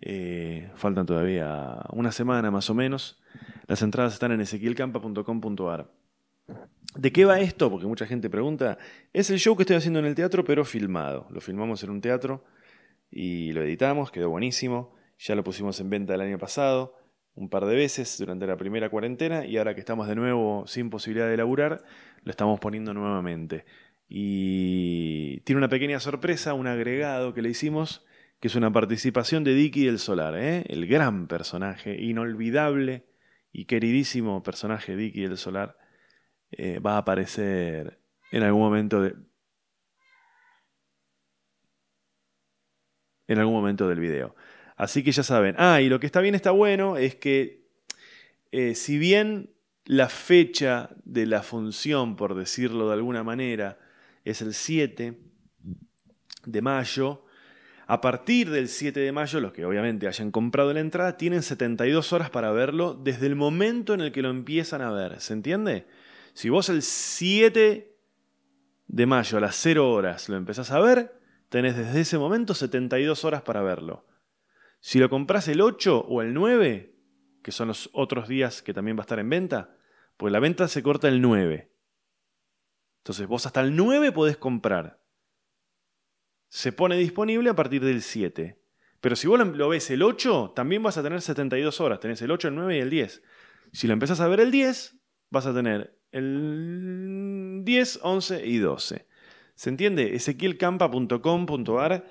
Eh, 0.00 0.70
faltan 0.76 1.04
todavía 1.04 1.80
una 1.90 2.12
semana 2.12 2.52
más 2.52 2.70
o 2.70 2.74
menos. 2.74 3.20
Las 3.66 3.82
entradas 3.82 4.12
están 4.12 4.30
en 4.30 4.40
ezequielcampa.com.ar. 4.40 5.90
¿De 6.94 7.12
qué 7.12 7.24
va 7.24 7.40
esto? 7.40 7.70
Porque 7.70 7.86
mucha 7.86 8.06
gente 8.06 8.30
pregunta. 8.30 8.78
Es 9.12 9.30
el 9.30 9.40
show 9.40 9.56
que 9.56 9.64
estoy 9.64 9.76
haciendo 9.76 9.98
en 9.98 10.04
el 10.04 10.14
teatro, 10.14 10.44
pero 10.44 10.64
filmado. 10.64 11.26
Lo 11.30 11.40
filmamos 11.40 11.82
en 11.82 11.90
un 11.90 12.00
teatro 12.00 12.44
y 13.10 13.52
lo 13.52 13.62
editamos, 13.62 14.12
quedó 14.12 14.30
buenísimo. 14.30 14.94
Ya 15.18 15.34
lo 15.34 15.42
pusimos 15.42 15.80
en 15.80 15.90
venta 15.90 16.14
el 16.14 16.20
año 16.20 16.38
pasado, 16.38 17.01
un 17.34 17.48
par 17.48 17.66
de 17.66 17.76
veces 17.76 18.18
durante 18.18 18.46
la 18.46 18.56
primera 18.56 18.90
cuarentena, 18.90 19.46
y 19.46 19.56
ahora 19.56 19.74
que 19.74 19.80
estamos 19.80 20.08
de 20.08 20.14
nuevo 20.14 20.66
sin 20.66 20.90
posibilidad 20.90 21.28
de 21.28 21.36
laburar, 21.36 21.82
lo 22.24 22.30
estamos 22.30 22.60
poniendo 22.60 22.94
nuevamente. 22.94 23.64
Y 24.08 25.40
tiene 25.40 25.58
una 25.58 25.68
pequeña 25.68 26.00
sorpresa, 26.00 26.54
un 26.54 26.66
agregado 26.66 27.32
que 27.34 27.42
le 27.42 27.48
hicimos, 27.50 28.04
que 28.40 28.48
es 28.48 28.56
una 28.56 28.72
participación 28.72 29.44
de 29.44 29.54
Dicky 29.54 29.86
del 29.86 29.98
Solar, 29.98 30.36
¿eh? 30.36 30.64
el 30.68 30.86
gran 30.86 31.28
personaje, 31.28 32.00
inolvidable 32.00 33.06
y 33.52 33.66
queridísimo 33.66 34.42
personaje 34.42 34.96
Dicky 34.96 35.22
del 35.22 35.38
Solar 35.38 35.76
eh, 36.50 36.78
va 36.80 36.94
a 36.94 36.98
aparecer 36.98 38.00
en 38.32 38.42
algún 38.42 38.62
momento 38.62 39.00
de, 39.00 39.14
en 43.28 43.38
algún 43.38 43.54
momento 43.54 43.88
del 43.88 44.00
video. 44.00 44.34
Así 44.76 45.02
que 45.02 45.12
ya 45.12 45.22
saben. 45.22 45.54
Ah, 45.58 45.80
y 45.80 45.88
lo 45.88 46.00
que 46.00 46.06
está 46.06 46.20
bien, 46.20 46.34
está 46.34 46.50
bueno, 46.50 46.96
es 46.96 47.14
que 47.16 47.62
eh, 48.50 48.74
si 48.74 48.98
bien 48.98 49.50
la 49.84 50.08
fecha 50.08 50.90
de 51.04 51.26
la 51.26 51.42
función, 51.42 52.16
por 52.16 52.34
decirlo 52.34 52.88
de 52.88 52.94
alguna 52.94 53.22
manera, 53.22 53.78
es 54.24 54.42
el 54.42 54.54
7 54.54 55.18
de 56.46 56.62
mayo, 56.62 57.24
a 57.86 58.00
partir 58.00 58.50
del 58.50 58.68
7 58.68 59.00
de 59.00 59.12
mayo, 59.12 59.40
los 59.40 59.52
que 59.52 59.64
obviamente 59.64 60.06
hayan 60.06 60.30
comprado 60.30 60.72
la 60.72 60.80
entrada, 60.80 61.16
tienen 61.16 61.42
72 61.42 62.12
horas 62.12 62.30
para 62.30 62.52
verlo 62.52 62.94
desde 62.94 63.26
el 63.26 63.36
momento 63.36 63.92
en 63.94 64.00
el 64.00 64.12
que 64.12 64.22
lo 64.22 64.30
empiezan 64.30 64.82
a 64.82 64.90
ver. 64.90 65.20
¿Se 65.20 65.32
entiende? 65.32 65.86
Si 66.32 66.48
vos 66.48 66.68
el 66.68 66.82
7 66.82 67.94
de 68.86 69.06
mayo 69.06 69.38
a 69.38 69.40
las 69.40 69.56
0 69.56 69.90
horas 69.90 70.28
lo 70.28 70.36
empezás 70.36 70.70
a 70.70 70.80
ver, 70.80 71.18
tenés 71.48 71.76
desde 71.76 72.00
ese 72.00 72.18
momento 72.18 72.54
72 72.54 73.24
horas 73.24 73.42
para 73.42 73.62
verlo. 73.62 74.06
Si 74.84 74.98
lo 74.98 75.08
compras 75.08 75.46
el 75.46 75.60
8 75.60 76.06
o 76.08 76.22
el 76.22 76.34
9, 76.34 76.98
que 77.40 77.52
son 77.52 77.68
los 77.68 77.88
otros 77.92 78.26
días 78.26 78.62
que 78.62 78.74
también 78.74 78.96
va 78.96 79.02
a 79.02 79.06
estar 79.06 79.20
en 79.20 79.30
venta, 79.30 79.76
pues 80.16 80.32
la 80.32 80.40
venta 80.40 80.66
se 80.66 80.82
corta 80.82 81.06
el 81.06 81.22
9. 81.22 81.72
Entonces 82.98 83.28
vos 83.28 83.46
hasta 83.46 83.60
el 83.60 83.76
9 83.76 84.10
podés 84.10 84.36
comprar. 84.36 85.00
Se 86.48 86.72
pone 86.72 86.96
disponible 86.96 87.48
a 87.48 87.54
partir 87.54 87.84
del 87.84 88.02
7. 88.02 88.60
Pero 89.00 89.14
si 89.14 89.28
vos 89.28 89.38
lo 89.38 89.68
ves 89.68 89.88
el 89.90 90.02
8, 90.02 90.52
también 90.54 90.82
vas 90.82 90.98
a 90.98 91.02
tener 91.04 91.22
72 91.22 91.80
horas. 91.80 92.00
Tenés 92.00 92.20
el 92.20 92.32
8, 92.32 92.48
el 92.48 92.56
9 92.56 92.76
y 92.76 92.80
el 92.80 92.90
10. 92.90 93.22
Si 93.72 93.86
lo 93.86 93.92
empezás 93.92 94.20
a 94.20 94.26
ver 94.26 94.40
el 94.40 94.50
10, 94.50 94.96
vas 95.30 95.46
a 95.46 95.54
tener 95.54 95.96
el 96.10 97.60
10, 97.62 98.00
11 98.02 98.46
y 98.46 98.58
12. 98.58 99.06
¿Se 99.54 99.70
entiende? 99.70 100.16
Ezequielcampa.com.ar. 100.16 102.04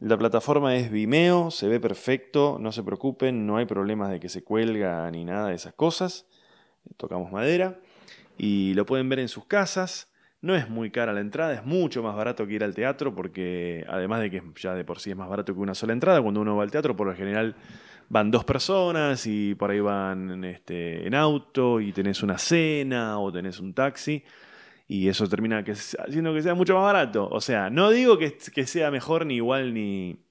La 0.00 0.16
plataforma 0.16 0.76
es 0.76 0.92
Vimeo, 0.92 1.50
se 1.50 1.66
ve 1.66 1.80
perfecto, 1.80 2.56
no 2.60 2.70
se 2.70 2.84
preocupen, 2.84 3.48
no 3.48 3.56
hay 3.56 3.66
problemas 3.66 4.12
de 4.12 4.20
que 4.20 4.28
se 4.28 4.44
cuelga 4.44 5.10
ni 5.10 5.24
nada 5.24 5.48
de 5.48 5.56
esas 5.56 5.74
cosas. 5.74 6.24
Tocamos 6.96 7.32
madera 7.32 7.80
y 8.36 8.74
lo 8.74 8.86
pueden 8.86 9.08
ver 9.08 9.18
en 9.18 9.28
sus 9.28 9.44
casas. 9.46 10.12
No 10.40 10.54
es 10.54 10.70
muy 10.70 10.92
cara 10.92 11.12
la 11.12 11.20
entrada, 11.20 11.52
es 11.52 11.64
mucho 11.64 12.00
más 12.00 12.14
barato 12.14 12.46
que 12.46 12.54
ir 12.54 12.62
al 12.62 12.74
teatro 12.74 13.12
porque 13.12 13.84
además 13.88 14.20
de 14.20 14.30
que 14.30 14.40
ya 14.54 14.74
de 14.74 14.84
por 14.84 15.00
sí 15.00 15.10
es 15.10 15.16
más 15.16 15.28
barato 15.28 15.52
que 15.52 15.58
una 15.58 15.74
sola 15.74 15.94
entrada, 15.94 16.22
cuando 16.22 16.42
uno 16.42 16.54
va 16.54 16.62
al 16.62 16.70
teatro 16.70 16.94
por 16.94 17.08
lo 17.08 17.16
general 17.16 17.56
van 18.08 18.30
dos 18.30 18.44
personas 18.44 19.26
y 19.26 19.56
por 19.56 19.72
ahí 19.72 19.80
van 19.80 20.44
este, 20.44 21.08
en 21.08 21.14
auto 21.16 21.80
y 21.80 21.90
tenés 21.90 22.22
una 22.22 22.38
cena 22.38 23.18
o 23.18 23.32
tenés 23.32 23.58
un 23.58 23.74
taxi 23.74 24.22
y 24.88 25.08
eso 25.08 25.28
termina 25.28 25.62
que, 25.62 25.72
haciendo 25.72 26.34
que 26.34 26.42
sea 26.42 26.54
mucho 26.54 26.74
más 26.74 26.84
barato. 26.84 27.28
O 27.30 27.40
sea, 27.40 27.70
no 27.70 27.90
digo 27.90 28.18
que, 28.18 28.38
sea 28.66 28.90
mejor 28.90 29.26
ni 29.26 29.36
igual 29.36 29.74
ni, 29.74 30.24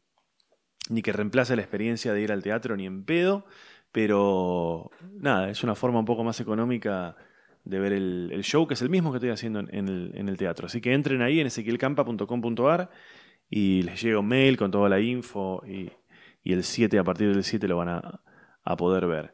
ni 0.90 1.02
que 1.02 1.14
reemplace 1.14 1.56
la 1.56 1.62
experiencia 1.62 2.12
de 2.12 2.22
ir 2.22 2.32
al 2.32 2.44
teatro 2.44 2.76
ni 2.76 2.86
en 2.86 3.06
pedo, 3.06 3.46
pero 3.92 4.92
nada, 5.14 5.50
es 5.50 5.64
una 5.64 5.76
forma 5.76 6.00
un 6.00 6.06
poco 6.06 6.24
más 6.24 6.40
económica 6.40 7.16
de 7.64 7.80
ver 7.80 7.94
el, 7.94 8.44
show, 8.44 8.68
que 8.68 8.74
es 8.74 8.82
el 8.82 8.90
mismo 8.90 9.12
que 9.12 9.18
estoy 9.18 9.30
haciendo 9.30 9.60
en, 9.60 9.70
el, 10.30 10.38
teatro. 10.38 10.68
Así 10.68 10.82
que 10.82 10.94
entren 10.94 11.22
ahí 11.22 11.40
en 11.40 11.48
ezequielcampa.com.ar 11.48 12.90
y 13.50 13.84
les 13.84 14.02
llega 14.02 14.20
un 14.20 14.28
mail 14.28 14.58
con 14.58 14.72
toda 14.72 14.90
la 14.90 15.00
info 15.00 15.62
y 15.66 15.90
y 16.48 16.54
el 16.54 16.64
7, 16.64 16.98
a 16.98 17.04
partir 17.04 17.34
del 17.34 17.44
7 17.44 17.68
lo 17.68 17.76
van 17.76 17.90
a, 17.90 18.78
poder 18.78 19.06
ver. 19.06 19.34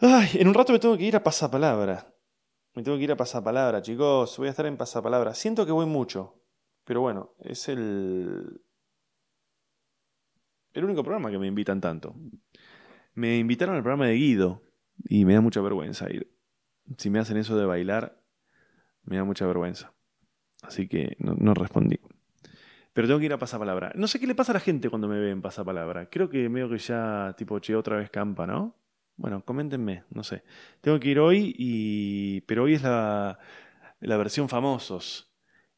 Ay, 0.00 0.28
en 0.34 0.46
un 0.46 0.54
rato 0.54 0.72
me 0.72 0.78
tengo 0.78 0.96
que 0.96 1.02
ir 1.02 1.16
a 1.16 1.24
pasapalabra. 1.24 2.09
Me 2.74 2.82
tengo 2.82 2.96
que 2.96 3.04
ir 3.04 3.12
a 3.12 3.16
pasapalabra, 3.16 3.82
chicos. 3.82 4.36
Voy 4.38 4.48
a 4.48 4.50
estar 4.50 4.66
en 4.66 4.76
pasapalabra. 4.76 5.34
Siento 5.34 5.66
que 5.66 5.72
voy 5.72 5.86
mucho. 5.86 6.42
Pero 6.84 7.00
bueno, 7.00 7.34
es 7.40 7.68
el. 7.68 8.62
El 10.72 10.84
único 10.84 11.02
programa 11.02 11.30
que 11.30 11.38
me 11.38 11.46
invitan 11.46 11.80
tanto. 11.80 12.14
Me 13.14 13.38
invitaron 13.38 13.74
al 13.76 13.82
programa 13.82 14.06
de 14.06 14.14
Guido. 14.14 14.62
Y 15.04 15.24
me 15.24 15.34
da 15.34 15.40
mucha 15.40 15.60
vergüenza 15.60 16.10
ir. 16.10 16.30
Si 16.98 17.10
me 17.10 17.18
hacen 17.18 17.38
eso 17.38 17.56
de 17.56 17.64
bailar, 17.64 18.22
me 19.02 19.16
da 19.16 19.24
mucha 19.24 19.46
vergüenza. 19.46 19.94
Así 20.62 20.88
que 20.88 21.16
no 21.18 21.54
respondí. 21.54 21.98
Pero 22.92 23.06
tengo 23.06 23.20
que 23.20 23.26
ir 23.26 23.32
a 23.32 23.38
pasapalabra. 23.38 23.92
No 23.94 24.06
sé 24.08 24.18
qué 24.18 24.26
le 24.26 24.34
pasa 24.34 24.52
a 24.52 24.54
la 24.54 24.60
gente 24.60 24.90
cuando 24.90 25.08
me 25.08 25.18
ve 25.18 25.30
en 25.30 25.42
pasapalabra. 25.42 26.10
Creo 26.10 26.28
que 26.28 26.48
medio 26.48 26.68
que 26.68 26.78
ya, 26.78 27.34
tipo, 27.36 27.58
che, 27.60 27.76
otra 27.76 27.96
vez 27.96 28.10
campa, 28.10 28.46
¿no? 28.46 28.79
Bueno, 29.20 29.44
coméntenme, 29.44 30.04
no 30.08 30.24
sé. 30.24 30.42
Tengo 30.80 30.98
que 30.98 31.10
ir 31.10 31.20
hoy, 31.20 31.54
y... 31.58 32.40
pero 32.42 32.62
hoy 32.64 32.74
es 32.74 32.82
la, 32.82 33.38
la 34.00 34.16
versión 34.16 34.48
famosos. 34.48 35.30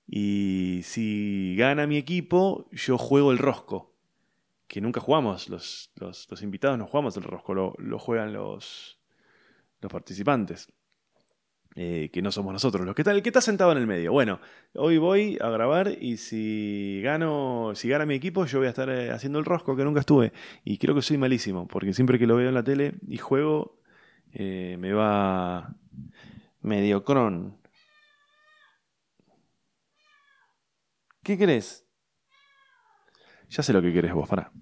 Y 0.07 0.83
si 0.85 1.57
gana 1.59 1.89
mi 1.89 1.97
equipo, 1.97 2.69
yo 2.71 2.99
juego 2.99 3.33
el 3.33 3.39
rosco. 3.39 3.97
Que 4.69 4.81
nunca 4.81 5.01
jugamos, 5.01 5.49
los, 5.49 5.91
los, 5.97 6.43
invitados 6.43 6.79
no 6.79 6.87
jugamos 6.87 7.17
el 7.17 7.25
rosco, 7.25 7.53
lo, 7.53 7.75
lo 7.79 7.99
juegan 7.99 8.33
los, 8.33 9.01
los 9.81 9.91
participantes. 9.93 10.73
Eh, 11.75 12.11
que 12.13 12.21
no 12.21 12.31
somos 12.31 12.53
nosotros, 12.53 12.85
los 12.85 12.95
que 12.95 13.01
el 13.01 13.23
que 13.23 13.31
está 13.31 13.41
sentado 13.41 13.73
en 13.73 13.79
el 13.79 13.87
medio. 13.87 14.13
Bueno, 14.13 14.41
hoy 14.75 14.99
voy 14.99 15.39
a 15.41 15.49
grabar 15.49 15.89
y 15.89 16.19
si 16.19 17.01
gano, 17.03 17.73
si 17.75 17.89
gana 17.89 18.05
mi 18.05 18.15
equipo, 18.15 18.45
yo 18.45 18.59
voy 18.59 18.67
a 18.67 18.71
estar 18.71 18.91
eh, 18.91 19.11
haciendo 19.11 19.39
el 19.39 19.47
rosco 19.47 19.75
que 19.75 19.85
nunca 19.85 20.01
estuve. 20.01 20.33
Y 20.65 20.77
creo 20.77 20.95
que 20.95 21.01
soy 21.01 21.17
malísimo, 21.17 21.67
porque 21.67 21.95
siempre 21.95 22.19
que 22.19 22.27
lo 22.27 22.37
veo 22.37 22.49
en 22.49 22.55
la 22.55 22.63
tele 22.63 22.95
y 23.09 23.17
juego, 23.17 23.79
eh, 24.33 24.77
me 24.79 24.93
va 24.93 25.75
medio 26.61 27.05
cron. 27.05 27.57
¿Qué 31.23 31.39
querés? 31.39 31.87
Ya 33.49 33.63
sé 33.63 33.73
lo 33.73 33.81
que 33.81 33.93
querés 33.93 34.13
vos, 34.13 34.29
para. 34.29 34.53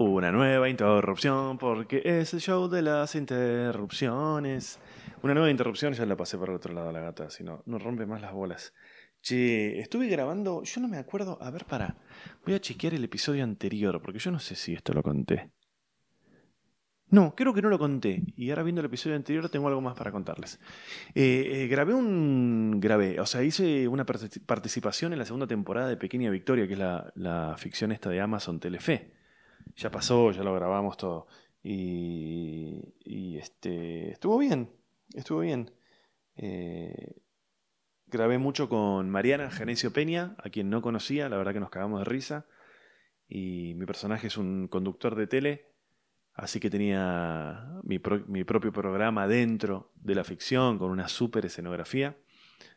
Una 0.00 0.32
nueva 0.32 0.70
interrupción 0.70 1.58
porque 1.58 2.00
es 2.02 2.32
el 2.32 2.40
show 2.40 2.70
de 2.70 2.80
las 2.80 3.14
interrupciones. 3.14 4.80
Una 5.22 5.34
nueva 5.34 5.50
interrupción, 5.50 5.92
ya 5.92 6.06
la 6.06 6.16
pasé 6.16 6.38
por 6.38 6.48
el 6.48 6.54
otro 6.54 6.72
lado 6.72 6.90
la 6.90 7.00
gata, 7.00 7.28
si 7.28 7.44
no, 7.44 7.62
no 7.66 7.78
rompe 7.78 8.06
más 8.06 8.22
las 8.22 8.32
bolas. 8.32 8.72
Che, 9.20 9.78
estuve 9.78 10.08
grabando, 10.08 10.62
yo 10.62 10.80
no 10.80 10.88
me 10.88 10.96
acuerdo, 10.96 11.36
a 11.42 11.50
ver, 11.50 11.66
para, 11.66 11.98
voy 12.46 12.54
a 12.54 12.60
chequear 12.62 12.94
el 12.94 13.04
episodio 13.04 13.44
anterior, 13.44 14.00
porque 14.00 14.18
yo 14.18 14.30
no 14.30 14.38
sé 14.38 14.54
si 14.54 14.72
esto 14.72 14.94
lo 14.94 15.02
conté. 15.02 15.50
No, 17.10 17.34
creo 17.34 17.52
que 17.52 17.60
no 17.60 17.68
lo 17.68 17.78
conté. 17.78 18.22
Y 18.36 18.48
ahora 18.48 18.62
viendo 18.62 18.80
el 18.80 18.86
episodio 18.86 19.16
anterior 19.16 19.50
tengo 19.50 19.68
algo 19.68 19.82
más 19.82 19.98
para 19.98 20.10
contarles. 20.10 20.60
Eh, 21.14 21.64
eh, 21.64 21.68
grabé 21.68 21.92
un. 21.92 22.80
Grabé, 22.80 23.20
o 23.20 23.26
sea, 23.26 23.42
hice 23.42 23.86
una 23.86 24.06
participación 24.06 25.12
en 25.12 25.18
la 25.18 25.26
segunda 25.26 25.46
temporada 25.46 25.88
de 25.88 25.98
Pequeña 25.98 26.30
Victoria, 26.30 26.66
que 26.66 26.72
es 26.72 26.78
la, 26.78 27.12
la 27.16 27.54
ficción 27.58 27.92
esta 27.92 28.08
de 28.08 28.22
Amazon 28.22 28.60
Telefe. 28.60 29.19
Ya 29.76 29.90
pasó, 29.90 30.30
ya 30.32 30.42
lo 30.42 30.54
grabamos 30.54 30.96
todo. 30.96 31.26
Y, 31.62 33.36
este, 33.38 34.10
estuvo 34.10 34.38
bien, 34.38 34.70
estuvo 35.14 35.40
bien. 35.40 35.70
Eh, 36.36 37.16
grabé 38.06 38.38
mucho 38.38 38.68
con 38.68 39.10
Mariana 39.10 39.50
Genesio 39.50 39.92
Peña, 39.92 40.34
a 40.38 40.50
quien 40.50 40.70
no 40.70 40.82
conocía, 40.82 41.28
la 41.28 41.36
verdad 41.36 41.52
que 41.52 41.60
nos 41.60 41.70
cagamos 41.70 42.00
de 42.00 42.04
risa. 42.04 42.46
Y 43.28 43.74
mi 43.76 43.86
personaje 43.86 44.26
es 44.26 44.36
un 44.36 44.68
conductor 44.68 45.14
de 45.14 45.26
tele 45.26 45.70
Así 46.40 46.58
que 46.58 46.70
tenía 46.70 47.68
mi, 47.82 47.98
propio 47.98 48.72
programa 48.72 49.26
dentro 49.26 49.92
de 49.96 50.14
la 50.14 50.24
ficción 50.24 50.78
con 50.78 50.90
una 50.90 51.06
super 51.06 51.44
escenografía. 51.44 52.16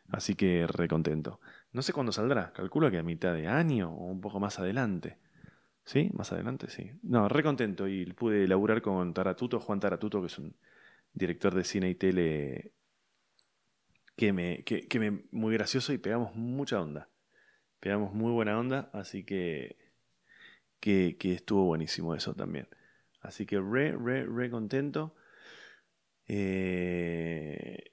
Así 0.08 0.34
que 0.34 0.66
re 0.66 0.86
contento. 0.86 1.40
No 1.72 1.80
sé 1.80 1.94
cuándo 1.94 2.12
saldrá, 2.12 2.52
calculo 2.52 2.90
que 2.90 2.98
a 2.98 3.02
mitad 3.02 3.32
de 3.32 3.46
año 3.46 3.90
o 3.90 4.04
un 4.04 4.20
poco 4.20 4.38
más 4.38 4.58
adelante. 4.58 5.18
¿Sí? 5.84 6.10
Más 6.14 6.32
adelante, 6.32 6.70
sí. 6.70 6.90
No, 7.02 7.28
re 7.28 7.42
contento 7.42 7.86
y 7.88 8.06
pude 8.06 8.48
laburar 8.48 8.80
con 8.82 9.12
Taratuto, 9.12 9.60
Juan 9.60 9.80
Taratuto, 9.80 10.20
que 10.20 10.28
es 10.28 10.38
un 10.38 10.56
director 11.12 11.54
de 11.54 11.64
cine 11.64 11.90
y 11.90 11.94
tele 11.94 12.72
que 14.16 14.32
me, 14.32 14.64
que, 14.64 14.98
me 14.98 15.24
muy 15.32 15.54
gracioso 15.54 15.92
y 15.92 15.98
pegamos 15.98 16.34
mucha 16.34 16.80
onda. 16.80 17.10
Pegamos 17.80 18.14
muy 18.14 18.32
buena 18.32 18.58
onda, 18.58 18.90
así 18.92 19.24
que, 19.24 19.76
que, 20.80 21.16
que 21.18 21.34
estuvo 21.34 21.66
buenísimo 21.66 22.14
eso 22.14 22.34
también. 22.34 22.68
Así 23.20 23.46
que 23.46 23.60
re, 23.60 23.92
re, 23.92 24.24
re 24.26 24.50
contento. 24.50 25.14
Eh, 26.26 27.92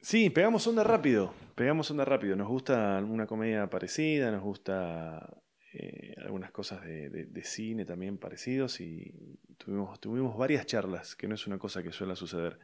sí, 0.00 0.30
pegamos 0.30 0.66
onda 0.66 0.84
rápido. 0.84 1.34
Pegamos 1.54 1.90
onda 1.90 2.04
rápido. 2.04 2.36
Nos 2.36 2.48
gusta 2.48 3.02
una 3.04 3.26
comedia 3.26 3.68
parecida, 3.70 4.30
nos 4.30 4.42
gusta 4.42 5.42
eh, 5.72 6.14
algunas 6.18 6.50
cosas 6.50 6.82
de, 6.82 7.42
cine 7.44 7.84
también 7.84 8.18
parecidos 8.18 8.80
y 8.80 9.14
tuvimos, 9.56 10.00
tuvimos 10.00 10.36
varias 10.36 10.66
charlas, 10.66 11.16
que 11.16 11.28
no 11.28 11.34
es 11.34 11.46
una 11.46 11.58
cosa 11.58 11.82
que 11.82 11.92
suele 11.92 12.16
suceder. 12.16 12.58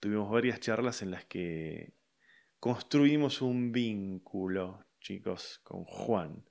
Tuvimos 0.00 0.30
varias 0.30 0.60
charlas 0.60 1.02
en 1.02 1.10
las 1.10 1.24
que 1.24 1.92
construimos 2.60 3.42
un 3.42 3.72
vínculo, 3.72 4.84
chicos, 5.00 5.60
con 5.62 5.84
Juan 5.84 6.44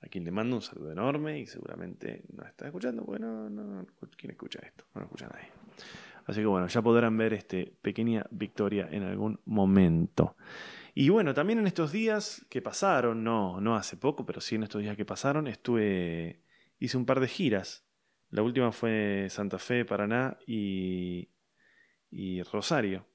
a 0.00 0.06
quien 0.06 0.24
le 0.24 0.30
mando 0.30 0.56
un 0.56 0.62
saludo 0.62 0.92
enorme 0.92 1.40
y 1.40 1.46
seguramente 1.46 2.24
no 2.32 2.44
está 2.44 2.66
escuchando, 2.66 3.02
bueno, 3.02 3.50
no, 3.50 3.86
¿quién 4.16 4.30
escucha 4.30 4.60
esto? 4.62 4.84
No 4.94 5.00
lo 5.00 5.06
escucha 5.06 5.28
nadie. 5.28 5.48
Así 6.26 6.40
que 6.40 6.46
bueno, 6.46 6.66
ya 6.68 6.82
podrán 6.82 7.16
ver 7.16 7.32
este 7.32 7.74
pequeña 7.82 8.24
victoria 8.30 8.88
en 8.90 9.02
algún 9.02 9.40
momento. 9.46 10.36
Y 11.00 11.10
bueno, 11.10 11.32
también 11.32 11.60
en 11.60 11.68
estos 11.68 11.92
días 11.92 12.44
que 12.50 12.60
pasaron, 12.60 13.22
no, 13.22 13.60
no 13.60 13.76
hace 13.76 13.96
poco, 13.96 14.26
pero 14.26 14.40
sí 14.40 14.56
en 14.56 14.64
estos 14.64 14.82
días 14.82 14.96
que 14.96 15.04
pasaron, 15.04 15.46
estuve, 15.46 16.42
hice 16.80 16.96
un 16.96 17.06
par 17.06 17.20
de 17.20 17.28
giras. 17.28 17.86
La 18.30 18.42
última 18.42 18.72
fue 18.72 19.28
Santa 19.30 19.60
Fe, 19.60 19.84
Paraná 19.84 20.36
y, 20.44 21.30
y 22.10 22.42
Rosario. 22.42 23.06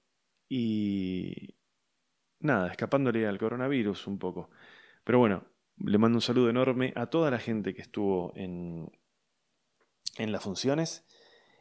Y 0.47 1.57
nada, 2.39 2.71
escapándole 2.71 3.27
al 3.27 3.37
coronavirus 3.37 4.07
un 4.07 4.17
poco. 4.17 4.49
Pero 5.03 5.19
bueno, 5.19 5.43
le 5.75 5.97
mando 5.97 6.15
un 6.15 6.21
saludo 6.21 6.49
enorme 6.49 6.93
a 6.95 7.07
toda 7.07 7.31
la 7.31 7.39
gente 7.39 7.73
que 7.73 7.81
estuvo 7.81 8.31
en, 8.37 8.89
en 10.17 10.31
las 10.31 10.41
funciones 10.41 11.05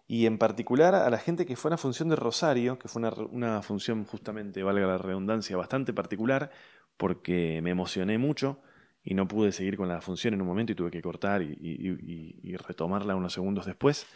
y 0.07 0.27
en 0.27 0.39
particular 0.39 0.95
a 0.95 1.09
la 1.11 1.19
gente 1.19 1.47
que 1.47 1.57
fue 1.57 1.71
a 1.71 1.73
la 1.73 1.79
función 1.79 2.09
de 2.09 2.17
Rosario, 2.17 2.79
que 2.79 2.89
fue 2.89 3.03
una, 3.31 3.63
función 3.63 4.05
justamente, 4.05 4.63
valga 4.63 4.87
la 4.87 4.99
redundancia, 4.99 5.57
bastante 5.57 5.93
particular, 5.93 6.51
porque 6.97 7.61
me 7.63 7.71
emocioné 7.71 8.19
mucho 8.19 8.61
y 9.03 9.15
no 9.15 9.27
pude 9.27 9.53
seguir 9.53 9.77
con 9.77 9.89
la 9.89 10.01
función 10.01 10.35
en 10.35 10.43
un 10.43 10.47
momento 10.47 10.73
y 10.73 10.75
tuve 10.75 10.91
que 10.91 11.03
cortar 11.03 11.43
y, 11.43 12.57
retomarla 12.57 13.17
unos 13.17 13.33
segundos 13.33 13.67
después. 13.67 14.07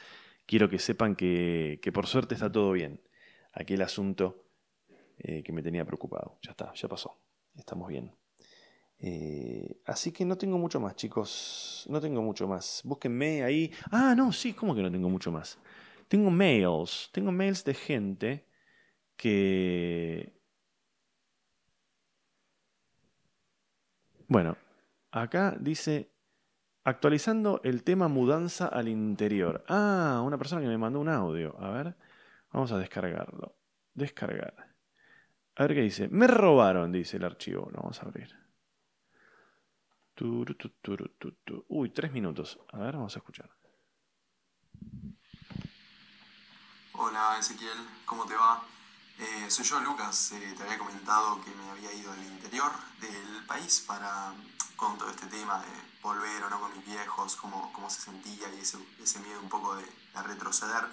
Quiero 0.47 0.68
que 0.68 0.78
sepan 0.78 1.16
que, 1.16 1.80
que 1.82 1.93
por 1.93 2.07
suerte 2.07 2.34
está 2.34 2.51
todo 2.53 2.72
bien. 2.72 3.01
Aquel 3.53 3.82
asunto 3.82 4.45
eh, 5.18 5.43
que 5.43 5.53
me 5.53 5.62
tenía 5.62 5.84
preocupado. 5.84 6.39
Ya 6.43 6.51
está, 6.51 6.72
ya 6.74 6.89
pasó. 6.89 7.18
Estamos 7.57 7.89
bien. 7.89 8.12
Eh, 8.99 9.80
así 9.84 10.12
que 10.12 10.24
no 10.24 10.36
tengo 10.38 10.59
mucho 10.59 10.80
más, 10.80 10.97
chicos. 10.97 11.86
No 11.88 12.01
tengo 12.01 12.22
mucho 12.22 12.49
más. 12.49 12.80
Búsquenme 12.84 13.42
ahí. 13.42 13.72
Ah, 13.90 14.14
no, 14.16 14.32
sí, 14.32 14.53
¿cómo 14.55 14.74
que 14.74 14.82
no 14.82 14.90
tengo 14.90 15.09
mucho 15.09 15.30
más? 15.32 15.59
Tengo 16.09 16.30
mails. 16.30 17.11
Tengo 17.12 17.32
mails 17.32 17.64
de 17.64 17.74
gente 17.74 18.47
que... 19.16 20.32
Bueno, 24.28 24.57
acá 25.12 25.57
dice 25.61 26.12
actualizando 26.84 27.61
el 27.64 27.82
tema 27.82 28.09
mudanza 28.09 28.66
al 28.66 28.88
interior. 28.88 29.64
Ah, 29.68 30.22
una 30.24 30.38
persona 30.38 30.62
que 30.62 30.68
me 30.68 30.78
mandó 30.78 31.01
un 31.01 31.09
audio. 31.09 31.57
A 31.61 31.70
ver, 31.70 31.97
vamos 32.53 32.72
a 32.72 32.78
descargarlo. 32.78 33.57
Descargar. 33.94 34.55
A 35.57 35.62
ver 35.64 35.74
qué 35.74 35.82
dice. 35.82 36.09
Me 36.09 36.26
robaron, 36.26 36.92
dice 36.92 37.16
el 37.16 37.24
archivo. 37.24 37.68
Lo 37.72 37.78
vamos 37.82 38.01
a 38.03 38.07
abrir. 38.07 38.45
Uy, 41.68 41.90
tres 41.90 42.10
minutos. 42.10 42.58
A 42.72 42.78
ver, 42.78 42.94
vamos 42.94 43.14
a 43.14 43.18
escuchar. 43.18 43.50
Hola 46.92 47.36
Ezequiel, 47.38 47.76
¿cómo 48.06 48.24
te 48.24 48.34
va? 48.34 48.62
Eh, 49.18 49.50
soy 49.50 49.64
yo, 49.64 49.80
Lucas. 49.80 50.32
Eh, 50.32 50.54
te 50.56 50.62
había 50.62 50.78
comentado 50.78 51.42
que 51.44 51.50
me 51.50 51.70
había 51.70 51.92
ido 51.92 52.12
al 52.12 52.22
interior 52.22 52.72
del 53.00 53.44
país 53.46 53.84
para 53.86 54.32
con 54.76 54.96
todo 54.98 55.10
este 55.10 55.26
tema 55.26 55.58
de 55.60 55.68
volver 56.02 56.44
o 56.44 56.50
no 56.50 56.60
con 56.60 56.74
mis 56.76 56.86
viejos, 56.86 57.36
cómo, 57.36 57.72
cómo 57.72 57.88
se 57.90 58.00
sentía 58.00 58.48
y 58.54 58.60
ese, 58.60 58.78
ese 59.02 59.20
miedo 59.20 59.40
un 59.40 59.48
poco 59.48 59.76
de, 59.76 59.84
de, 59.84 60.22
retroceder. 60.22 60.86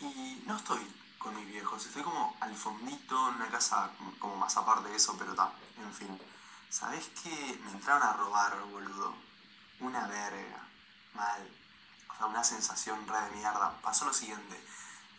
Y 0.00 0.42
no 0.46 0.56
estoy 0.56 0.80
con 1.18 1.34
mis 1.36 1.46
viejos, 1.46 1.84
estoy 1.84 2.02
como 2.02 2.36
al 2.40 2.54
fondito 2.54 3.28
en 3.28 3.34
una 3.36 3.48
casa 3.48 3.90
como 4.18 4.36
más 4.36 4.56
aparte 4.56 4.88
de 4.88 4.96
eso, 4.96 5.16
pero 5.18 5.32
está, 5.32 5.52
en 5.78 5.92
fin. 5.92 6.18
¿Sabés 6.70 7.10
qué? 7.22 7.58
Me 7.64 7.72
entraron 7.72 8.02
a 8.02 8.12
robar, 8.12 8.52
boludo. 8.70 9.12
Una 9.80 10.06
verga. 10.06 10.68
Mal. 11.14 11.42
O 12.08 12.16
sea, 12.16 12.26
una 12.26 12.44
sensación 12.44 13.06
re 13.08 13.20
de 13.28 13.36
mierda. 13.36 13.72
Pasó 13.82 14.04
lo 14.04 14.12
siguiente. 14.12 14.56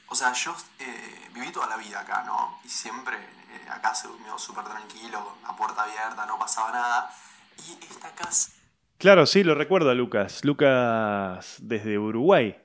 O 0.08 0.16
sea, 0.16 0.32
yo 0.32 0.56
eh, 0.80 1.30
viví 1.34 1.52
toda 1.52 1.68
la 1.68 1.76
vida 1.76 2.00
acá, 2.00 2.24
¿no? 2.24 2.58
Y 2.64 2.70
siempre 2.70 3.18
eh, 3.18 3.70
acá 3.70 3.94
se 3.94 4.08
durmió 4.08 4.38
súper 4.40 4.64
tranquilo, 4.64 5.38
la 5.44 5.56
puerta 5.56 5.84
abierta, 5.84 6.26
no 6.26 6.40
pasaba 6.40 6.72
nada. 6.72 7.10
Y 7.58 7.84
esta 7.84 8.14
casa... 8.16 8.54
Claro, 8.98 9.26
sí, 9.26 9.44
lo 9.44 9.54
recuerdo 9.54 9.94
Lucas. 9.94 10.46
Lucas 10.46 11.58
desde 11.60 12.00
Uruguay. 12.00 12.58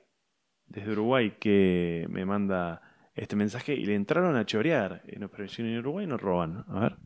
Desde 0.65 0.91
Uruguay 0.91 1.37
que 1.39 2.05
me 2.09 2.25
manda 2.25 2.81
este 3.15 3.35
mensaje 3.35 3.73
y 3.73 3.85
le 3.85 3.95
entraron 3.95 4.37
a 4.37 4.45
chorear. 4.45 5.03
Pero 5.03 5.47
si 5.49 5.61
en 5.61 5.79
Uruguay 5.79 6.07
no 6.07 6.17
roban. 6.17 6.63
A 6.69 6.79
ver. 6.79 6.97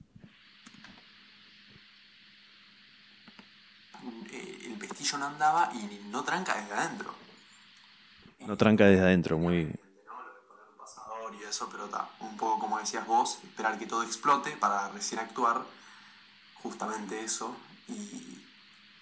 No 5.18 5.26
andaba 5.26 5.72
y 5.74 6.02
no 6.10 6.24
tranca 6.24 6.56
desde 6.56 6.74
adentro. 6.74 7.14
No 8.40 8.58
tranca 8.58 8.86
desde 8.86 9.04
adentro, 9.04 9.38
muy... 9.38 9.74
Y 11.40 11.44
eso, 11.44 11.70
pero 11.72 11.86
está, 11.86 12.10
un 12.20 12.36
poco 12.36 12.60
como 12.60 12.78
decías 12.78 13.08
vos, 13.08 13.40
esperar 13.44 13.80
que 13.80 13.88
todo 13.88 14.04
explote 14.04 14.52
para 14.58 14.90
recién 14.90 15.20
actuar, 15.22 15.62
justamente 16.62 17.24
eso, 17.24 17.56
y, 17.88 18.46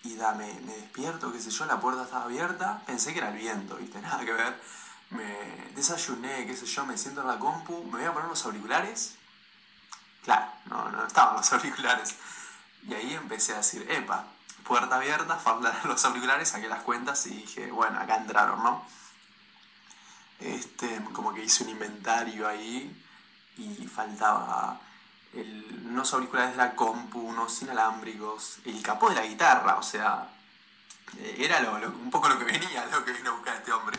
y 0.03 0.15
da, 0.15 0.33
me, 0.35 0.47
despierto, 0.53 1.31
qué 1.31 1.39
sé 1.39 1.49
yo, 1.49 1.65
la 1.65 1.79
puerta 1.79 2.03
estaba 2.03 2.25
abierta, 2.25 2.83
pensé 2.85 3.13
que 3.13 3.19
era 3.19 3.29
el 3.29 3.37
viento, 3.37 3.77
viste, 3.77 3.99
nada 4.01 4.23
que 4.23 4.31
ver, 4.31 4.55
me 5.09 5.71
desayuné, 5.75 6.45
qué 6.45 6.55
sé 6.55 6.67
yo, 6.67 6.85
me 6.85 6.97
siento 6.97 7.21
en 7.21 7.27
la 7.27 7.39
compu, 7.39 7.83
me 7.85 7.97
voy 7.97 8.05
a 8.05 8.13
poner 8.13 8.29
los 8.29 8.45
auriculares, 8.45 9.15
claro, 10.23 10.51
no, 10.67 10.89
no 10.91 11.07
estaban 11.07 11.35
los 11.35 11.51
auriculares, 11.53 12.15
y 12.87 12.93
ahí 12.93 13.13
empecé 13.15 13.53
a 13.53 13.57
decir, 13.57 13.89
epa, 13.89 14.27
puerta 14.63 14.97
abierta, 14.97 15.35
faltan 15.37 15.73
los 15.85 16.03
auriculares, 16.05 16.49
saqué 16.49 16.67
las 16.67 16.83
cuentas 16.83 17.25
y 17.27 17.31
dije, 17.31 17.71
bueno, 17.71 17.99
acá 17.99 18.17
entraron, 18.17 18.63
¿no? 18.63 18.83
Este, 20.39 21.01
como 21.11 21.33
que 21.33 21.43
hice 21.43 21.63
un 21.63 21.71
inventario 21.71 22.47
ahí 22.47 22.95
y 23.57 23.87
faltaba 23.87 24.79
el, 25.33 25.83
unos 25.85 26.13
auriculares 26.13 26.51
de 26.51 26.57
la 26.57 26.75
compu, 26.75 27.19
unos 27.19 27.61
inalámbricos, 27.61 28.59
el 28.65 28.81
capó 28.81 29.09
de 29.09 29.15
la 29.15 29.25
guitarra, 29.25 29.75
o 29.75 29.83
sea, 29.83 30.29
eh, 31.17 31.35
era 31.39 31.59
un 31.87 32.09
poco 32.09 32.29
lo 32.29 32.39
que 32.39 32.45
venía, 32.45 32.85
lo 32.91 33.03
que 33.03 33.11
vino 33.11 33.31
a 33.31 33.33
buscar 33.33 33.57
este 33.57 33.71
hombre. 33.71 33.97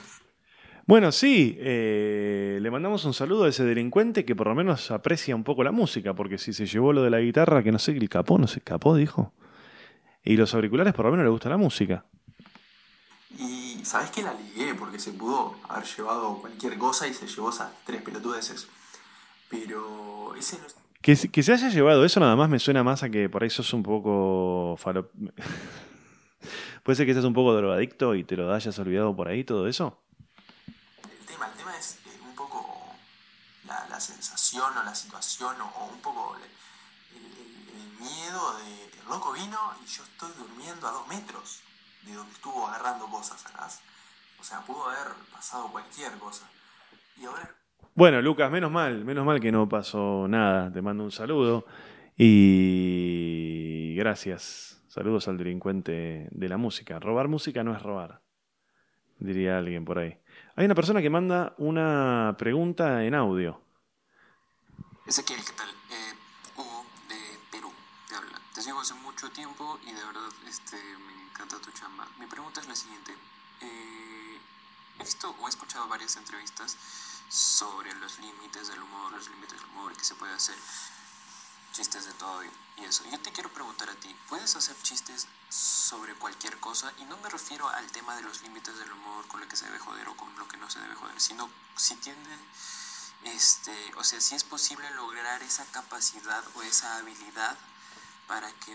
Bueno, 0.86 1.12
sí, 1.12 1.56
eh, 1.60 2.58
le 2.60 2.70
mandamos 2.70 3.04
un 3.04 3.14
saludo 3.14 3.44
a 3.44 3.48
ese 3.48 3.64
delincuente 3.64 4.24
que 4.24 4.34
por 4.34 4.48
lo 4.48 4.56
menos 4.56 4.90
aprecia 4.90 5.36
un 5.36 5.44
poco 5.44 5.62
la 5.62 5.70
música, 5.70 6.14
porque 6.14 6.36
si 6.36 6.52
se 6.52 6.66
llevó 6.66 6.92
lo 6.92 7.02
de 7.02 7.10
la 7.10 7.20
guitarra, 7.20 7.62
que 7.62 7.70
no 7.70 7.78
sé, 7.78 7.92
el 7.92 8.08
capó, 8.08 8.38
no 8.38 8.48
sé, 8.48 8.60
capó, 8.60 8.96
dijo. 8.96 9.32
Y 10.24 10.36
los 10.36 10.54
auriculares 10.54 10.94
por 10.94 11.06
lo 11.06 11.10
menos 11.12 11.24
le 11.24 11.30
gusta 11.30 11.48
la 11.48 11.56
música. 11.56 12.04
Y 13.38 13.80
sabes 13.84 14.10
que 14.10 14.22
la 14.22 14.34
ligué 14.34 14.74
porque 14.74 14.98
se 14.98 15.12
pudo 15.12 15.56
haber 15.68 15.84
llevado 15.84 16.38
cualquier 16.40 16.76
cosa 16.78 17.06
y 17.06 17.14
se 17.14 17.26
llevó 17.26 17.50
esas 17.50 17.70
tres 17.84 18.02
pelotudeces. 18.02 18.68
Pero 19.48 20.34
ese 20.36 20.58
no 20.58 20.66
es... 20.66 20.76
Que, 21.00 21.16
que 21.30 21.42
se 21.42 21.52
haya 21.52 21.70
llevado 21.70 22.04
eso 22.04 22.20
nada 22.20 22.36
más 22.36 22.50
me 22.50 22.58
suena 22.58 22.84
más 22.84 23.02
a 23.02 23.08
que 23.08 23.28
por 23.28 23.42
ahí 23.42 23.50
sos 23.50 23.72
un 23.72 23.82
poco 23.82 24.76
falo... 24.76 25.10
Puede 26.82 26.96
ser 26.96 27.06
que 27.06 27.12
seas 27.12 27.24
un 27.24 27.34
poco 27.34 27.54
drogadicto 27.54 28.14
y 28.14 28.24
te 28.24 28.36
lo 28.36 28.52
hayas 28.52 28.78
olvidado 28.78 29.14
por 29.14 29.28
ahí 29.28 29.44
todo 29.44 29.66
eso. 29.66 30.02
El 31.02 31.26
tema, 31.26 31.46
el 31.46 31.52
tema 31.52 31.76
es 31.78 31.98
eh, 32.06 32.18
un 32.26 32.34
poco 32.34 32.94
la, 33.66 33.86
la, 33.88 34.00
sensación 34.00 34.76
o 34.78 34.82
la 34.82 34.94
situación 34.94 35.60
o, 35.60 35.66
o 35.66 35.92
un 35.92 36.00
poco 36.00 36.36
miedo 38.00 38.58
de 38.58 39.00
el 39.00 39.08
loco 39.08 39.32
vino 39.32 39.58
y 39.82 39.86
yo 39.86 40.02
estoy 40.02 40.30
durmiendo 40.38 40.88
a 40.88 40.92
dos 40.92 41.08
metros 41.08 41.62
de 42.04 42.14
donde 42.14 42.32
estuvo 42.32 42.66
agarrando 42.66 43.06
cosas 43.06 43.44
acá. 43.46 43.68
O 44.40 44.44
sea, 44.44 44.60
pudo 44.60 44.88
haber 44.88 45.12
pasado 45.30 45.68
cualquier 45.70 46.12
cosa. 46.18 46.48
Y 47.16 47.26
ahora... 47.26 47.54
Bueno, 47.94 48.22
Lucas, 48.22 48.50
menos 48.50 48.70
mal, 48.70 49.04
menos 49.04 49.24
mal 49.24 49.40
que 49.40 49.52
no 49.52 49.68
pasó 49.68 50.26
nada. 50.28 50.72
Te 50.72 50.80
mando 50.80 51.04
un 51.04 51.12
saludo 51.12 51.66
y 52.16 53.94
gracias. 53.96 54.82
Saludos 54.88 55.28
al 55.28 55.38
delincuente 55.38 56.28
de 56.30 56.48
la 56.48 56.56
música. 56.56 56.98
Robar 56.98 57.28
música 57.28 57.62
no 57.62 57.76
es 57.76 57.82
robar, 57.82 58.22
diría 59.18 59.58
alguien 59.58 59.84
por 59.84 59.98
ahí. 59.98 60.18
Hay 60.56 60.64
una 60.64 60.74
persona 60.74 61.00
que 61.00 61.10
manda 61.10 61.54
una 61.58 62.34
pregunta 62.36 63.04
en 63.04 63.14
audio. 63.14 63.62
Ezequiel, 65.06 65.40
¿qué 65.40 65.52
tal? 65.56 65.68
Eh, 65.68 66.14
de 66.14 66.19
te 68.60 68.64
sigo 68.64 68.80
hace 68.80 68.92
mucho 68.92 69.30
tiempo 69.30 69.80
y 69.86 69.90
de 69.90 70.04
verdad 70.04 70.28
este, 70.46 70.76
me 70.76 71.22
encanta 71.24 71.58
tu 71.60 71.70
chamba. 71.70 72.06
Mi 72.18 72.26
pregunta 72.26 72.60
es 72.60 72.68
la 72.68 72.76
siguiente. 72.76 73.16
Eh, 73.62 74.38
he 74.98 75.02
visto 75.02 75.34
o 75.40 75.46
he 75.46 75.48
escuchado 75.48 75.88
varias 75.88 76.14
entrevistas 76.16 76.76
sobre 77.30 77.94
los 77.94 78.18
límites 78.18 78.68
del 78.68 78.82
humor, 78.82 79.12
los 79.12 79.30
límites 79.30 79.58
del 79.58 79.70
humor, 79.70 79.96
qué 79.96 80.04
se 80.04 80.14
puede 80.14 80.34
hacer 80.34 80.56
chistes 81.72 82.04
de 82.04 82.12
todo 82.12 82.44
y 82.44 82.84
eso. 82.84 83.02
Yo 83.10 83.18
te 83.20 83.32
quiero 83.32 83.50
preguntar 83.50 83.88
a 83.88 83.94
ti, 83.94 84.14
¿puedes 84.28 84.54
hacer 84.54 84.76
chistes 84.82 85.26
sobre 85.48 86.14
cualquier 86.16 86.60
cosa? 86.60 86.92
Y 86.98 87.06
no 87.06 87.16
me 87.16 87.30
refiero 87.30 87.66
al 87.66 87.90
tema 87.92 88.14
de 88.14 88.20
los 88.20 88.42
límites 88.42 88.76
del 88.76 88.92
humor, 88.92 89.26
con 89.28 89.40
lo 89.40 89.48
que 89.48 89.56
se 89.56 89.64
debe 89.64 89.78
joder 89.78 90.06
o 90.06 90.16
con 90.18 90.36
lo 90.36 90.46
que 90.48 90.58
no 90.58 90.68
se 90.68 90.80
debe 90.80 90.96
joder, 90.96 91.18
sino 91.18 91.48
si 91.76 91.96
tiene, 91.96 92.38
este, 93.24 93.94
o 93.96 94.04
sea, 94.04 94.20
si 94.20 94.34
es 94.34 94.44
posible 94.44 94.90
lograr 94.90 95.42
esa 95.42 95.64
capacidad 95.72 96.44
o 96.56 96.62
esa 96.62 96.96
habilidad 96.96 97.56
para 98.30 98.46
que, 98.64 98.72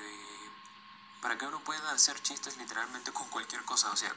para 1.22 1.38
que 1.38 1.46
uno 1.46 1.62
pueda 1.66 1.94
hacer 1.94 2.16
chistes 2.22 2.58
literalmente 2.60 3.12
con 3.14 3.26
cualquier 3.30 3.62
cosa, 3.62 3.90
o 3.90 3.96
sea... 3.96 4.12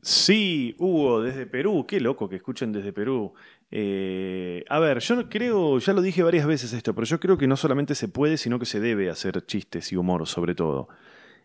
Sí, 0.00 0.76
Hugo, 0.78 1.22
desde 1.22 1.46
Perú, 1.46 1.84
qué 1.88 1.98
loco 1.98 2.28
que 2.28 2.36
escuchen 2.36 2.72
desde 2.72 2.92
Perú. 2.92 3.32
Eh, 3.72 4.64
a 4.68 4.78
ver, 4.78 5.00
yo 5.00 5.28
creo, 5.28 5.78
ya 5.80 5.92
lo 5.92 6.02
dije 6.02 6.22
varias 6.22 6.46
veces 6.46 6.72
esto, 6.72 6.94
pero 6.94 7.04
yo 7.06 7.18
creo 7.18 7.36
que 7.36 7.48
no 7.48 7.56
solamente 7.56 7.96
se 7.96 8.06
puede, 8.06 8.36
sino 8.36 8.60
que 8.60 8.66
se 8.66 8.78
debe 8.78 9.10
hacer 9.10 9.44
chistes 9.44 9.90
y 9.90 9.96
humor, 9.96 10.28
sobre 10.28 10.54
todo. 10.54 10.88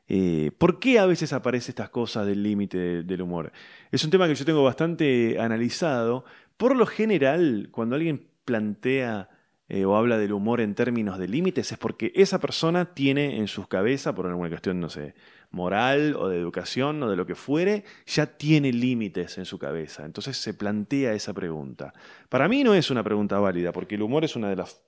Eh, 0.07 0.51
¿Por 0.55 0.79
qué 0.79 0.99
a 0.99 1.07
veces 1.07 1.33
aparecen 1.33 1.71
estas 1.71 1.89
cosas 1.89 2.27
del 2.27 2.43
límite 2.43 2.77
de, 2.77 3.03
del 3.03 3.21
humor? 3.23 3.51
Es 3.91 4.03
un 4.03 4.11
tema 4.11 4.27
que 4.27 4.35
yo 4.35 4.45
tengo 4.45 4.63
bastante 4.63 5.39
analizado. 5.39 6.25
Por 6.57 6.75
lo 6.75 6.85
general, 6.85 7.69
cuando 7.71 7.95
alguien 7.95 8.27
plantea 8.45 9.29
eh, 9.69 9.85
o 9.85 9.95
habla 9.95 10.17
del 10.17 10.33
humor 10.33 10.61
en 10.61 10.73
términos 10.73 11.19
de 11.19 11.27
límites, 11.27 11.71
es 11.71 11.77
porque 11.77 12.11
esa 12.15 12.39
persona 12.39 12.93
tiene 12.93 13.37
en 13.37 13.47
sus 13.47 13.67
cabezas, 13.67 14.15
por 14.15 14.25
alguna 14.25 14.49
cuestión, 14.49 14.79
no 14.79 14.89
sé, 14.89 15.13
moral 15.51 16.15
o 16.15 16.27
de 16.27 16.37
educación 16.37 17.01
o 17.03 17.09
de 17.09 17.15
lo 17.15 17.27
que 17.27 17.35
fuere, 17.35 17.83
ya 18.07 18.25
tiene 18.25 18.73
límites 18.73 19.37
en 19.37 19.45
su 19.45 19.59
cabeza. 19.59 20.05
Entonces 20.05 20.37
se 20.37 20.55
plantea 20.55 21.13
esa 21.13 21.33
pregunta. 21.33 21.93
Para 22.29 22.47
mí 22.47 22.63
no 22.63 22.73
es 22.73 22.89
una 22.89 23.03
pregunta 23.03 23.37
válida, 23.39 23.71
porque 23.71 23.95
el 23.95 24.01
humor 24.01 24.25
es 24.25 24.35
una 24.35 24.49
de 24.49 24.55
las 24.55 24.81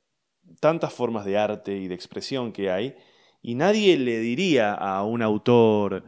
tantas 0.60 0.92
formas 0.92 1.26
de 1.26 1.38
arte 1.38 1.78
y 1.78 1.88
de 1.88 1.96
expresión 1.96 2.52
que 2.52 2.72
hay, 2.72 2.96
y 3.44 3.56
nadie 3.56 3.98
le 3.98 4.20
diría 4.20 4.74
a 4.74 5.04
un 5.04 5.22
autor 5.22 6.04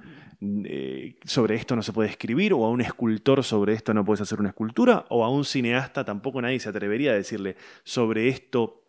eh, 0.66 1.16
sobre 1.24 1.56
esto 1.56 1.76
no 1.76 1.84
se 1.84 1.94
puede 1.94 2.10
escribir, 2.10 2.54
o 2.54 2.66
a 2.66 2.70
un 2.70 2.82
escultor 2.82 3.44
sobre 3.44 3.74
esto 3.74 3.94
no 3.94 4.04
puedes 4.04 4.22
hacer 4.22 4.40
una 4.40 4.50
escultura, 4.50 5.06
o 5.10 5.24
a 5.24 5.30
un 5.30 5.46
cineasta 5.46 6.04
tampoco 6.04 6.42
nadie 6.42 6.60
se 6.60 6.70
atrevería 6.70 7.12
a 7.12 7.16
decirle 7.16 7.56
sobre 7.84 8.28
esto 8.28 8.84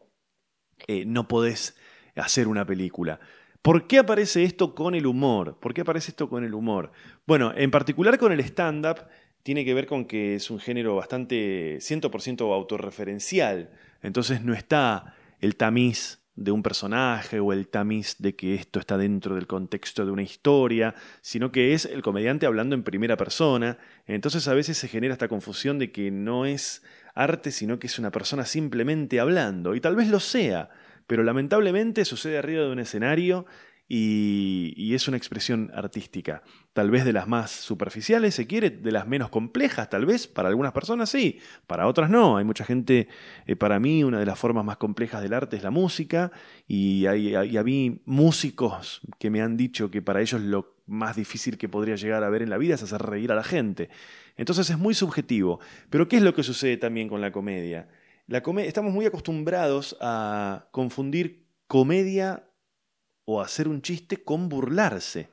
eh, 0.87 1.05
no 1.07 1.29
podés 1.29 1.77
hacer 2.17 2.49
una 2.49 2.67
película. 2.67 3.21
¿Por 3.63 3.87
qué 3.87 3.99
aparece 3.99 4.45
esto 4.45 4.75
con 4.75 4.95
el 4.95 5.07
humor? 5.07 5.59
¿Por 5.59 5.73
qué 5.73 5.81
aparece 5.81 6.11
esto 6.11 6.29
con 6.29 6.45
el 6.45 6.55
humor? 6.55 6.93
Bueno, 7.27 7.53
en 7.57 7.71
particular 7.71 8.19
con 8.19 8.33
el 8.33 8.41
stand-up 8.41 9.07
tiene 9.43 9.65
que 9.65 9.75
ver 9.75 9.87
con 9.87 10.05
que 10.05 10.35
es 10.35 10.51
un 10.51 10.59
género 10.59 10.97
bastante 10.97 11.79
100% 11.79 12.53
autorreferencial. 12.53 13.71
Entonces 14.03 14.43
no 14.43 14.53
está 14.53 15.15
el 15.41 15.57
tamiz 15.57 16.24
de 16.37 16.51
un 16.51 16.63
personaje 16.63 17.39
o 17.41 17.53
el 17.53 17.69
tamiz 17.69 18.17
de 18.19 18.35
que 18.35 18.55
esto 18.55 18.81
está 18.81 18.99
dentro 18.99 19.35
del 19.35 19.47
contexto 19.47 20.05
de 20.05 20.11
una 20.11 20.23
historia, 20.23 20.95
sino 21.21 21.53
que 21.53 21.75
es 21.75 21.85
el 21.85 22.03
comediante 22.03 22.47
hablando 22.47 22.75
en 22.75 22.83
primera 22.83 23.17
persona. 23.17 23.79
Entonces 24.07 24.49
a 24.49 24.55
veces 24.55 24.77
se 24.77 24.89
genera 24.89 25.15
esta 25.15 25.29
confusión 25.29 25.79
de 25.79 25.93
que 25.93 26.11
no 26.11 26.45
es 26.45 26.83
arte, 27.15 27.53
sino 27.53 27.79
que 27.79 27.87
es 27.87 27.99
una 27.99 28.11
persona 28.11 28.45
simplemente 28.45 29.21
hablando. 29.21 29.75
Y 29.75 29.81
tal 29.81 29.95
vez 29.95 30.09
lo 30.09 30.21
sea, 30.21 30.71
pero 31.07 31.23
lamentablemente 31.23 32.05
sucede 32.05 32.39
arriba 32.39 32.63
de 32.63 32.73
un 32.73 32.81
escenario 32.81 33.47
y, 33.89 34.95
es 34.95 35.09
una 35.09 35.17
expresión 35.17 35.71
artística, 35.75 36.43
tal 36.73 36.91
vez 36.91 37.05
de 37.05 37.13
las 37.13 37.27
más 37.27 37.51
superficiales, 37.51 38.35
se 38.35 38.47
quiere, 38.47 38.71
de 38.71 38.93
las 38.93 39.07
menos 39.07 39.29
complejas, 39.29 39.91
tal 39.91 40.07
vez, 40.07 40.27
para 40.27 40.49
algunas 40.49 40.73
personas 40.73 41.11
sí, 41.11 41.41
para 41.67 41.87
otras 41.87 42.09
no. 42.11 42.37
Hay 42.37 42.45
mucha 42.45 42.65
gente, 42.65 43.09
eh, 43.47 43.57
para 43.57 43.81
mí, 43.81 44.05
una 44.05 44.19
de 44.21 44.27
las 44.27 44.39
formas 44.39 44.65
más 44.65 44.77
complejas 44.77 45.21
del 45.21 45.35
arte 45.35 45.57
es 45.57 45.63
la 45.63 45.71
música, 45.71 46.31
y 46.67 47.07
hay, 47.07 47.35
hay, 47.35 47.57
hay 47.57 48.01
músicos 48.07 49.01
que 49.19 49.31
me 49.31 49.43
han 49.43 49.57
dicho 49.57 49.91
que 49.91 50.01
para 50.01 50.21
ellos 50.21 50.41
lo 50.41 50.77
más 50.87 51.17
difícil 51.17 51.59
que 51.59 51.69
podría 51.69 51.97
llegar 51.97 52.25
a 52.25 52.31
ver 52.31 52.43
en 52.43 52.51
la 52.51 52.59
vida 52.59 52.75
es 52.75 52.83
hacer 52.83 53.03
reír 53.03 53.33
a 53.33 53.35
la 53.35 53.45
gente. 53.45 53.89
Entonces 54.37 54.71
es 54.71 54.79
muy 54.79 54.95
subjetivo. 54.95 55.61
Pero 55.91 56.09
¿qué 56.09 56.17
es 56.17 56.23
lo 56.23 56.35
que 56.35 56.43
sucede 56.43 56.77
también 56.77 57.09
con 57.09 57.21
la 57.21 57.33
comedia? 57.33 57.89
La 58.27 58.39
estamos 58.39 58.93
muy 58.93 59.07
acostumbrados 59.07 59.97
a 60.01 60.69
confundir 60.71 61.45
comedia 61.67 62.45
o 63.25 63.41
hacer 63.41 63.69
un 63.69 63.83
chiste 63.83 64.23
con 64.23 64.49
burlarse. 64.49 65.29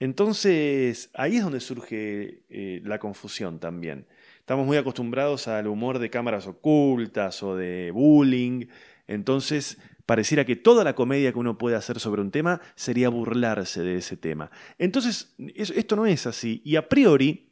Entonces, 0.00 1.10
ahí 1.14 1.36
es 1.36 1.42
donde 1.42 1.60
surge 1.60 2.44
eh, 2.48 2.80
la 2.84 2.98
confusión 2.98 3.58
también. 3.58 4.06
Estamos 4.38 4.64
muy 4.64 4.76
acostumbrados 4.76 5.48
al 5.48 5.66
humor 5.66 5.98
de 5.98 6.10
cámaras 6.10 6.46
ocultas 6.46 7.42
o 7.42 7.56
de 7.56 7.90
bullying. 7.90 8.66
Entonces, 9.08 9.78
pareciera 10.06 10.44
que 10.44 10.56
toda 10.56 10.84
la 10.84 10.94
comedia 10.94 11.32
que 11.32 11.38
uno 11.38 11.58
puede 11.58 11.76
hacer 11.76 11.98
sobre 11.98 12.22
un 12.22 12.30
tema 12.30 12.60
sería 12.76 13.08
burlarse 13.08 13.82
de 13.82 13.96
ese 13.96 14.16
tema. 14.16 14.50
Entonces, 14.78 15.34
esto 15.56 15.96
no 15.96 16.06
es 16.06 16.26
así. 16.26 16.62
Y 16.64 16.76
a 16.76 16.88
priori, 16.88 17.48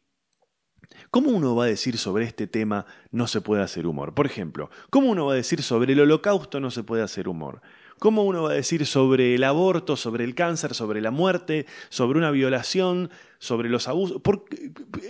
¿Cómo 1.11 1.31
uno 1.31 1.57
va 1.57 1.65
a 1.65 1.69
decir 1.69 1.99
sobre 1.99 2.25
este 2.25 2.47
tema 2.47 2.87
no 3.11 3.27
se 3.27 3.41
puede 3.41 3.63
hacer 3.63 3.87
humor? 3.87 4.15
Por 4.15 4.27
ejemplo, 4.27 4.71
¿cómo 4.91 5.11
uno 5.11 5.27
va 5.27 5.33
a 5.33 5.37
decir 5.37 5.63
sobre 5.63 5.93
el 5.93 6.01
holocausto 6.01 6.61
no 6.61 6.71
se 6.71 6.85
puede 6.85 7.03
hacer 7.03 7.29
humor? 7.29 7.61
¿Cómo 7.99 8.25
uno 8.25 8.43
va 8.43 8.51
a 8.51 8.55
decir 8.55 8.85
sobre 8.87 9.35
el 9.35 9.45
aborto, 9.45 9.97
sobre 9.97 10.25
el 10.25 10.35
cáncer, 10.35 10.75
sobre 10.75 11.01
la 11.01 11.11
muerte, 11.11 11.67
sobre 11.89 12.19
una 12.19 12.31
violación, 12.31 13.11
sobre 13.39 13.71
los 13.71 13.89
abusos? 13.89 14.21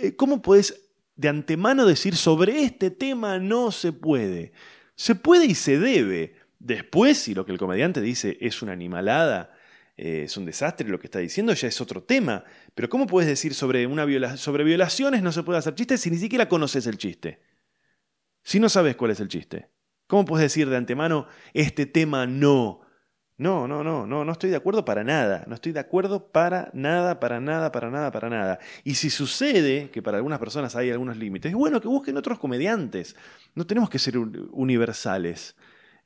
Eh, 0.01 0.15
¿Cómo 0.15 0.41
puedes 0.41 0.89
de 1.15 1.29
antemano 1.29 1.85
decir 1.85 2.15
sobre 2.15 2.63
este 2.63 2.89
tema 2.91 3.39
no 3.39 3.71
se 3.71 3.91
puede? 3.91 4.53
Se 4.95 5.15
puede 5.15 5.45
y 5.45 5.55
se 5.55 5.79
debe. 5.79 6.35
Después, 6.59 7.17
si 7.17 7.33
lo 7.33 7.45
que 7.45 7.51
el 7.51 7.57
comediante 7.57 8.01
dice 8.01 8.37
es 8.39 8.61
una 8.61 8.71
animalada, 8.71 9.53
eh, 9.97 10.23
es 10.25 10.37
un 10.37 10.45
desastre 10.45 10.87
lo 10.87 10.99
que 10.99 11.07
está 11.07 11.19
diciendo, 11.19 11.53
ya 11.53 11.67
es 11.67 11.81
otro 11.81 12.03
tema. 12.03 12.45
Pero 12.73 12.87
¿cómo 12.87 13.05
puedes 13.05 13.27
decir 13.27 13.53
sobre, 13.53 13.85
una 13.85 14.05
viola 14.05 14.37
sobre 14.37 14.63
violaciones 14.63 15.21
no 15.21 15.31
se 15.31 15.43
puede 15.43 15.59
hacer 15.59 15.75
chistes 15.75 16.01
si 16.01 16.09
ni 16.09 16.17
siquiera 16.17 16.47
conoces 16.47 16.87
el 16.87 16.97
chiste? 16.97 17.41
Si 18.43 18.59
no 18.59 18.69
sabes 18.69 18.95
cuál 18.95 19.11
es 19.11 19.19
el 19.19 19.27
chiste. 19.27 19.69
¿Cómo 20.07 20.25
puedes 20.25 20.45
decir 20.45 20.69
de 20.69 20.77
antemano 20.77 21.27
este 21.53 21.85
tema 21.85 22.25
no? 22.25 22.81
No, 23.39 23.67
no, 23.67 23.83
no, 23.83 24.07
no, 24.07 24.25
no 24.25 24.31
estoy 24.31 24.49
de 24.49 24.55
acuerdo 24.55 24.83
para 24.83 25.03
nada. 25.03 25.43
No 25.47 25.53
estoy 25.53 25.71
de 25.71 25.79
acuerdo 25.79 26.31
para 26.31 26.71
nada, 26.73 27.19
para 27.19 27.39
nada, 27.39 27.71
para 27.71 27.91
nada, 27.91 28.11
para 28.11 28.29
nada. 28.29 28.59
Y 28.83 28.95
si 28.95 29.11
sucede 29.11 29.91
que 29.91 30.01
para 30.01 30.17
algunas 30.17 30.39
personas 30.39 30.75
hay 30.75 30.89
algunos 30.89 31.17
límites, 31.17 31.51
es 31.51 31.55
bueno 31.55 31.79
que 31.79 31.87
busquen 31.87 32.17
otros 32.17 32.39
comediantes. 32.39 33.15
No 33.53 33.67
tenemos 33.67 33.89
que 33.91 33.99
ser 33.99 34.17
universales. 34.17 35.55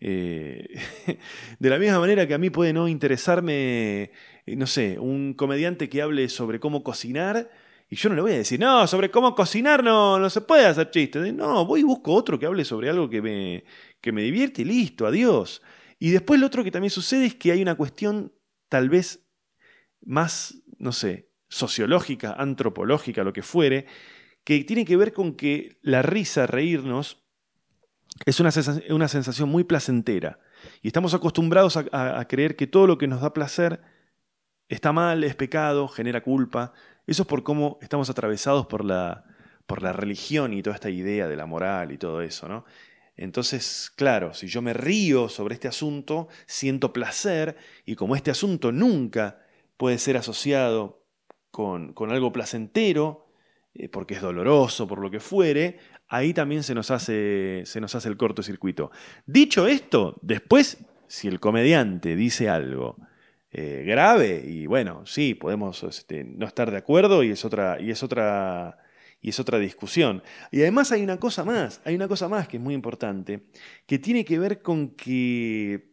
Eh, 0.02 0.68
de 1.60 1.70
la 1.70 1.78
misma 1.78 2.00
manera 2.00 2.28
que 2.28 2.34
a 2.34 2.38
mí 2.40 2.50
puede 2.50 2.74
no 2.74 2.90
interesarme, 2.90 4.12
eh, 4.46 4.56
no 4.58 4.68
sé, 4.68 5.00
un 5.00 5.34
comediante 5.34 5.90
que 5.90 6.02
hable 6.02 6.28
sobre 6.28 6.60
cómo 6.60 6.84
cocinar 6.84 7.50
Y 7.92 7.98
yo 7.98 8.08
no 8.08 8.16
le 8.16 8.22
voy 8.22 8.32
a 8.32 8.38
decir, 8.38 8.58
no, 8.58 8.88
sobre 8.88 9.12
cómo 9.12 9.36
cocinar 9.36 9.84
no, 9.84 10.18
no 10.18 10.30
se 10.30 10.40
puede 10.40 10.66
hacer 10.66 10.90
chistes. 10.92 11.34
No, 11.34 11.66
voy 11.66 11.82
y 11.82 11.84
busco 11.84 12.14
otro 12.14 12.40
que 12.40 12.46
hable 12.46 12.64
sobre 12.64 12.90
algo 12.90 13.10
que 13.10 13.22
me, 13.22 13.66
que 14.00 14.14
me 14.14 14.22
divierte 14.22 14.62
y 14.62 14.66
listo, 14.66 15.06
adiós. 15.06 15.62
Y 16.00 16.12
después 16.12 16.40
lo 16.40 16.48
otro 16.48 16.64
que 16.64 16.72
también 16.72 16.90
sucede 16.90 17.26
es 17.26 17.36
que 17.36 17.52
hay 17.52 17.62
una 17.62 17.76
cuestión 17.76 18.34
tal 18.70 18.90
vez 18.90 19.28
más, 20.02 20.64
no 20.78 20.94
sé, 20.94 21.32
sociológica, 21.50 22.32
antropológica, 22.32 23.26
lo 23.26 23.34
que 23.34 23.44
fuere, 23.44 23.88
que 24.46 24.64
tiene 24.64 24.86
que 24.86 24.96
ver 24.96 25.12
con 25.12 25.36
que 25.36 25.78
la 25.82 26.02
risa, 26.02 26.48
reírnos, 26.48 27.26
es 28.26 28.40
una 28.40 28.52
una 28.90 29.10
sensación 29.10 29.50
muy 29.50 29.66
placentera. 29.66 30.40
Y 30.82 30.88
estamos 30.88 31.14
acostumbrados 31.14 31.76
a, 31.76 32.26
creer 32.30 32.56
que 32.56 32.68
todo 32.68 32.88
lo 32.88 32.98
que 32.98 33.08
nos 33.08 33.20
da 33.20 33.34
placer 33.34 33.82
está 34.70 34.94
mal, 34.94 35.26
es 35.26 35.36
pecado, 35.36 35.90
genera 35.90 36.24
culpa. 36.24 36.72
Eso 37.08 37.24
es 37.24 37.28
por 37.28 37.44
cómo 37.44 37.78
estamos 37.82 38.10
atravesados 38.10 38.68
por 38.68 38.86
la, 38.86 39.26
por 39.66 39.82
la 39.82 39.94
religión 39.94 40.54
y 40.54 40.62
toda 40.62 40.76
esta 40.76 40.90
idea 40.90 41.28
de 41.28 41.36
la 41.36 41.46
moral 41.46 41.92
y 41.92 41.98
todo 41.98 42.22
eso, 42.22 42.48
¿no? 42.48 42.66
Entonces, 43.18 43.92
claro, 43.96 44.34
si 44.34 44.48
yo 44.48 44.62
me 44.62 44.74
río 44.74 45.30
sobre 45.30 45.54
este 45.54 45.68
asunto, 45.68 46.28
siento 46.46 46.94
placer 46.94 47.58
y 47.86 47.96
como 47.96 48.16
este 48.16 48.32
asunto 48.32 48.72
nunca 48.72 49.42
puede 49.78 49.98
ser 49.98 50.18
asociado 50.18 51.06
con, 51.52 51.94
con 51.94 52.12
algo 52.12 52.32
placentero, 52.32 53.28
eh, 53.74 53.90
porque 53.90 54.16
es 54.16 54.22
doloroso, 54.22 54.88
por 54.88 55.00
lo 55.00 55.12
que 55.12 55.20
fuere, 55.20 55.80
ahí 56.08 56.34
también 56.34 56.64
se 56.64 56.74
nos 56.74 56.92
hace, 56.92 57.64
se 57.66 57.82
nos 57.82 57.96
hace 57.96 58.10
el 58.10 58.18
cortocircuito. 58.18 58.92
Dicho 59.26 59.68
esto, 59.68 60.18
después, 60.22 60.78
si 61.08 61.28
el 61.28 61.40
comediante 61.40 62.16
dice 62.16 62.50
algo 62.50 62.98
eh, 63.52 63.84
grave, 63.86 64.44
y 64.46 64.66
bueno, 64.66 65.06
sí, 65.06 65.34
podemos 65.34 65.84
este, 65.84 66.24
no 66.24 66.46
estar 66.46 66.72
de 66.72 66.78
acuerdo 66.78 67.24
y 67.24 67.32
es 67.32 67.44
otra, 67.46 67.80
y 67.82 67.92
es 67.92 68.04
otra, 68.04 68.78
y 69.22 69.30
es 69.30 69.40
otra 69.40 69.60
discusión. 69.60 70.24
Y 70.52 70.62
además 70.62 70.92
hay 70.92 71.04
una 71.04 71.18
cosa 71.20 71.44
más, 71.44 71.82
hay 71.86 71.96
una 71.96 72.08
cosa 72.08 72.28
más 72.30 72.48
que 72.48 72.58
es 72.58 72.64
muy 72.64 72.74
importante, 72.74 73.48
que 73.86 74.00
tiene 74.00 74.26
que 74.26 74.40
ver 74.40 74.62
con 74.62 74.92
que 74.92 75.92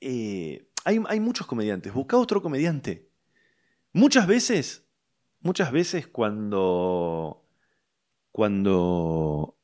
eh, 0.00 0.68
hay, 0.84 1.00
hay 1.08 1.20
muchos 1.20 1.46
comediantes, 1.46 1.92
busca 1.92 2.16
otro 2.16 2.42
comediante. 2.42 3.08
Muchas 3.92 4.26
veces 4.26 4.82
muchas 5.42 5.72
veces 5.72 6.06
cuando, 6.06 7.44
cuando, 8.30 9.58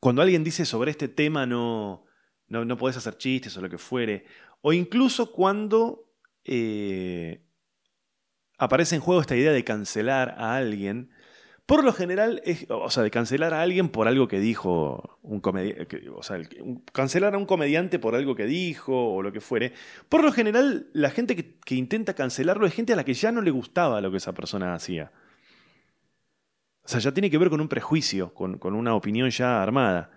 cuando 0.00 0.22
alguien 0.22 0.44
dice 0.44 0.64
sobre 0.64 0.92
este 0.92 1.08
tema 1.08 1.46
no, 1.46 2.06
no, 2.48 2.64
no 2.64 2.76
podés 2.76 2.96
hacer 2.96 3.18
chistes 3.18 3.56
o 3.56 3.60
lo 3.60 3.68
que 3.68 3.78
fuere, 3.78 4.24
o 4.60 4.72
incluso 4.72 5.32
cuando 5.32 6.10
eh, 6.44 7.40
aparece 8.58 8.94
en 8.94 9.00
juego 9.00 9.20
esta 9.20 9.36
idea 9.36 9.52
de 9.52 9.64
cancelar 9.64 10.34
a 10.38 10.56
alguien, 10.56 11.10
por 11.66 11.82
lo 11.82 11.92
general, 11.92 12.42
o 12.68 12.90
sea, 12.90 13.02
de 13.02 13.10
cancelar 13.10 13.52
a 13.52 13.60
alguien 13.60 13.88
por 13.88 14.06
algo 14.06 14.28
que 14.28 14.38
dijo 14.38 15.18
un 15.22 15.40
comediante, 15.40 16.08
o 16.10 16.22
sea, 16.22 16.40
cancelar 16.92 17.34
a 17.34 17.38
un 17.38 17.46
comediante 17.46 17.98
por 17.98 18.14
algo 18.14 18.36
que 18.36 18.46
dijo 18.46 19.14
o 19.14 19.22
lo 19.22 19.32
que 19.32 19.40
fuere. 19.40 19.72
Por 20.08 20.22
lo 20.22 20.30
general, 20.30 20.86
la 20.92 21.10
gente 21.10 21.34
que, 21.34 21.74
intenta 21.74 22.14
cancelarlo 22.14 22.66
es 22.66 22.74
gente 22.74 22.92
a 22.92 22.96
la 22.96 23.04
que 23.04 23.14
ya 23.14 23.32
no 23.32 23.42
le 23.42 23.50
gustaba 23.50 24.00
lo 24.00 24.12
que 24.12 24.18
esa 24.18 24.32
persona 24.32 24.74
hacía. 24.74 25.10
O 26.84 26.88
sea, 26.88 27.00
ya 27.00 27.12
tiene 27.12 27.30
que 27.30 27.38
ver 27.38 27.50
con 27.50 27.60
un 27.60 27.68
prejuicio, 27.68 28.32
con 28.32 28.74
una 28.74 28.94
opinión 28.94 29.28
ya 29.30 29.60
armada. 29.60 30.15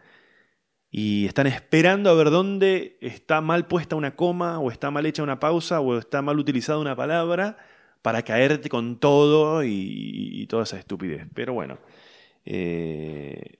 Y 0.92 1.28
están 1.28 1.48
esperando 1.48 2.10
a 2.10 2.16
ver 2.16 2.32
dónde 2.32 2.98
está 3.02 3.42
mal 3.42 3.68
puesta 3.68 3.96
una 3.96 4.16
coma, 4.16 4.60
o 4.60 4.72
está 4.72 4.90
mal 4.90 5.06
hecha 5.06 5.22
una 5.22 5.40
pausa, 5.40 5.82
o 5.82 5.98
está 5.98 6.22
mal 6.22 6.40
utilizada 6.40 6.80
una 6.80 6.96
palabra 6.96 7.58
para 8.02 8.24
caerte 8.24 8.70
con 8.70 8.98
todo 8.98 9.64
y, 9.64 10.46
toda 10.50 10.64
esa 10.64 10.80
estupidez. 10.80 11.28
Pero 11.34 11.54
bueno. 11.54 11.78
Eh, 12.46 13.60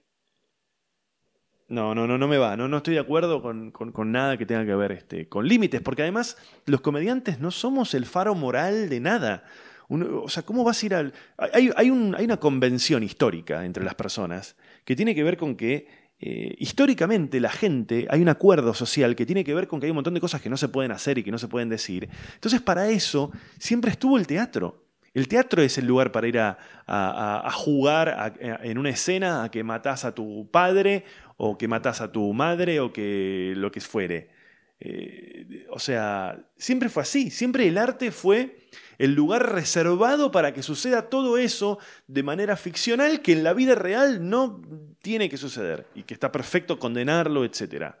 no, 1.68 1.94
no, 1.94 2.08
no, 2.08 2.18
no 2.18 2.26
me 2.26 2.36
va. 2.36 2.56
No, 2.56 2.66
no 2.66 2.78
estoy 2.78 2.94
de 2.94 3.00
acuerdo 3.00 3.40
con, 3.42 4.12
nada 4.12 4.36
que 4.36 4.44
tenga 4.44 4.66
que 4.66 4.74
ver 4.74 4.90
este, 4.90 5.28
con 5.28 5.46
límites, 5.46 5.80
porque 5.80 6.02
además 6.02 6.36
los 6.66 6.80
comediantes 6.80 7.38
no 7.38 7.52
somos 7.52 7.94
el 7.94 8.06
faro 8.06 8.34
moral 8.34 8.88
de 8.88 8.98
nada. 8.98 9.44
o 9.88 10.28
sea, 10.28 10.42
¿cómo 10.42 10.64
vas 10.64 10.82
a 10.82 10.86
ir 10.86 10.94
al...? 10.96 11.12
Hay, 11.38 11.70
hay, 11.76 11.90
hay 12.16 12.24
una 12.24 12.36
convención 12.38 13.04
histórica 13.04 13.64
entre 13.64 13.84
las 13.84 13.94
personas 13.94 14.56
que 14.84 14.96
tiene 14.96 15.14
que 15.14 15.22
ver 15.22 15.36
con 15.36 15.54
que 15.54 15.99
eh, 16.22 16.54
históricamente 16.58 17.40
la 17.40 17.50
gente, 17.50 18.06
hay 18.10 18.20
un 18.20 18.28
acuerdo 18.28 18.74
social 18.74 19.16
que 19.16 19.24
tiene 19.24 19.42
que 19.42 19.54
ver 19.54 19.66
con 19.66 19.80
que 19.80 19.86
hay 19.86 19.90
un 19.90 19.96
montón 19.96 20.12
de 20.12 20.20
cosas 20.20 20.42
que 20.42 20.50
no 20.50 20.58
se 20.58 20.68
pueden 20.68 20.92
hacer 20.92 21.16
y 21.16 21.22
que 21.24 21.30
no 21.30 21.38
se 21.38 21.48
pueden 21.48 21.70
decir. 21.70 22.10
Entonces 22.34 22.60
para 22.60 22.90
eso 22.90 23.30
siempre 23.58 23.90
estuvo 23.90 24.18
el 24.18 24.26
teatro. 24.26 24.84
El 25.14 25.28
teatro 25.28 25.62
es 25.62 25.78
el 25.78 25.86
lugar 25.86 26.12
para 26.12 26.28
ir 26.28 26.38
a, 26.38 27.50
jugar 27.52 28.34
en 28.40 28.78
una 28.78 28.90
escena 28.90 29.44
a 29.44 29.50
que 29.50 29.64
matás 29.64 30.04
a 30.04 30.14
tu 30.14 30.48
padre 30.50 31.04
o 31.36 31.58
que 31.58 31.66
matás 31.66 32.00
a 32.00 32.12
tu 32.12 32.32
madre 32.32 32.78
o 32.80 32.92
que 32.92 33.54
lo 33.56 33.72
que 33.72 33.80
fuere. 33.80 34.30
Eh, 34.78 35.66
o 35.70 35.78
sea, 35.78 36.38
siempre 36.56 36.88
fue 36.88 37.02
así, 37.02 37.30
siempre 37.30 37.66
el 37.66 37.76
arte 37.76 38.10
fue 38.12 38.56
el 38.98 39.14
lugar 39.14 39.52
reservado 39.52 40.30
para 40.30 40.54
que 40.54 40.62
suceda 40.62 41.08
todo 41.08 41.38
eso 41.38 41.78
de 42.06 42.22
manera 42.22 42.56
ficcional 42.56 43.20
que 43.20 43.32
en 43.32 43.42
la 43.42 43.52
vida 43.52 43.74
real 43.74 44.28
no 44.28 44.62
tiene 45.02 45.28
que 45.28 45.36
suceder 45.36 45.86
y 45.94 46.02
que 46.02 46.14
está 46.14 46.30
perfecto 46.32 46.78
condenarlo, 46.78 47.44
etc. 47.44 47.94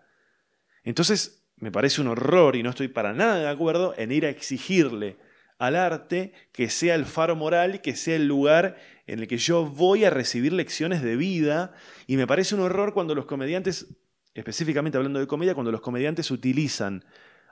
Entonces, 0.84 1.42
me 1.56 1.70
parece 1.70 2.00
un 2.00 2.08
horror 2.08 2.56
y 2.56 2.62
no 2.62 2.70
estoy 2.70 2.88
para 2.88 3.12
nada 3.12 3.38
de 3.38 3.48
acuerdo 3.48 3.94
en 3.96 4.12
ir 4.12 4.24
a 4.24 4.30
exigirle 4.30 5.18
al 5.58 5.76
arte 5.76 6.32
que 6.52 6.70
sea 6.70 6.94
el 6.94 7.04
faro 7.04 7.36
moral 7.36 7.82
que 7.82 7.94
sea 7.94 8.16
el 8.16 8.26
lugar 8.26 8.78
en 9.06 9.18
el 9.18 9.28
que 9.28 9.36
yo 9.36 9.66
voy 9.66 10.04
a 10.04 10.10
recibir 10.10 10.52
lecciones 10.52 11.02
de 11.02 11.16
vida 11.16 11.72
y 12.06 12.16
me 12.16 12.26
parece 12.26 12.54
un 12.54 12.62
horror 12.62 12.94
cuando 12.94 13.14
los 13.14 13.26
comediantes, 13.26 13.88
específicamente 14.34 14.96
hablando 14.96 15.20
de 15.20 15.26
comedia, 15.26 15.54
cuando 15.54 15.70
los 15.70 15.82
comediantes 15.82 16.30
utilizan 16.30 17.04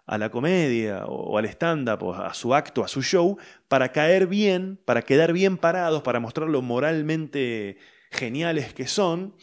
a 0.07 0.17
la 0.17 0.31
comedia 0.31 1.05
o, 1.05 1.37
al 1.37 1.45
stand-up 1.45 2.15
a 2.15 2.33
su 2.33 2.55
acto, 2.55 2.83
a 2.83 2.89
su 2.89 3.03
show, 3.03 3.37
para 3.69 3.93
caer 3.93 4.27
bien, 4.27 4.81
para 4.87 5.03
quedar 5.03 5.35
bien 5.35 5.59
parados, 5.59 6.03
para 6.03 6.19
mostrar 6.19 6.49
lo 6.49 6.63
moralmente 6.63 7.77
geniales 8.11 8.75
que 8.75 8.87
son 8.87 9.37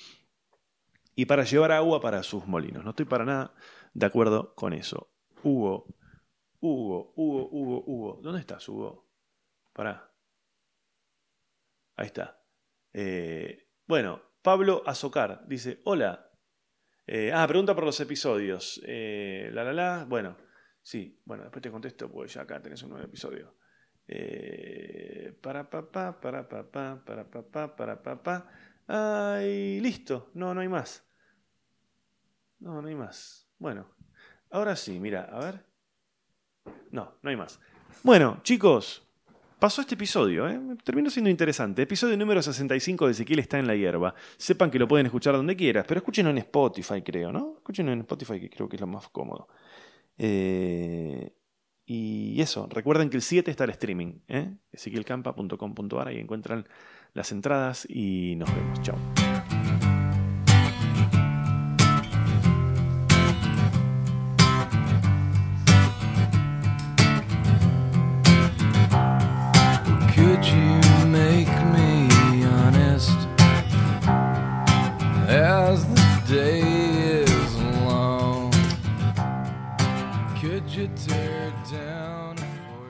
y 1.16 1.26
para 1.26 1.44
llevar 1.44 1.72
agua 1.72 2.02
para 2.02 2.24
sus 2.24 2.46
molinos. 2.46 2.84
No 2.84 2.92
estoy 2.92 3.06
para 3.06 3.26
nada 3.26 3.54
de 3.94 4.06
acuerdo 4.06 4.54
con 4.56 4.74
eso. 4.74 5.12
Hugo, 5.44 5.88
Hugo, 6.60 7.14
Hugo, 7.16 7.50
Hugo, 7.52 7.84
Hugo. 7.86 8.20
¿Dónde 8.22 8.42
estás, 8.42 8.68
Hugo? 8.68 9.10
Pará. 9.74 10.12
Ahí 11.96 12.08
está. 12.08 12.42
Eh, 12.94 13.70
bueno, 13.88 14.22
Pablo 14.42 14.84
Azocar 14.86 15.46
dice, 15.48 15.82
hola. 15.86 16.32
Eh, 17.08 17.32
ah, 17.34 17.48
pregunta 17.48 17.76
por 17.76 17.86
los 17.86 18.00
episodios. 18.00 18.82
Eh, 18.86 19.50
la, 19.54 19.64
la, 19.64 19.74
la. 19.74 20.06
Bueno, 20.06 20.36
Sí, 20.86 21.20
bueno, 21.26 21.42
después 21.42 21.64
te 21.64 21.72
contesto, 21.72 22.12
pues 22.12 22.36
ya 22.36 22.42
acá 22.42 22.62
tenés 22.62 22.84
un 22.84 22.92
nuevo 22.92 23.04
episodio. 23.04 23.56
Eh, 24.08 25.38
para 25.42 25.70
papá, 25.70 26.20
para 26.20 26.48
papá, 26.48 27.02
para 27.06 27.24
papá, 27.24 27.76
para 27.76 28.02
papá. 28.02 28.50
Ay, 28.88 29.80
listo. 29.82 30.30
No, 30.34 30.54
no 30.54 30.62
hay 30.62 30.68
más. 30.68 31.04
No, 32.60 32.82
no 32.82 32.88
hay 32.88 32.96
más. 32.96 33.48
Bueno, 33.58 33.88
ahora 34.52 34.76
sí, 34.76 35.00
mira, 35.00 35.24
a 35.32 35.40
ver. 35.40 35.66
No, 36.92 37.16
no 37.22 37.30
hay 37.30 37.36
más. 37.36 37.60
Bueno, 38.04 38.40
chicos, 38.44 39.04
pasó 39.60 39.82
este 39.82 39.96
episodio, 39.96 40.48
¿eh? 40.48 40.60
terminó 40.84 41.10
siendo 41.10 41.30
interesante. 41.30 41.82
Episodio 41.82 42.18
número 42.18 42.42
65 42.42 43.06
de 43.06 43.12
Ezequiel 43.12 43.40
está 43.40 43.60
en 43.60 43.68
la 43.68 43.76
hierba. 43.76 44.14
Sepan 44.38 44.70
que 44.70 44.80
lo 44.80 44.88
pueden 44.88 45.08
escuchar 45.08 45.36
donde 45.36 45.56
quieras, 45.56 45.86
pero 45.88 46.00
escúchenlo 46.00 46.32
en 46.32 46.38
Spotify, 46.40 47.02
creo, 47.02 47.32
¿no? 47.32 47.56
Escúchenlo 47.58 47.92
en 47.92 48.02
Spotify, 48.02 48.40
que 48.40 48.50
creo 48.50 48.70
que 48.70 48.76
es 48.76 48.82
lo 48.82 48.88
más 48.88 49.10
cómodo. 49.10 49.48
Eh, 50.18 51.34
y 51.86 52.42
eso, 52.42 52.68
recuerden 52.70 53.10
que 53.10 53.18
el 53.18 53.22
7 53.22 53.52
está 53.52 53.64
el 53.64 53.70
streaming, 53.72 54.20
¿eh? 54.28 54.54
ezequielcampa.com.ar, 54.72 56.08
ahí 56.08 56.18
encuentran 56.18 56.68
las 57.14 57.32
entradas 57.32 57.88
y 57.90 58.36
nos 58.36 58.54
vemos. 58.54 58.82
Chao. 58.82 59.25